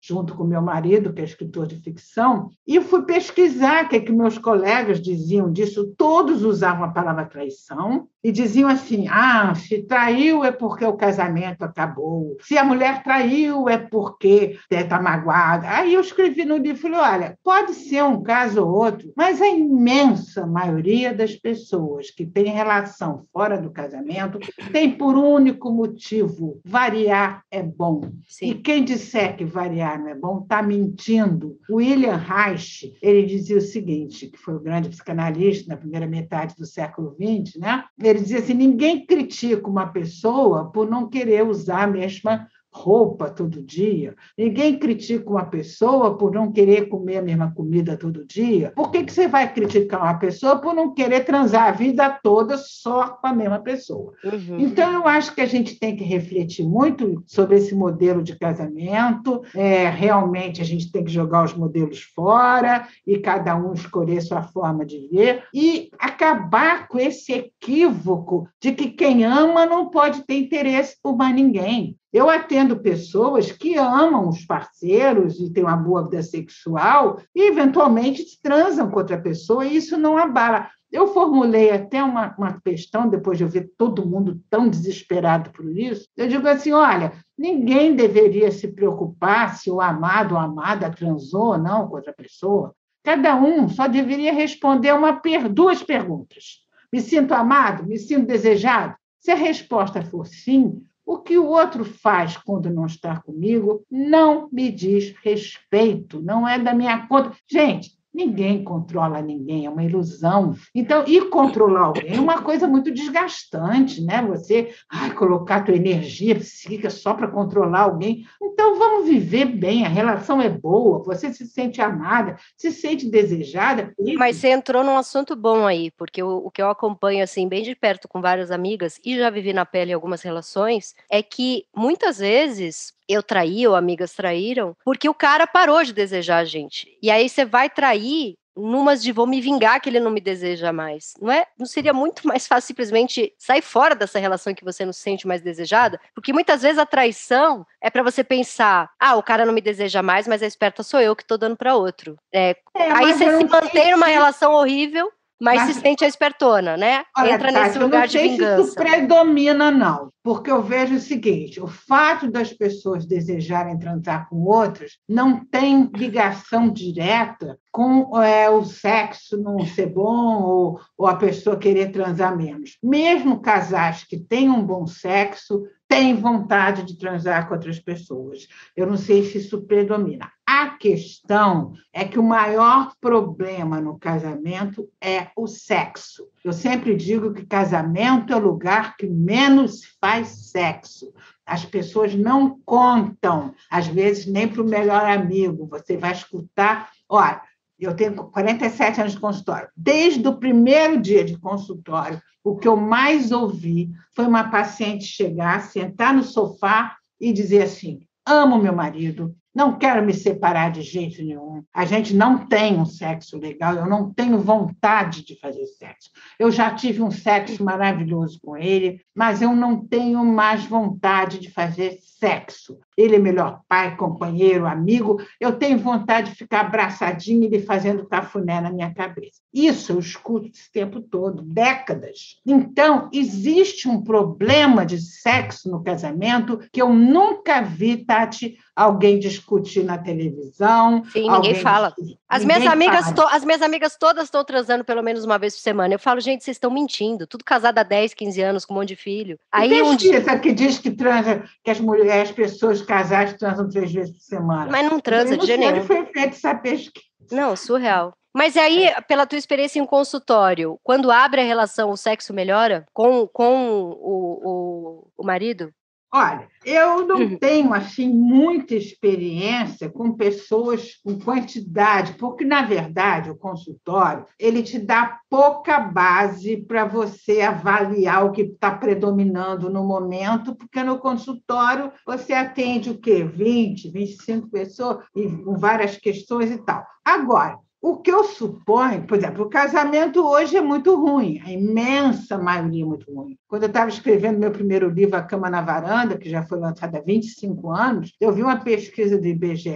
junto 0.00 0.34
com 0.34 0.44
meu 0.44 0.62
marido, 0.62 1.12
que 1.12 1.20
é 1.20 1.24
escritor 1.24 1.66
de 1.66 1.76
ficção, 1.76 2.50
e 2.66 2.80
fui 2.80 3.02
pesquisar 3.02 3.84
o 3.84 3.88
que, 3.88 3.96
é 3.96 4.00
que 4.00 4.12
meus 4.12 4.38
colegas 4.38 5.00
diziam 5.00 5.52
disso. 5.52 5.94
Todos 5.96 6.42
usavam 6.42 6.84
a 6.84 6.92
palavra 6.92 7.24
traição 7.24 8.08
e 8.22 8.30
diziam 8.30 8.68
assim: 8.68 9.06
ah, 9.08 9.54
se 9.54 9.82
traiu 9.82 10.44
é 10.44 10.52
porque 10.52 10.84
o 10.84 10.96
casamento 10.96 11.62
acabou, 11.62 12.36
se 12.40 12.56
a 12.56 12.64
mulher 12.64 13.02
traiu 13.02 13.68
é 13.68 13.78
porque 13.78 14.58
está 14.70 15.00
magoada. 15.00 15.68
Aí 15.68 15.94
eu 15.94 16.00
escrevi 16.00 16.44
no 16.44 16.56
livro: 16.56 16.80
falei, 16.80 16.98
olha, 16.98 17.38
pode 17.42 17.74
ser 17.74 18.04
um 18.04 18.22
caso 18.22 18.62
ou 18.62 18.72
outro, 18.72 19.12
mas 19.16 19.40
a 19.40 19.48
imensa 19.48 20.46
maioria 20.46 21.14
das 21.14 21.34
pessoas 21.34 22.10
que 22.10 22.26
têm 22.26 22.52
relação 22.52 23.24
fora 23.32 23.58
do 23.58 23.70
casamento 23.70 24.38
tem 24.72 24.90
por 24.90 25.16
único 25.16 25.70
motivo: 25.70 26.60
variar 26.64 27.42
é 27.50 27.62
bom. 27.62 28.00
Sim. 28.28 28.50
E 28.50 28.54
quem 28.54 28.84
disser 28.84 29.36
variar 29.44 29.98
não 29.98 30.08
é 30.08 30.14
bom 30.14 30.40
está 30.42 30.62
mentindo. 30.62 31.58
William 31.70 32.16
Reich 32.16 32.96
ele 33.02 33.24
dizia 33.24 33.58
o 33.58 33.60
seguinte, 33.60 34.28
que 34.28 34.38
foi 34.38 34.54
o 34.54 34.60
grande 34.60 34.88
psicanalista 34.88 35.68
na 35.68 35.76
primeira 35.76 36.06
metade 36.06 36.54
do 36.56 36.66
século 36.66 37.14
XX, 37.14 37.56
né? 37.58 37.84
Ele 38.02 38.20
dizia 38.20 38.38
assim: 38.38 38.54
ninguém 38.54 39.06
critica 39.06 39.68
uma 39.68 39.86
pessoa 39.86 40.70
por 40.70 40.88
não 40.88 41.08
querer 41.08 41.46
usar 41.46 41.84
a 41.84 41.86
mesma 41.86 42.46
roupa 42.72 43.28
todo 43.28 43.62
dia. 43.62 44.14
Ninguém 44.38 44.78
critica 44.78 45.28
uma 45.28 45.44
pessoa 45.44 46.16
por 46.16 46.32
não 46.32 46.52
querer 46.52 46.88
comer 46.88 47.18
a 47.18 47.22
mesma 47.22 47.52
comida 47.52 47.96
todo 47.96 48.24
dia. 48.24 48.72
Por 48.74 48.90
que, 48.90 49.04
que 49.04 49.12
você 49.12 49.26
vai 49.26 49.52
criticar 49.52 50.02
uma 50.02 50.18
pessoa 50.18 50.56
por 50.56 50.74
não 50.74 50.94
querer 50.94 51.24
transar 51.24 51.68
a 51.68 51.72
vida 51.72 52.08
toda 52.22 52.56
só 52.56 53.08
com 53.08 53.26
a 53.26 53.34
mesma 53.34 53.58
pessoa? 53.58 54.12
Uhum. 54.24 54.60
Então, 54.60 54.92
eu 54.92 55.06
acho 55.06 55.34
que 55.34 55.40
a 55.40 55.46
gente 55.46 55.78
tem 55.78 55.96
que 55.96 56.04
refletir 56.04 56.64
muito 56.64 57.22
sobre 57.26 57.56
esse 57.56 57.74
modelo 57.74 58.22
de 58.22 58.38
casamento. 58.38 59.42
É, 59.54 59.88
realmente, 59.88 60.62
a 60.62 60.64
gente 60.64 60.90
tem 60.92 61.04
que 61.04 61.10
jogar 61.10 61.44
os 61.44 61.54
modelos 61.54 62.02
fora 62.14 62.86
e 63.06 63.18
cada 63.18 63.56
um 63.56 63.72
escolher 63.72 64.20
sua 64.20 64.42
forma 64.42 64.86
de 64.86 65.08
ver 65.08 65.44
e 65.52 65.90
acabar 65.98 66.86
com 66.88 66.98
esse 66.98 67.32
equívoco 67.32 68.48
de 68.60 68.72
que 68.72 68.90
quem 68.90 69.24
ama 69.24 69.66
não 69.66 69.88
pode 69.88 70.24
ter 70.24 70.34
interesse 70.34 70.96
por 71.02 71.16
mais 71.16 71.34
ninguém. 71.34 71.96
Eu 72.12 72.28
atendo 72.28 72.80
pessoas 72.80 73.52
que 73.52 73.76
amam 73.76 74.28
os 74.28 74.44
parceiros 74.44 75.38
e 75.38 75.52
têm 75.52 75.62
uma 75.62 75.76
boa 75.76 76.04
vida 76.04 76.22
sexual 76.22 77.20
e, 77.34 77.48
eventualmente, 77.48 78.24
transam 78.42 78.90
com 78.90 78.98
outra 78.98 79.20
pessoa 79.20 79.64
e 79.64 79.76
isso 79.76 79.96
não 79.96 80.18
abala. 80.18 80.68
Eu 80.90 81.06
formulei 81.06 81.70
até 81.70 82.02
uma, 82.02 82.34
uma 82.36 82.60
questão, 82.60 83.08
depois 83.08 83.38
de 83.38 83.44
eu 83.44 83.48
ver 83.48 83.70
todo 83.78 84.04
mundo 84.04 84.40
tão 84.50 84.68
desesperado 84.68 85.50
por 85.50 85.66
isso. 85.78 86.08
Eu 86.16 86.26
digo 86.26 86.48
assim: 86.48 86.72
olha, 86.72 87.12
ninguém 87.38 87.94
deveria 87.94 88.50
se 88.50 88.66
preocupar 88.66 89.56
se 89.56 89.70
o 89.70 89.80
amado 89.80 90.34
ou 90.34 90.40
amada 90.40 90.90
transou 90.90 91.52
ou 91.52 91.58
não 91.58 91.86
com 91.86 91.94
outra 91.94 92.12
pessoa. 92.12 92.74
Cada 93.04 93.36
um 93.36 93.68
só 93.68 93.86
deveria 93.86 94.32
responder 94.32 94.92
uma, 94.92 95.20
duas 95.48 95.80
perguntas: 95.80 96.58
me 96.92 97.00
sinto 97.00 97.34
amado? 97.34 97.86
Me 97.86 97.96
sinto 97.96 98.26
desejado? 98.26 98.96
Se 99.20 99.30
a 99.30 99.36
resposta 99.36 100.02
for 100.02 100.26
sim, 100.26 100.82
o 101.10 101.18
que 101.18 101.36
o 101.36 101.46
outro 101.46 101.84
faz 101.84 102.36
quando 102.36 102.70
não 102.70 102.86
está 102.86 103.20
comigo 103.20 103.84
não 103.90 104.48
me 104.52 104.70
diz 104.70 105.12
respeito, 105.24 106.22
não 106.22 106.46
é 106.46 106.56
da 106.56 106.72
minha 106.72 107.08
conta. 107.08 107.36
Gente, 107.50 107.90
Ninguém 108.12 108.64
controla 108.64 109.22
ninguém, 109.22 109.66
é 109.66 109.70
uma 109.70 109.84
ilusão. 109.84 110.54
Então, 110.74 111.04
ir 111.06 111.30
controlar 111.30 111.86
alguém 111.86 112.16
é 112.16 112.20
uma 112.20 112.42
coisa 112.42 112.66
muito 112.66 112.90
desgastante, 112.90 114.02
né? 114.02 114.22
Você 114.28 114.74
ai, 114.90 115.14
colocar 115.14 115.64
tua 115.64 115.76
energia 115.76 116.34
psíquica 116.34 116.90
só 116.90 117.14
para 117.14 117.28
controlar 117.28 117.82
alguém. 117.82 118.26
Então, 118.42 118.78
vamos 118.78 119.08
viver 119.08 119.44
bem, 119.44 119.86
a 119.86 119.88
relação 119.88 120.42
é 120.42 120.48
boa, 120.48 121.02
você 121.04 121.32
se 121.32 121.46
sente 121.46 121.80
amada, 121.80 122.36
se 122.56 122.72
sente 122.72 123.08
desejada. 123.08 123.94
Mas 124.16 124.36
você 124.36 124.48
entrou 124.48 124.82
num 124.82 124.96
assunto 124.96 125.36
bom 125.36 125.66
aí, 125.66 125.90
porque 125.92 126.22
o, 126.22 126.46
o 126.46 126.50
que 126.50 126.60
eu 126.60 126.68
acompanho 126.68 127.22
assim 127.22 127.48
bem 127.48 127.62
de 127.62 127.74
perto 127.74 128.08
com 128.08 128.20
várias 128.20 128.50
amigas 128.50 129.00
e 129.04 129.16
já 129.16 129.30
vivi 129.30 129.52
na 129.52 129.64
pele 129.64 129.92
algumas 129.92 130.22
relações 130.22 130.94
é 131.08 131.22
que 131.22 131.64
muitas 131.74 132.18
vezes 132.18 132.92
eu 133.10 133.22
traí 133.22 133.66
ou 133.66 133.74
amigas 133.74 134.12
traíram, 134.14 134.76
porque 134.84 135.08
o 135.08 135.14
cara 135.14 135.46
parou 135.46 135.82
de 135.82 135.92
desejar 135.92 136.38
a 136.38 136.44
gente. 136.44 136.86
E 137.02 137.10
aí 137.10 137.28
você 137.28 137.44
vai 137.44 137.68
trair 137.68 138.34
numas 138.56 139.02
de 139.02 139.12
vou 139.12 139.26
me 139.26 139.40
vingar 139.40 139.80
que 139.80 139.88
ele 139.88 140.00
não 140.00 140.10
me 140.10 140.20
deseja 140.20 140.72
mais. 140.72 141.14
Não 141.20 141.32
é? 141.32 141.46
Não 141.58 141.66
seria 141.66 141.92
muito 141.92 142.26
mais 142.26 142.46
fácil 142.46 142.68
simplesmente 142.68 143.32
sair 143.38 143.62
fora 143.62 143.94
dessa 143.94 144.18
relação 144.18 144.54
que 144.54 144.64
você 144.64 144.84
não 144.84 144.92
se 144.92 145.00
sente 145.00 145.26
mais 145.26 145.40
desejada? 145.40 146.00
Porque 146.14 146.32
muitas 146.32 146.62
vezes 146.62 146.78
a 146.78 146.86
traição 146.86 147.66
é 147.80 147.90
para 147.90 148.02
você 148.02 148.22
pensar: 148.22 148.90
"Ah, 148.98 149.16
o 149.16 149.22
cara 149.22 149.46
não 149.46 149.52
me 149.52 149.60
deseja 149.60 150.02
mais, 150.02 150.28
mas 150.28 150.42
a 150.42 150.46
esperta 150.46 150.82
sou 150.82 151.00
eu 151.00 151.16
que 151.16 151.24
tô 151.24 151.36
dando 151.36 151.56
para 151.56 151.76
outro". 151.76 152.16
É, 152.32 152.56
é 152.76 152.92
aí 152.92 153.12
você 153.12 153.38
se 153.38 153.44
mantém 153.44 153.92
numa 153.92 154.06
relação 154.06 154.52
horrível 154.52 155.10
mas, 155.40 155.56
mas, 155.60 155.74
se 155.74 155.80
sente 155.80 156.04
a 156.04 156.08
espertona, 156.08 156.76
né? 156.76 157.02
Olha, 157.16 157.32
Entra 157.32 157.50
nesse 157.50 157.78
lugar 157.78 158.06
de 158.06 158.18
vingança. 158.18 158.62
Se 158.62 158.68
isso 158.68 158.74
predomina, 158.74 159.70
não. 159.70 160.12
Porque 160.22 160.50
eu 160.50 160.62
vejo 160.62 160.96
o 160.96 161.00
seguinte: 161.00 161.60
o 161.60 161.66
fato 161.66 162.30
das 162.30 162.52
pessoas 162.52 163.06
desejarem 163.06 163.78
transar 163.78 164.28
com 164.28 164.44
outras 164.44 164.98
não 165.08 165.42
tem 165.44 165.90
ligação 165.94 166.70
direta 166.70 167.58
com 167.72 168.22
é, 168.22 168.50
o 168.50 168.64
sexo 168.64 169.40
não 169.40 169.64
ser 169.64 169.86
bom 169.86 170.42
ou, 170.42 170.80
ou 170.98 171.06
a 171.06 171.16
pessoa 171.16 171.56
querer 171.56 171.90
transar 171.90 172.36
menos. 172.36 172.76
Mesmo 172.82 173.40
casais 173.40 174.04
que 174.04 174.18
têm 174.18 174.50
um 174.50 174.62
bom 174.62 174.86
sexo, 174.86 175.62
têm 175.88 176.14
vontade 176.14 176.84
de 176.84 176.96
transar 176.96 177.48
com 177.48 177.54
outras 177.54 177.80
pessoas. 177.80 178.46
Eu 178.76 178.86
não 178.86 178.96
sei 178.96 179.24
se 179.24 179.38
isso 179.38 179.62
predomina. 179.66 180.30
A 180.60 180.68
questão 180.76 181.72
é 181.90 182.04
que 182.04 182.18
o 182.18 182.22
maior 182.22 182.92
problema 183.00 183.80
no 183.80 183.98
casamento 183.98 184.86
é 185.02 185.28
o 185.34 185.46
sexo. 185.46 186.28
Eu 186.44 186.52
sempre 186.52 186.94
digo 186.94 187.32
que 187.32 187.46
casamento 187.46 188.30
é 188.30 188.36
o 188.36 188.40
lugar 188.40 188.94
que 188.98 189.06
menos 189.06 189.86
faz 189.98 190.28
sexo. 190.50 191.14
As 191.46 191.64
pessoas 191.64 192.14
não 192.14 192.60
contam, 192.62 193.54
às 193.70 193.86
vezes 193.86 194.26
nem 194.26 194.46
para 194.46 194.60
o 194.60 194.68
melhor 194.68 195.06
amigo. 195.06 195.66
Você 195.66 195.96
vai 195.96 196.12
escutar, 196.12 196.90
olha, 197.08 197.40
eu 197.78 197.96
tenho 197.96 198.14
47 198.30 199.00
anos 199.00 199.12
de 199.14 199.20
consultório. 199.20 199.70
Desde 199.74 200.28
o 200.28 200.36
primeiro 200.36 201.00
dia 201.00 201.24
de 201.24 201.38
consultório, 201.38 202.20
o 202.44 202.58
que 202.58 202.68
eu 202.68 202.76
mais 202.76 203.32
ouvi 203.32 203.88
foi 204.14 204.26
uma 204.26 204.50
paciente 204.50 205.04
chegar, 205.04 205.62
sentar 205.62 206.12
no 206.12 206.22
sofá 206.22 206.98
e 207.18 207.32
dizer 207.32 207.62
assim: 207.62 208.00
amo 208.26 208.58
meu 208.58 208.74
marido, 208.74 209.34
não 209.54 209.78
quero 209.78 210.04
me 210.04 210.14
separar 210.14 210.70
de 210.70 210.82
jeito 210.82 211.22
nenhum. 211.22 211.62
A 211.74 211.84
gente 211.84 212.14
não 212.14 212.46
tem 212.46 212.78
um 212.78 212.86
sexo 212.86 213.38
legal, 213.38 213.74
eu 213.74 213.86
não 213.86 214.12
tenho 214.12 214.38
vontade 214.38 215.24
de 215.24 215.38
fazer 215.38 215.66
sexo. 215.66 216.10
Eu 216.38 216.50
já 216.50 216.72
tive 216.74 217.02
um 217.02 217.10
sexo 217.10 217.62
maravilhoso 217.62 218.38
com 218.42 218.56
ele, 218.56 219.00
mas 219.14 219.42
eu 219.42 219.54
não 219.54 219.84
tenho 219.84 220.24
mais 220.24 220.64
vontade 220.64 221.38
de 221.38 221.50
fazer 221.50 221.98
sexo. 222.02 222.78
Ele 223.00 223.16
é 223.16 223.18
melhor 223.18 223.60
pai, 223.68 223.96
companheiro, 223.96 224.66
amigo. 224.66 225.20
Eu 225.40 225.52
tenho 225.52 225.78
vontade 225.78 226.30
de 226.30 226.36
ficar 226.36 226.60
abraçadinho 226.60 227.42
e 227.42 227.46
ele 227.46 227.60
fazendo 227.60 228.06
cafuné 228.06 228.60
na 228.60 228.70
minha 228.70 228.92
cabeça. 228.92 229.40
Isso 229.52 229.92
eu 229.92 229.98
escuto 229.98 230.48
esse 230.48 230.70
tempo 230.70 231.00
todo, 231.00 231.42
décadas. 231.42 232.40
Então, 232.46 233.08
existe 233.12 233.88
um 233.88 234.02
problema 234.02 234.84
de 234.84 235.00
sexo 235.00 235.70
no 235.70 235.82
casamento 235.82 236.60
que 236.72 236.80
eu 236.80 236.92
nunca 236.92 237.60
vi, 237.60 238.04
Tati, 238.04 238.56
alguém 238.80 239.18
discutir 239.18 239.84
na 239.84 239.98
televisão. 239.98 241.04
Sim, 241.12 241.30
ninguém 241.30 241.54
fala. 241.54 241.94
As 242.28 242.44
minhas, 242.44 242.66
amigas 242.66 243.12
as 243.30 243.44
minhas 243.44 243.60
amigas 243.60 243.96
todas 243.98 244.24
estão 244.24 244.44
transando 244.44 244.84
pelo 244.84 245.02
menos 245.02 245.24
uma 245.24 245.38
vez 245.38 245.54
por 245.54 245.62
semana. 245.62 245.94
Eu 245.94 245.98
falo, 245.98 246.20
gente, 246.20 246.44
vocês 246.44 246.56
estão 246.56 246.70
mentindo. 246.70 247.26
Tudo 247.26 247.44
casado 247.44 247.78
há 247.78 247.82
10, 247.82 248.14
15 248.14 248.40
anos, 248.40 248.64
com 248.64 248.72
um 248.72 248.78
monte 248.78 248.88
de 248.88 248.96
filho. 248.96 249.38
Aí 249.52 249.82
um 249.82 249.96
dia... 249.96 250.22
que 250.38 250.52
diz 250.52 250.78
que 250.78 250.90
transa, 250.90 251.44
que 251.62 251.70
as 251.70 251.80
mulheres, 251.80 252.30
as 252.30 252.34
pessoas 252.34 252.80
casadas 252.90 253.34
transam 253.34 253.68
três 253.68 253.92
vezes 253.92 254.12
por 254.12 254.20
semana. 254.20 254.68
Mas 254.70 254.90
não 254.90 254.98
transa 254.98 255.36
de 255.36 255.46
jeito 255.46 255.60
nenhum. 255.60 255.84
foi 255.84 256.04
feita 256.06 256.34
essa 256.34 256.54
pesquisa. 256.54 257.06
Não, 257.30 257.54
surreal. 257.54 258.12
Mas 258.34 258.56
aí, 258.56 258.92
pela 259.06 259.26
tua 259.26 259.38
experiência 259.38 259.78
em 259.78 259.86
consultório, 259.86 260.78
quando 260.82 261.10
abre 261.10 261.40
a 261.40 261.44
relação, 261.44 261.90
o 261.90 261.96
sexo 261.96 262.32
melhora 262.32 262.84
com, 262.92 263.28
com 263.28 263.90
o, 263.90 264.40
o, 264.42 265.08
o 265.16 265.24
marido? 265.24 265.72
Olha, 266.12 266.48
eu 266.64 267.06
não 267.06 267.20
uhum. 267.20 267.38
tenho 267.38 267.72
assim 267.72 268.08
muita 268.08 268.74
experiência 268.74 269.88
com 269.88 270.12
pessoas 270.12 270.96
com 271.04 271.20
quantidade, 271.20 272.14
porque 272.14 272.44
na 272.44 272.62
verdade 272.62 273.30
o 273.30 273.36
consultório 273.36 274.26
ele 274.36 274.60
te 274.64 274.76
dá 274.76 275.20
pouca 275.30 275.78
base 275.78 276.56
para 276.56 276.84
você 276.84 277.42
avaliar 277.42 278.26
o 278.26 278.32
que 278.32 278.42
está 278.42 278.72
predominando 278.72 279.70
no 279.70 279.84
momento, 279.84 280.56
porque 280.56 280.82
no 280.82 280.98
consultório 280.98 281.92
você 282.04 282.32
atende 282.32 282.90
o 282.90 282.98
quê? 282.98 283.22
20, 283.22 283.88
25 283.88 284.50
pessoas 284.50 285.04
e 285.14 285.28
com 285.28 285.56
várias 285.56 285.96
questões 285.96 286.50
e 286.50 286.58
tal. 286.58 286.84
Agora, 287.04 287.56
o 287.82 287.96
que 287.96 288.10
eu 288.10 288.24
suponho, 288.24 289.06
por 289.06 289.16
exemplo, 289.16 289.44
o 289.44 289.48
casamento 289.48 290.22
hoje 290.22 290.56
é 290.56 290.60
muito 290.60 290.94
ruim, 290.94 291.40
a 291.44 291.50
imensa 291.50 292.36
maioria 292.36 292.84
é 292.84 292.86
muito 292.86 293.10
ruim. 293.10 293.38
Quando 293.48 293.62
eu 293.62 293.68
estava 293.68 293.88
escrevendo 293.88 294.38
meu 294.38 294.50
primeiro 294.50 294.90
livro, 294.90 295.16
A 295.16 295.22
Cama 295.22 295.48
na 295.48 295.62
Varanda, 295.62 296.18
que 296.18 296.28
já 296.28 296.42
foi 296.42 296.58
lançado 296.58 296.96
há 296.96 297.00
25 297.00 297.70
anos, 297.70 298.14
eu 298.20 298.32
vi 298.32 298.42
uma 298.42 298.60
pesquisa 298.60 299.18
do 299.18 299.26
IBGE 299.26 299.72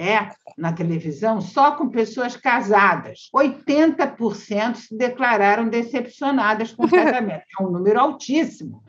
na 0.58 0.72
televisão 0.72 1.40
só 1.40 1.72
com 1.72 1.88
pessoas 1.88 2.36
casadas. 2.36 3.30
80% 3.34 4.74
se 4.74 4.96
declararam 4.96 5.68
decepcionadas 5.68 6.72
com 6.72 6.84
o 6.84 6.90
casamento. 6.90 7.44
É 7.58 7.62
um 7.62 7.70
número 7.70 7.98
altíssimo. 7.98 8.82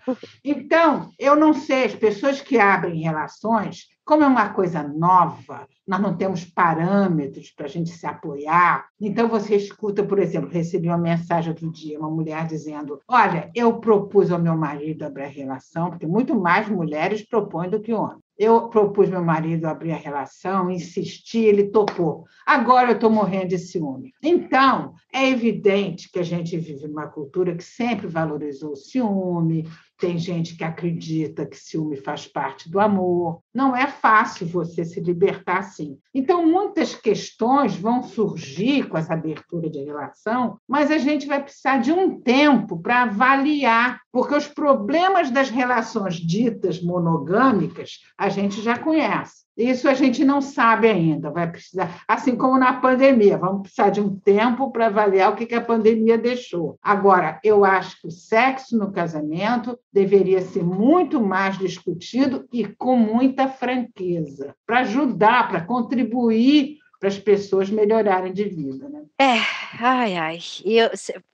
Então, 0.43 1.09
eu 1.17 1.37
não 1.37 1.53
sei, 1.53 1.85
as 1.85 1.95
pessoas 1.95 2.41
que 2.41 2.59
abrem 2.59 3.01
relações, 3.01 3.87
como 4.05 4.23
é 4.23 4.27
uma 4.27 4.49
coisa 4.49 4.83
nova, 4.83 5.67
nós 5.87 5.99
não 5.99 6.15
temos 6.15 6.45
parâmetros 6.45 7.51
para 7.51 7.65
a 7.65 7.69
gente 7.69 7.89
se 7.89 8.05
apoiar. 8.05 8.87
Então, 9.01 9.27
você 9.27 9.55
escuta, 9.55 10.03
por 10.03 10.19
exemplo, 10.19 10.49
recebi 10.49 10.87
uma 10.87 10.97
mensagem 10.97 11.49
outro 11.49 11.71
dia, 11.71 11.99
uma 11.99 12.09
mulher 12.09 12.45
dizendo: 12.45 13.01
Olha, 13.07 13.49
eu 13.55 13.79
propus 13.79 14.31
ao 14.31 14.39
meu 14.39 14.55
marido 14.55 15.03
abrir 15.03 15.23
a 15.23 15.27
relação, 15.27 15.89
porque 15.89 16.05
muito 16.05 16.39
mais 16.39 16.69
mulheres 16.69 17.27
propõem 17.27 17.69
do 17.69 17.81
que 17.81 17.93
homens. 17.93 18.23
Eu 18.37 18.67
propus 18.67 19.09
meu 19.09 19.23
marido 19.23 19.65
abrir 19.65 19.93
a 19.93 19.97
relação, 19.97 20.69
insisti, 20.69 21.39
ele 21.39 21.69
topou. 21.69 22.25
Agora 22.45 22.89
eu 22.89 22.95
estou 22.95 23.09
morrendo 23.09 23.47
de 23.47 23.57
ciúme. 23.57 24.13
Então, 24.21 24.93
é 25.13 25.29
evidente 25.29 26.11
que 26.11 26.19
a 26.19 26.23
gente 26.23 26.57
vive 26.57 26.85
numa 26.85 27.07
cultura 27.07 27.55
que 27.55 27.63
sempre 27.63 28.07
valorizou 28.07 28.73
o 28.73 28.75
ciúme, 28.75 29.65
tem 29.97 30.17
gente 30.17 30.57
que 30.57 30.63
acredita 30.65 31.45
que 31.45 31.55
ciúme 31.55 31.95
faz 31.95 32.27
parte 32.27 32.69
do 32.69 32.79
amor. 32.79 33.41
Não 33.55 33.73
é 33.73 33.87
fácil 33.87 34.45
você 34.45 34.83
se 34.83 34.99
libertar 34.99 35.59
assim. 35.59 35.97
Então, 36.13 36.45
muitas 36.45 36.93
questões 36.93 37.73
vão 37.73 38.03
surgir 38.03 38.89
com 38.89 38.97
essa 38.97 39.13
abertura 39.13 39.69
de 39.69 39.79
relação, 39.79 40.59
mas 40.67 40.91
a 40.91 40.97
gente 40.97 41.25
vai 41.25 41.41
precisar 41.41 41.77
de 41.77 41.93
um 41.93 42.19
tempo 42.19 42.77
para 42.77 43.03
avaliar, 43.03 44.01
porque 44.11 44.35
os 44.35 44.47
problemas 44.47 45.31
das 45.31 45.49
relações 45.49 46.15
ditas 46.15 46.83
monogâmicas 46.83 48.01
a 48.17 48.27
gente 48.27 48.61
já 48.61 48.77
conhece. 48.77 49.45
Isso 49.57 49.87
a 49.87 49.93
gente 49.93 50.25
não 50.25 50.41
sabe 50.41 50.89
ainda, 50.89 51.31
vai 51.31 51.49
precisar, 51.49 52.03
assim 52.05 52.35
como 52.35 52.59
na 52.59 52.73
pandemia, 52.73 53.37
vamos 53.37 53.61
precisar 53.61 53.89
de 53.89 54.01
um 54.01 54.13
tempo 54.13 54.69
para 54.69 54.87
avaliar 54.87 55.31
o 55.31 55.35
que 55.35 55.55
a 55.55 55.61
pandemia 55.61 56.17
deixou. 56.17 56.77
Agora, 56.83 57.39
eu 57.41 57.63
acho 57.63 58.01
que 58.01 58.07
o 58.07 58.11
sexo 58.11 58.77
no 58.77 58.91
casamento 58.91 59.79
deveria 59.93 60.41
ser 60.41 60.61
muito 60.61 61.21
mais 61.21 61.57
discutido 61.57 62.45
e 62.51 62.65
com 62.65 62.97
muita 62.97 63.44
franqueza, 63.47 64.55
para 64.65 64.79
ajudar, 64.79 65.47
para 65.47 65.61
contribuir 65.61 66.79
para 66.99 67.09
as 67.09 67.19
pessoas 67.19 67.69
melhorarem 67.69 68.33
de 68.33 68.45
vida. 68.45 68.89
Né? 68.89 69.03
É, 69.19 69.37
ai, 69.79 70.15
ai. 70.15 70.39
E 70.63 70.77
eu, 70.77 70.89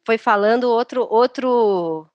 foi 0.05 0.17
falando 0.17 0.65
outro, 0.65 1.07
outro 1.09 2.07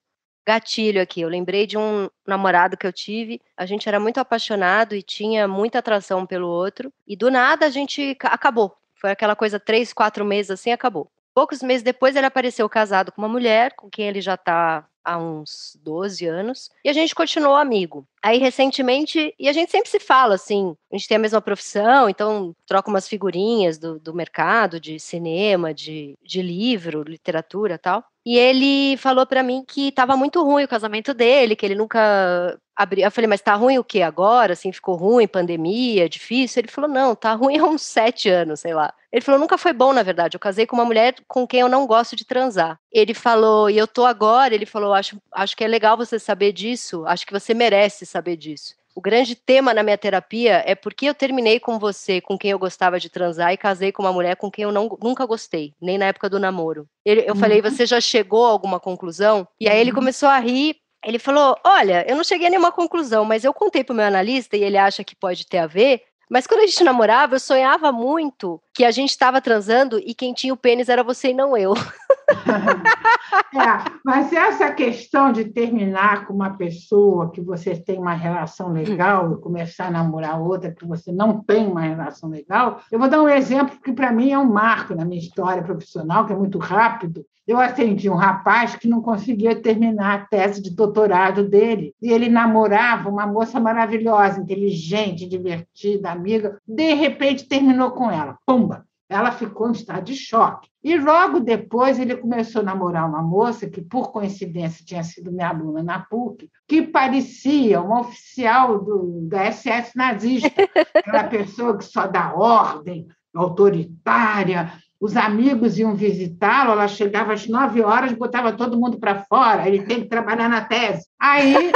gatilho 0.46 1.00
aqui. 1.00 1.20
Eu 1.20 1.28
lembrei 1.28 1.66
de 1.66 1.78
um 1.78 2.08
namorado 2.26 2.76
que 2.76 2.86
eu 2.86 2.92
tive. 2.92 3.40
A 3.56 3.66
gente 3.66 3.88
era 3.88 3.98
muito 3.98 4.18
apaixonado 4.18 4.94
e 4.94 5.02
tinha 5.02 5.48
muita 5.48 5.78
atração 5.78 6.26
pelo 6.26 6.48
outro. 6.48 6.92
E 7.06 7.16
do 7.16 7.30
nada 7.30 7.66
a 7.66 7.70
gente 7.70 8.16
acabou. 8.22 8.76
Foi 8.94 9.10
aquela 9.10 9.36
coisa, 9.36 9.58
três, 9.58 9.92
quatro 9.92 10.24
meses 10.24 10.50
assim, 10.50 10.70
acabou. 10.70 11.10
Poucos 11.36 11.62
meses 11.62 11.82
depois 11.82 12.16
ele 12.16 12.24
apareceu 12.24 12.66
casado 12.66 13.12
com 13.12 13.20
uma 13.20 13.28
mulher 13.28 13.74
com 13.76 13.90
quem 13.90 14.08
ele 14.08 14.22
já 14.22 14.36
está 14.36 14.88
há 15.04 15.18
uns 15.18 15.78
12 15.84 16.26
anos, 16.26 16.70
e 16.82 16.88
a 16.88 16.94
gente 16.94 17.14
continuou 17.14 17.54
amigo. 17.54 18.06
Aí, 18.22 18.38
recentemente, 18.38 19.34
e 19.38 19.46
a 19.46 19.52
gente 19.52 19.70
sempre 19.70 19.90
se 19.90 20.00
fala, 20.00 20.34
assim, 20.34 20.74
a 20.90 20.96
gente 20.96 21.06
tem 21.06 21.18
a 21.18 21.20
mesma 21.20 21.40
profissão, 21.42 22.08
então 22.08 22.56
troca 22.66 22.88
umas 22.88 23.06
figurinhas 23.06 23.76
do, 23.76 24.00
do 24.00 24.14
mercado, 24.14 24.80
de 24.80 24.98
cinema, 24.98 25.74
de, 25.74 26.14
de 26.24 26.40
livro, 26.40 27.02
literatura 27.02 27.78
tal. 27.78 28.02
E 28.24 28.36
ele 28.36 28.96
falou 28.96 29.24
para 29.24 29.44
mim 29.44 29.62
que 29.64 29.88
estava 29.88 30.16
muito 30.16 30.42
ruim 30.42 30.64
o 30.64 30.68
casamento 30.68 31.14
dele, 31.14 31.54
que 31.54 31.64
ele 31.64 31.76
nunca 31.76 32.58
abria. 32.74 33.06
Eu 33.06 33.10
falei, 33.12 33.28
mas 33.28 33.40
tá 33.40 33.54
ruim 33.54 33.78
o 33.78 33.84
que 33.84 34.02
agora? 34.02 34.54
Assim, 34.54 34.72
ficou 34.72 34.96
ruim, 34.96 35.28
pandemia, 35.28 36.08
difícil? 36.08 36.60
Ele 36.60 36.68
falou, 36.68 36.90
não, 36.90 37.14
tá 37.14 37.32
ruim 37.34 37.58
há 37.58 37.64
uns 37.64 37.82
sete 37.82 38.28
anos, 38.28 38.58
sei 38.58 38.74
lá. 38.74 38.92
Ele 39.16 39.24
falou, 39.24 39.40
nunca 39.40 39.56
foi 39.56 39.72
bom, 39.72 39.94
na 39.94 40.02
verdade. 40.02 40.36
Eu 40.36 40.40
casei 40.40 40.66
com 40.66 40.76
uma 40.76 40.84
mulher 40.84 41.14
com 41.26 41.46
quem 41.46 41.60
eu 41.60 41.70
não 41.70 41.86
gosto 41.86 42.14
de 42.14 42.26
transar. 42.26 42.78
Ele 42.92 43.14
falou, 43.14 43.70
e 43.70 43.78
eu 43.78 43.86
tô 43.86 44.04
agora, 44.04 44.54
ele 44.54 44.66
falou, 44.66 44.92
acho, 44.92 45.16
acho 45.32 45.56
que 45.56 45.64
é 45.64 45.66
legal 45.66 45.96
você 45.96 46.18
saber 46.18 46.52
disso, 46.52 47.02
acho 47.06 47.26
que 47.26 47.32
você 47.32 47.54
merece 47.54 48.04
saber 48.04 48.36
disso. 48.36 48.74
O 48.94 49.00
grande 49.00 49.34
tema 49.34 49.72
na 49.72 49.82
minha 49.82 49.96
terapia 49.96 50.62
é 50.66 50.74
porque 50.74 51.06
eu 51.06 51.14
terminei 51.14 51.58
com 51.58 51.78
você, 51.78 52.20
com 52.20 52.36
quem 52.36 52.50
eu 52.50 52.58
gostava 52.58 53.00
de 53.00 53.08
transar, 53.08 53.54
e 53.54 53.56
casei 53.56 53.90
com 53.90 54.02
uma 54.02 54.12
mulher 54.12 54.36
com 54.36 54.50
quem 54.50 54.64
eu 54.64 54.70
não, 54.72 54.86
nunca 55.02 55.24
gostei, 55.24 55.72
nem 55.80 55.96
na 55.96 56.08
época 56.08 56.28
do 56.28 56.38
namoro. 56.38 56.86
Ele, 57.02 57.22
eu 57.22 57.32
uhum. 57.32 57.40
falei, 57.40 57.62
você 57.62 57.86
já 57.86 58.02
chegou 58.02 58.44
a 58.44 58.50
alguma 58.50 58.78
conclusão? 58.78 59.48
E 59.58 59.66
aí 59.66 59.80
ele 59.80 59.92
uhum. 59.92 59.96
começou 59.96 60.28
a 60.28 60.38
rir. 60.38 60.76
Ele 61.02 61.18
falou: 61.18 61.56
Olha, 61.64 62.04
eu 62.06 62.16
não 62.16 62.24
cheguei 62.24 62.48
a 62.48 62.50
nenhuma 62.50 62.72
conclusão, 62.72 63.24
mas 63.24 63.44
eu 63.44 63.54
contei 63.54 63.82
para 63.82 63.94
o 63.94 63.96
meu 63.96 64.04
analista 64.04 64.58
e 64.58 64.62
ele 64.62 64.76
acha 64.76 65.04
que 65.04 65.16
pode 65.16 65.46
ter 65.46 65.58
a 65.58 65.66
ver. 65.66 66.02
Mas 66.28 66.46
quando 66.46 66.60
a 66.60 66.66
gente 66.66 66.82
namorava, 66.82 67.36
eu 67.36 67.40
sonhava 67.40 67.92
muito 67.92 68.60
que 68.76 68.84
a 68.84 68.90
gente 68.90 69.08
estava 69.08 69.40
transando 69.40 69.98
e 69.98 70.12
quem 70.12 70.34
tinha 70.34 70.52
o 70.52 70.56
pênis 70.56 70.90
era 70.90 71.02
você 71.02 71.30
e 71.30 71.34
não 71.34 71.56
eu. 71.56 71.72
é, 73.54 73.90
mas 74.04 74.30
essa 74.34 74.70
questão 74.70 75.32
de 75.32 75.46
terminar 75.46 76.26
com 76.26 76.34
uma 76.34 76.50
pessoa 76.50 77.30
que 77.30 77.40
você 77.40 77.74
tem 77.74 77.98
uma 77.98 78.12
relação 78.12 78.70
legal 78.70 79.32
e 79.32 79.40
começar 79.40 79.86
a 79.86 79.90
namorar 79.90 80.38
outra 80.38 80.70
que 80.70 80.86
você 80.86 81.10
não 81.10 81.40
tem 81.42 81.66
uma 81.66 81.80
relação 81.80 82.28
legal, 82.28 82.82
eu 82.92 82.98
vou 82.98 83.08
dar 83.08 83.22
um 83.22 83.28
exemplo 83.28 83.80
que 83.82 83.92
para 83.92 84.12
mim 84.12 84.32
é 84.32 84.38
um 84.38 84.52
marco 84.52 84.94
na 84.94 85.06
minha 85.06 85.20
história 85.20 85.62
profissional, 85.62 86.26
que 86.26 86.34
é 86.34 86.36
muito 86.36 86.58
rápido. 86.58 87.24
Eu 87.46 87.60
atendi 87.60 88.10
um 88.10 88.16
rapaz 88.16 88.74
que 88.74 88.88
não 88.88 89.00
conseguia 89.00 89.54
terminar 89.54 90.14
a 90.14 90.26
tese 90.26 90.60
de 90.60 90.74
doutorado 90.74 91.48
dele 91.48 91.94
e 92.02 92.10
ele 92.10 92.28
namorava 92.28 93.08
uma 93.08 93.24
moça 93.24 93.60
maravilhosa, 93.60 94.40
inteligente, 94.40 95.28
divertida, 95.28 96.10
amiga. 96.10 96.58
De 96.66 96.92
repente 96.94 97.48
terminou 97.48 97.92
com 97.92 98.10
ela. 98.10 98.36
Pumba! 98.44 98.65
Ela 99.08 99.30
ficou 99.32 99.68
em 99.68 99.72
estado 99.72 100.04
de 100.04 100.14
choque. 100.14 100.68
E 100.82 100.98
logo 100.98 101.40
depois 101.40 101.98
ele 101.98 102.16
começou 102.16 102.60
a 102.60 102.64
namorar 102.64 103.08
uma 103.08 103.22
moça 103.22 103.68
que, 103.68 103.80
por 103.80 104.10
coincidência, 104.10 104.84
tinha 104.84 105.02
sido 105.02 105.32
minha 105.32 105.48
aluna 105.48 105.82
na 105.82 106.00
PUC, 106.00 106.50
que 106.66 106.82
parecia 106.82 107.80
uma 107.80 108.00
oficial 108.00 108.84
do, 108.84 109.28
da 109.28 109.50
SS 109.50 109.96
nazista, 109.96 110.68
aquela 110.94 111.24
pessoa 111.28 111.76
que 111.76 111.84
só 111.84 112.06
dá 112.06 112.34
ordem, 112.34 113.06
autoritária, 113.34 114.72
os 115.00 115.16
amigos 115.16 115.78
iam 115.78 115.94
visitá-lo, 115.94 116.72
ela 116.72 116.88
chegava 116.88 117.34
às 117.34 117.46
nove 117.46 117.82
horas, 117.82 118.12
botava 118.12 118.52
todo 118.52 118.78
mundo 118.78 118.98
para 118.98 119.24
fora, 119.24 119.68
ele 119.68 119.84
tem 119.84 120.00
que 120.00 120.08
trabalhar 120.08 120.48
na 120.48 120.64
tese. 120.64 121.05
Aí 121.18 121.72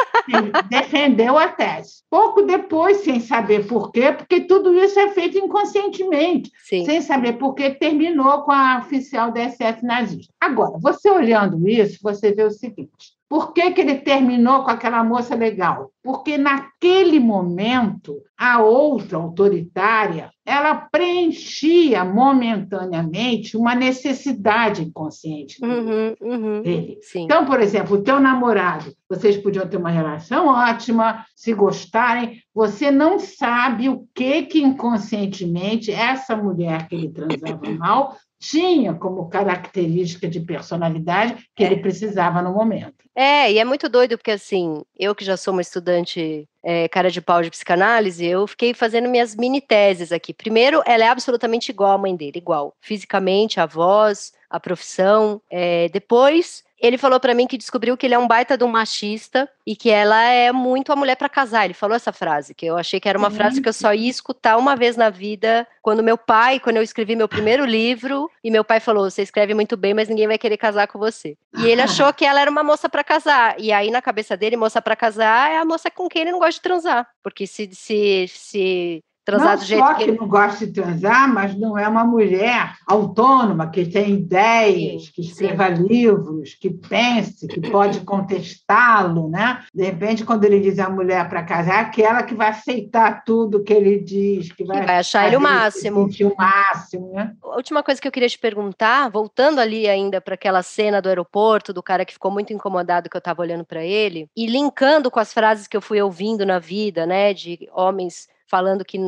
defendeu 0.68 1.38
a 1.38 1.48
tese. 1.48 2.02
Pouco 2.10 2.42
depois, 2.42 2.98
sem 2.98 3.20
saber 3.20 3.66
por 3.66 3.90
quê, 3.90 4.12
porque 4.12 4.42
tudo 4.42 4.74
isso 4.74 4.98
é 4.98 5.08
feito 5.10 5.38
inconscientemente, 5.38 6.50
Sim. 6.64 6.84
sem 6.84 7.00
saber 7.00 7.34
por 7.34 7.54
quê, 7.54 7.70
terminou 7.70 8.42
com 8.42 8.52
a 8.52 8.78
oficial 8.78 9.32
da 9.32 9.40
SS 9.48 9.84
nazista. 9.84 10.32
Agora, 10.40 10.78
você 10.78 11.10
olhando 11.10 11.66
isso, 11.66 11.98
você 12.02 12.32
vê 12.32 12.42
o 12.44 12.50
seguinte: 12.50 13.19
Por 13.30 13.52
que, 13.52 13.70
que 13.70 13.80
ele 13.80 13.94
terminou 13.94 14.64
com 14.64 14.72
aquela 14.72 15.04
moça 15.04 15.36
legal? 15.36 15.92
Porque 16.02 16.36
naquele 16.36 17.20
momento 17.20 18.20
a 18.36 18.60
outra 18.60 19.18
autoritária 19.18 20.32
ela 20.44 20.74
preenchia 20.74 22.04
momentaneamente 22.04 23.56
uma 23.56 23.72
necessidade 23.72 24.82
inconsciente 24.82 25.64
uhum, 25.64 26.14
uhum, 26.20 26.62
dele. 26.62 26.98
Sim. 27.02 27.22
Então, 27.22 27.46
por 27.46 27.60
exemplo, 27.60 27.98
o 27.98 28.02
teu 28.02 28.18
namorado, 28.18 28.92
vocês 29.08 29.36
podiam 29.36 29.68
ter 29.68 29.76
uma 29.76 29.90
relação 29.90 30.48
ótima, 30.48 31.24
se 31.36 31.54
gostarem, 31.54 32.42
você 32.52 32.90
não 32.90 33.20
sabe 33.20 33.88
o 33.88 34.08
que 34.12 34.42
que 34.42 34.60
inconscientemente 34.60 35.92
essa 35.92 36.34
mulher 36.34 36.88
que 36.88 36.96
ele 36.96 37.10
transava 37.10 37.70
mal 37.78 38.16
tinha 38.40 38.94
como 38.94 39.28
característica 39.28 40.26
de 40.26 40.40
personalidade 40.40 41.46
que 41.54 41.62
é. 41.62 41.66
ele 41.66 41.80
precisava 41.80 42.42
no 42.42 42.52
momento. 42.52 42.99
É, 43.22 43.52
e 43.52 43.58
é 43.58 43.64
muito 43.66 43.86
doido, 43.86 44.16
porque 44.16 44.30
assim, 44.30 44.82
eu 44.98 45.14
que 45.14 45.22
já 45.22 45.36
sou 45.36 45.52
uma 45.52 45.60
estudante 45.60 46.48
é, 46.64 46.88
cara 46.88 47.10
de 47.10 47.20
pau 47.20 47.42
de 47.42 47.50
psicanálise, 47.50 48.24
eu 48.24 48.46
fiquei 48.46 48.72
fazendo 48.72 49.10
minhas 49.10 49.36
mini 49.36 49.60
teses 49.60 50.10
aqui. 50.10 50.32
Primeiro, 50.32 50.82
ela 50.86 51.04
é 51.04 51.08
absolutamente 51.08 51.70
igual 51.70 51.92
à 51.92 51.98
mãe 51.98 52.16
dele, 52.16 52.38
igual. 52.38 52.74
Fisicamente, 52.80 53.60
a 53.60 53.66
voz, 53.66 54.32
a 54.50 54.58
profissão. 54.58 55.40
É, 55.50 55.88
depois, 55.90 56.64
ele 56.80 56.96
falou 56.96 57.20
para 57.20 57.34
mim 57.34 57.46
que 57.46 57.58
descobriu 57.58 57.96
que 57.96 58.06
ele 58.06 58.14
é 58.14 58.18
um 58.18 58.26
baita 58.26 58.56
de 58.56 58.64
um 58.64 58.68
machista 58.68 59.48
e 59.66 59.76
que 59.76 59.90
ela 59.90 60.22
é 60.24 60.50
muito 60.50 60.90
a 60.90 60.96
mulher 60.96 61.14
para 61.14 61.28
casar. 61.28 61.66
Ele 61.66 61.74
falou 61.74 61.94
essa 61.94 62.10
frase, 62.12 62.54
que 62.54 62.64
eu 62.64 62.76
achei 62.78 62.98
que 62.98 63.08
era 63.08 63.18
uma 63.18 63.30
frase 63.30 63.60
que 63.60 63.68
eu 63.68 63.72
só 63.72 63.92
ia 63.92 64.08
escutar 64.08 64.56
uma 64.56 64.74
vez 64.74 64.96
na 64.96 65.10
vida, 65.10 65.66
quando 65.82 66.02
meu 66.02 66.16
pai, 66.16 66.58
quando 66.58 66.78
eu 66.78 66.82
escrevi 66.82 67.14
meu 67.14 67.28
primeiro 67.28 67.66
livro, 67.66 68.30
e 68.42 68.50
meu 68.50 68.64
pai 68.64 68.80
falou: 68.80 69.08
"Você 69.08 69.22
escreve 69.22 69.52
muito 69.52 69.76
bem, 69.76 69.92
mas 69.92 70.08
ninguém 70.08 70.26
vai 70.26 70.38
querer 70.38 70.56
casar 70.56 70.88
com 70.88 70.98
você". 70.98 71.36
E 71.58 71.66
ele 71.66 71.82
achou 71.82 72.12
que 72.14 72.24
ela 72.24 72.40
era 72.40 72.50
uma 72.50 72.62
moça 72.64 72.88
para 72.88 73.04
casar. 73.04 73.60
E 73.60 73.70
aí 73.72 73.90
na 73.90 74.00
cabeça 74.00 74.36
dele, 74.36 74.56
moça 74.56 74.80
para 74.80 74.96
casar 74.96 75.50
é 75.50 75.58
a 75.58 75.64
moça 75.64 75.90
com 75.90 76.08
quem 76.08 76.22
ele 76.22 76.32
não 76.32 76.38
gosta 76.38 76.52
de 76.52 76.62
transar, 76.62 77.06
porque 77.22 77.46
se 77.46 77.68
se 77.74 78.26
se 78.28 79.04
transar 79.30 79.50
não 79.50 79.56
do 79.56 79.64
jeito 79.64 79.86
só 79.86 79.94
que, 79.94 80.02
ele... 80.02 80.18
não 80.18 80.28
gosta 80.28 80.66
de 80.66 80.72
transar, 80.72 81.32
mas 81.32 81.54
não 81.56 81.78
é 81.78 81.86
uma 81.86 82.04
mulher 82.04 82.74
autônoma, 82.86 83.70
que 83.70 83.86
tem 83.86 84.14
ideias, 84.14 85.04
sim, 85.04 85.12
que 85.14 85.20
escreva 85.22 85.74
sim. 85.74 85.82
livros, 85.84 86.54
que 86.54 86.70
pense, 86.70 87.46
que 87.46 87.60
pode 87.70 88.00
contestá-lo, 88.04 89.28
né? 89.28 89.62
De 89.74 89.84
repente, 89.84 90.24
quando 90.24 90.44
ele 90.44 90.60
diz 90.60 90.78
a 90.78 90.88
mulher 90.90 91.28
para 91.28 91.42
casar, 91.42 91.74
é 91.74 91.80
aquela 91.80 92.22
que 92.22 92.34
vai 92.34 92.48
aceitar 92.48 93.24
tudo 93.24 93.62
que 93.62 93.72
ele 93.72 93.98
diz, 93.98 94.52
que 94.52 94.64
vai, 94.64 94.84
vai 94.84 94.98
achar 94.98 95.26
ele 95.26 95.36
o 95.36 95.40
máximo. 95.40 96.08
o 96.08 96.36
máximo, 96.36 97.12
né? 97.12 97.32
A 97.42 97.56
última 97.56 97.82
coisa 97.82 98.00
que 98.00 98.08
eu 98.08 98.12
queria 98.12 98.28
te 98.28 98.38
perguntar, 98.38 99.08
voltando 99.10 99.60
ali 99.60 99.88
ainda 99.88 100.20
para 100.20 100.34
aquela 100.34 100.62
cena 100.62 101.00
do 101.00 101.08
aeroporto, 101.08 101.72
do 101.72 101.82
cara 101.82 102.04
que 102.04 102.12
ficou 102.12 102.30
muito 102.30 102.52
incomodado 102.52 103.08
que 103.08 103.16
eu 103.16 103.20
estava 103.20 103.42
olhando 103.42 103.64
para 103.64 103.84
ele, 103.84 104.28
e 104.36 104.46
linkando 104.46 105.10
com 105.10 105.20
as 105.20 105.32
frases 105.32 105.66
que 105.66 105.76
eu 105.76 105.80
fui 105.80 106.00
ouvindo 106.00 106.44
na 106.44 106.58
vida, 106.58 107.06
né, 107.06 107.32
de 107.32 107.68
homens 107.72 108.28
falando 108.50 108.84
que 108.84 108.98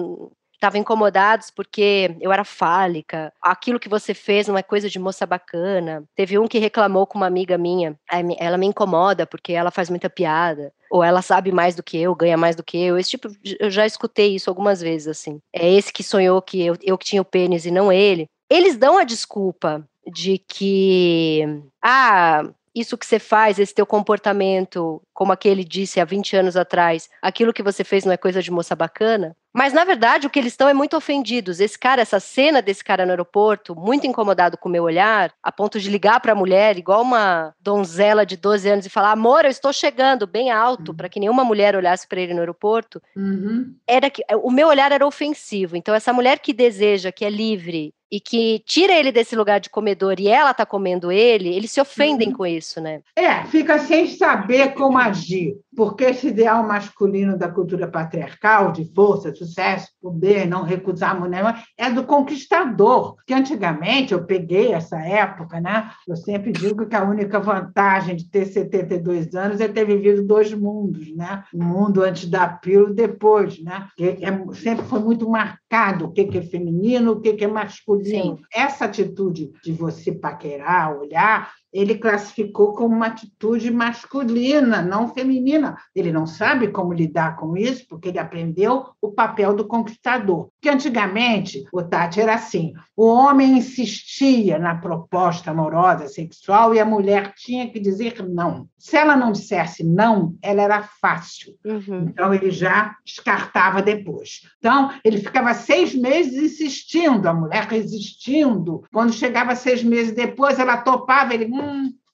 estavam 0.62 0.80
incomodados 0.80 1.50
porque 1.50 2.16
eu 2.20 2.32
era 2.32 2.44
fálica, 2.44 3.32
aquilo 3.42 3.80
que 3.80 3.88
você 3.88 4.14
fez 4.14 4.46
não 4.46 4.56
é 4.56 4.62
coisa 4.62 4.88
de 4.88 4.98
moça 4.98 5.26
bacana. 5.26 6.04
Teve 6.14 6.38
um 6.38 6.46
que 6.46 6.60
reclamou 6.60 7.04
com 7.04 7.18
uma 7.18 7.26
amiga 7.26 7.58
minha, 7.58 7.98
ela 8.38 8.56
me 8.56 8.66
incomoda 8.66 9.26
porque 9.26 9.52
ela 9.52 9.72
faz 9.72 9.90
muita 9.90 10.08
piada, 10.08 10.72
ou 10.88 11.02
ela 11.02 11.20
sabe 11.20 11.50
mais 11.50 11.74
do 11.74 11.82
que 11.82 11.98
eu, 11.98 12.14
ganha 12.14 12.36
mais 12.36 12.54
do 12.54 12.62
que 12.62 12.78
eu. 12.78 12.96
Esse 12.96 13.10
tipo, 13.10 13.28
eu 13.58 13.70
já 13.70 13.84
escutei 13.84 14.36
isso 14.36 14.48
algumas 14.48 14.80
vezes 14.80 15.08
assim. 15.08 15.40
É 15.52 15.68
esse 15.68 15.92
que 15.92 16.04
sonhou 16.04 16.40
que 16.40 16.64
eu, 16.64 16.76
eu 16.80 16.96
que 16.96 17.06
tinha 17.06 17.22
o 17.22 17.24
pênis 17.24 17.66
e 17.66 17.70
não 17.72 17.92
ele. 17.92 18.26
Eles 18.48 18.76
dão 18.76 18.98
a 18.98 19.04
desculpa 19.04 19.84
de 20.06 20.38
que 20.38 21.44
ah, 21.82 22.44
isso 22.74 22.96
que 22.96 23.06
você 23.06 23.18
faz, 23.18 23.58
esse 23.58 23.74
teu 23.74 23.86
comportamento, 23.86 25.02
como 25.12 25.32
aquele 25.32 25.64
disse 25.64 26.00
há 26.00 26.04
20 26.04 26.36
anos 26.36 26.56
atrás, 26.56 27.08
aquilo 27.20 27.52
que 27.52 27.62
você 27.62 27.84
fez 27.84 28.04
não 28.04 28.12
é 28.12 28.16
coisa 28.16 28.42
de 28.42 28.50
moça 28.50 28.74
bacana? 28.74 29.36
Mas, 29.54 29.74
na 29.74 29.84
verdade, 29.84 30.26
o 30.26 30.30
que 30.30 30.38
eles 30.38 30.54
estão 30.54 30.66
é 30.66 30.72
muito 30.72 30.96
ofendidos. 30.96 31.60
Esse 31.60 31.78
cara, 31.78 32.00
essa 32.00 32.18
cena 32.18 32.62
desse 32.62 32.82
cara 32.82 33.04
no 33.04 33.10
aeroporto, 33.10 33.76
muito 33.76 34.06
incomodado 34.06 34.56
com 34.56 34.68
o 34.68 34.72
meu 34.72 34.84
olhar, 34.84 35.30
a 35.42 35.52
ponto 35.52 35.78
de 35.78 35.90
ligar 35.90 36.20
para 36.20 36.32
a 36.32 36.34
mulher, 36.34 36.78
igual 36.78 37.02
uma 37.02 37.54
donzela 37.60 38.24
de 38.24 38.36
12 38.36 38.68
anos, 38.68 38.86
e 38.86 38.90
falar: 38.90 39.12
Amor, 39.12 39.44
eu 39.44 39.50
estou 39.50 39.72
chegando, 39.72 40.26
bem 40.26 40.50
alto, 40.50 40.92
uhum. 40.92 40.96
para 40.96 41.08
que 41.08 41.20
nenhuma 41.20 41.44
mulher 41.44 41.76
olhasse 41.76 42.08
para 42.08 42.20
ele 42.20 42.32
no 42.32 42.40
aeroporto. 42.40 43.02
Uhum. 43.14 43.74
Era 43.86 44.08
que 44.08 44.22
o 44.42 44.50
meu 44.50 44.68
olhar 44.68 44.90
era 44.90 45.06
ofensivo. 45.06 45.76
Então, 45.76 45.94
essa 45.94 46.14
mulher 46.14 46.38
que 46.38 46.54
deseja, 46.54 47.12
que 47.12 47.24
é 47.24 47.30
livre, 47.30 47.94
e 48.12 48.20
que 48.20 48.62
tira 48.66 48.92
ele 48.92 49.10
desse 49.10 49.34
lugar 49.34 49.58
de 49.58 49.70
comedor 49.70 50.20
e 50.20 50.28
ela 50.28 50.52
tá 50.52 50.66
comendo 50.66 51.10
ele, 51.10 51.48
eles 51.48 51.72
se 51.72 51.80
ofendem 51.80 52.28
uhum. 52.28 52.34
com 52.34 52.46
isso, 52.46 52.78
né? 52.78 53.00
É, 53.16 53.42
fica 53.46 53.78
sem 53.78 54.06
saber 54.06 54.74
como 54.74 54.98
agir, 54.98 55.56
porque 55.76 56.04
esse 56.04 56.28
ideal 56.28 56.62
masculino 56.66 57.36
da 57.36 57.48
cultura 57.48 57.88
patriarcal, 57.88 58.72
de 58.72 58.84
força, 58.94 59.34
sucesso, 59.34 59.88
poder, 60.00 60.46
não 60.46 60.62
recusar 60.62 61.16
a 61.16 61.20
mulher, 61.20 61.62
é 61.76 61.90
do 61.90 62.04
conquistador. 62.04 63.16
Que 63.26 63.34
antigamente, 63.34 64.12
eu 64.12 64.24
peguei 64.24 64.72
essa 64.72 64.98
época, 64.98 65.60
né? 65.60 65.90
Eu 66.06 66.16
sempre 66.16 66.52
digo 66.52 66.86
que 66.86 66.96
a 66.96 67.04
única 67.04 67.40
vantagem 67.40 68.16
de 68.16 68.28
ter 68.28 68.46
72 68.46 69.34
anos 69.34 69.60
é 69.60 69.68
ter 69.68 69.86
vivido 69.86 70.22
dois 70.22 70.52
mundos, 70.52 71.14
né? 71.16 71.44
O 71.52 71.62
mundo 71.62 72.02
antes 72.02 72.28
da 72.28 72.48
pílula 72.48 72.90
e 72.90 72.94
depois, 72.94 73.62
né? 73.62 73.88
Que 73.96 74.18
é, 74.20 74.54
sempre 74.54 74.84
foi 74.86 75.00
muito 75.00 75.28
marcado 75.28 76.06
o 76.06 76.12
que 76.12 76.38
é 76.38 76.42
feminino, 76.42 77.12
o 77.12 77.20
que 77.20 77.42
é 77.42 77.48
masculino 77.48 78.02
Sim. 78.04 78.38
Essa 78.52 78.84
atitude 78.84 79.52
de 79.62 79.72
você 79.72 80.12
paquerar, 80.12 80.96
olhar, 80.96 81.52
ele 81.72 81.96
classificou 81.96 82.74
como 82.74 82.94
uma 82.94 83.06
atitude 83.06 83.70
masculina, 83.70 84.82
não 84.82 85.08
feminina. 85.08 85.76
Ele 85.94 86.12
não 86.12 86.26
sabe 86.26 86.68
como 86.68 86.92
lidar 86.92 87.36
com 87.36 87.56
isso, 87.56 87.86
porque 87.88 88.08
ele 88.08 88.18
aprendeu 88.18 88.86
o 89.00 89.10
papel 89.10 89.54
do 89.54 89.66
conquistador. 89.66 90.48
Que 90.60 90.68
antigamente, 90.68 91.64
o 91.72 91.82
Tati 91.82 92.20
era 92.20 92.34
assim: 92.34 92.74
o 92.96 93.06
homem 93.06 93.56
insistia 93.56 94.58
na 94.58 94.74
proposta 94.74 95.50
amorosa, 95.50 96.08
sexual, 96.08 96.74
e 96.74 96.80
a 96.80 96.84
mulher 96.84 97.32
tinha 97.34 97.70
que 97.70 97.80
dizer 97.80 98.22
não. 98.28 98.68
Se 98.78 98.96
ela 98.96 99.16
não 99.16 99.32
dissesse 99.32 99.84
não, 99.84 100.34
ela 100.42 100.62
era 100.62 100.82
fácil. 100.82 101.54
Uhum. 101.64 102.06
Então, 102.08 102.34
ele 102.34 102.50
já 102.50 102.96
descartava 103.04 103.80
depois. 103.80 104.40
Então, 104.58 104.90
ele 105.04 105.18
ficava 105.18 105.54
seis 105.54 105.94
meses 105.94 106.34
insistindo, 106.34 107.28
a 107.28 107.32
mulher 107.32 107.64
resistindo. 107.64 108.82
Quando 108.92 109.12
chegava 109.12 109.54
seis 109.54 109.82
meses 109.82 110.12
depois, 110.12 110.58
ela 110.58 110.76
topava, 110.78 111.32
ele 111.32 111.46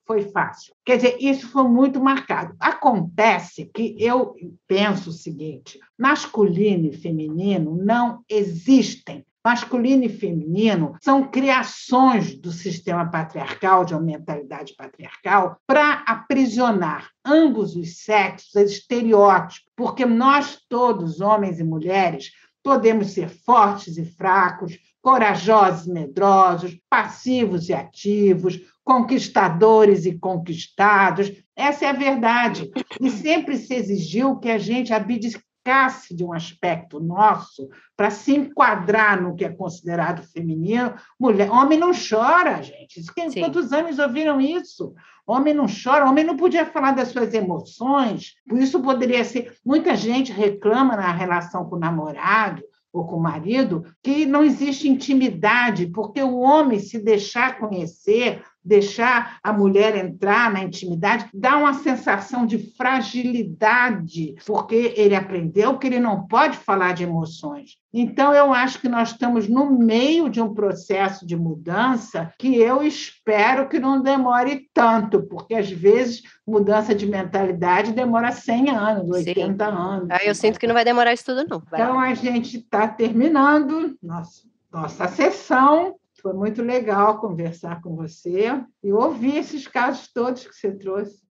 foi 0.09 0.23
fácil. 0.23 0.75
Quer 0.85 0.97
dizer, 0.97 1.17
isso 1.21 1.49
foi 1.49 1.65
muito 1.65 2.01
marcado. 2.01 2.57
Acontece 2.59 3.67
que 3.67 3.95
eu 3.99 4.35
penso 4.67 5.11
o 5.11 5.13
seguinte: 5.13 5.79
masculino 5.99 6.87
e 6.87 6.97
feminino 6.97 7.77
não 7.77 8.25
existem. 8.29 9.25
Masculino 9.45 10.05
e 10.05 10.09
feminino 10.09 10.97
são 11.01 11.31
criações 11.31 12.35
do 12.35 12.51
sistema 12.51 13.09
patriarcal, 13.09 13.85
de 13.85 13.95
uma 13.95 14.03
mentalidade 14.03 14.75
patriarcal, 14.77 15.59
para 15.67 16.03
aprisionar 16.07 17.09
ambos 17.25 17.77
os 17.77 17.99
sexos 18.03 18.57
a 18.57 18.63
estereótipos, 18.63 19.63
porque 19.77 20.05
nós 20.05 20.59
todos, 20.69 21.21
homens 21.21 21.61
e 21.61 21.65
mulheres, 21.65 22.33
podemos 22.63 23.13
ser 23.13 23.29
fortes 23.29 23.97
e 23.97 24.05
fracos, 24.05 24.79
corajosos 25.01 25.87
e 25.87 25.93
medrosos, 25.93 26.79
passivos 26.91 27.69
e 27.69 27.73
ativos, 27.73 28.61
conquistadores 28.89 30.07
e 30.07 30.19
conquistados. 30.19 31.31
Essa 31.55 31.85
é 31.85 31.89
a 31.91 31.93
verdade. 31.93 32.71
E 32.99 33.11
sempre 33.11 33.59
se 33.59 33.75
exigiu 33.75 34.37
que 34.37 34.51
a 34.51 34.57
gente 34.57 34.95
abdicasse 34.95 36.17
de 36.17 36.25
um 36.25 36.33
aspecto 36.33 36.99
nosso 36.99 37.69
para 37.95 38.09
se 38.09 38.35
enquadrar 38.35 39.21
no 39.21 39.37
que 39.37 39.45
é 39.45 39.51
considerado 39.51 40.23
feminino. 40.23 40.95
Mulher, 41.21 41.51
homem 41.51 41.79
não 41.79 41.91
chora, 41.93 42.63
gente. 42.63 43.03
Sim. 43.03 43.41
Quantos 43.41 43.75
anos 43.75 43.99
ouviram 43.99 44.41
isso? 44.41 44.95
Homem 45.27 45.53
não 45.53 45.67
chora, 45.67 46.09
homem 46.09 46.25
não 46.25 46.39
podia 46.39 46.65
falar 46.65 46.93
das 46.93 47.09
suas 47.09 47.35
emoções. 47.35 48.37
Por 48.49 48.59
isso 48.59 48.81
poderia 48.81 49.23
ser. 49.23 49.55
Muita 49.63 49.95
gente 49.95 50.33
reclama 50.33 50.97
na 50.97 51.13
relação 51.13 51.67
com 51.69 51.77
o 51.77 51.79
namorado 51.79 52.63
ou 52.91 53.07
com 53.07 53.17
o 53.17 53.23
marido 53.23 53.85
que 54.03 54.25
não 54.25 54.43
existe 54.43 54.89
intimidade, 54.89 55.89
porque 55.89 56.23
o 56.23 56.39
homem 56.39 56.81
se 56.81 56.99
deixar 56.99 57.59
conhecer 57.59 58.43
deixar 58.69 59.39
a 59.43 59.53
mulher 59.53 59.97
entrar 59.97 60.53
na 60.53 60.63
intimidade, 60.63 61.29
dá 61.33 61.57
uma 61.57 61.73
sensação 61.73 62.45
de 62.45 62.59
fragilidade, 62.77 64.35
porque 64.47 64.93
ele 64.95 65.17
aprendeu 65.17 65.79
que 65.79 65.87
ele 65.87 65.99
não 65.99 66.27
pode 66.27 66.59
falar 66.59 66.93
de 66.93 67.03
emoções. 67.03 67.79
Então, 67.93 68.35
eu 68.35 68.53
acho 68.53 68.79
que 68.81 68.89
nós 68.89 69.13
estamos 69.13 69.49
no 69.49 69.71
meio 69.71 70.29
de 70.29 70.43
um 70.43 70.53
processo 70.53 71.27
de 71.27 71.35
mudança 71.35 72.31
que 72.39 72.57
eu 72.57 72.83
espero 72.83 73.67
que 73.67 73.79
não 73.79 74.03
demore 74.03 74.69
tanto, 74.75 75.23
porque 75.23 75.55
às 75.55 75.71
vezes 75.71 76.23
mudança 76.47 76.95
de 76.95 77.07
mentalidade 77.07 77.93
demora 77.93 78.31
100 78.31 78.71
anos, 78.71 79.11
80 79.11 79.65
Sim. 79.65 79.71
anos. 79.71 80.09
Ah, 80.11 80.23
eu 80.23 80.35
sinto 80.35 80.61
que 80.61 80.67
não 80.67 80.75
vai 80.75 80.85
demorar 80.85 81.15
isso 81.15 81.25
tudo, 81.25 81.47
não. 81.49 81.63
Vai. 81.71 81.81
Então, 81.81 81.99
a 81.99 82.13
gente 82.13 82.59
está 82.59 82.87
terminando 82.87 83.97
nossa, 84.03 84.43
nossa 84.71 85.09
sessão. 85.09 85.98
Foi 86.21 86.33
muito 86.33 86.63
legal 86.63 87.21
conversar 87.21 87.81
com 87.81 87.95
você 87.95 88.61
e 88.83 88.93
ouvir 88.93 89.37
esses 89.37 89.67
casos 89.67 90.09
todos 90.13 90.47
que 90.47 90.55
você 90.55 90.73
trouxe. 90.73 91.29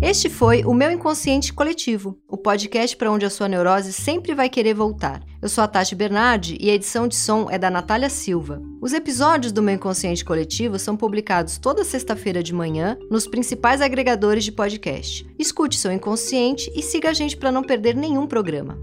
Este 0.00 0.30
foi 0.30 0.62
o 0.64 0.72
Meu 0.72 0.90
Inconsciente 0.92 1.52
Coletivo, 1.52 2.16
o 2.28 2.36
podcast 2.36 2.96
para 2.96 3.10
onde 3.10 3.26
a 3.26 3.30
sua 3.30 3.48
neurose 3.48 3.92
sempre 3.92 4.34
vai 4.34 4.48
querer 4.48 4.74
voltar. 4.74 5.20
Eu 5.42 5.48
sou 5.48 5.64
a 5.64 5.66
Tati 5.66 5.96
Bernardi 5.96 6.56
e 6.60 6.70
a 6.70 6.74
edição 6.74 7.08
de 7.08 7.16
som 7.16 7.48
é 7.50 7.58
da 7.58 7.70
Natália 7.70 8.08
Silva. 8.08 8.62
Os 8.80 8.92
episódios 8.92 9.50
do 9.50 9.62
Meu 9.62 9.74
Inconsciente 9.74 10.24
Coletivo 10.24 10.78
são 10.78 10.96
publicados 10.96 11.58
toda 11.58 11.82
sexta-feira 11.82 12.40
de 12.40 12.54
manhã 12.54 12.96
nos 13.10 13.26
principais 13.26 13.80
agregadores 13.80 14.44
de 14.44 14.52
podcast. 14.52 15.26
Escute 15.36 15.76
seu 15.76 15.90
inconsciente 15.90 16.70
e 16.76 16.82
siga 16.82 17.10
a 17.10 17.14
gente 17.14 17.36
para 17.36 17.50
não 17.50 17.64
perder 17.64 17.96
nenhum 17.96 18.26
programa. 18.26 18.78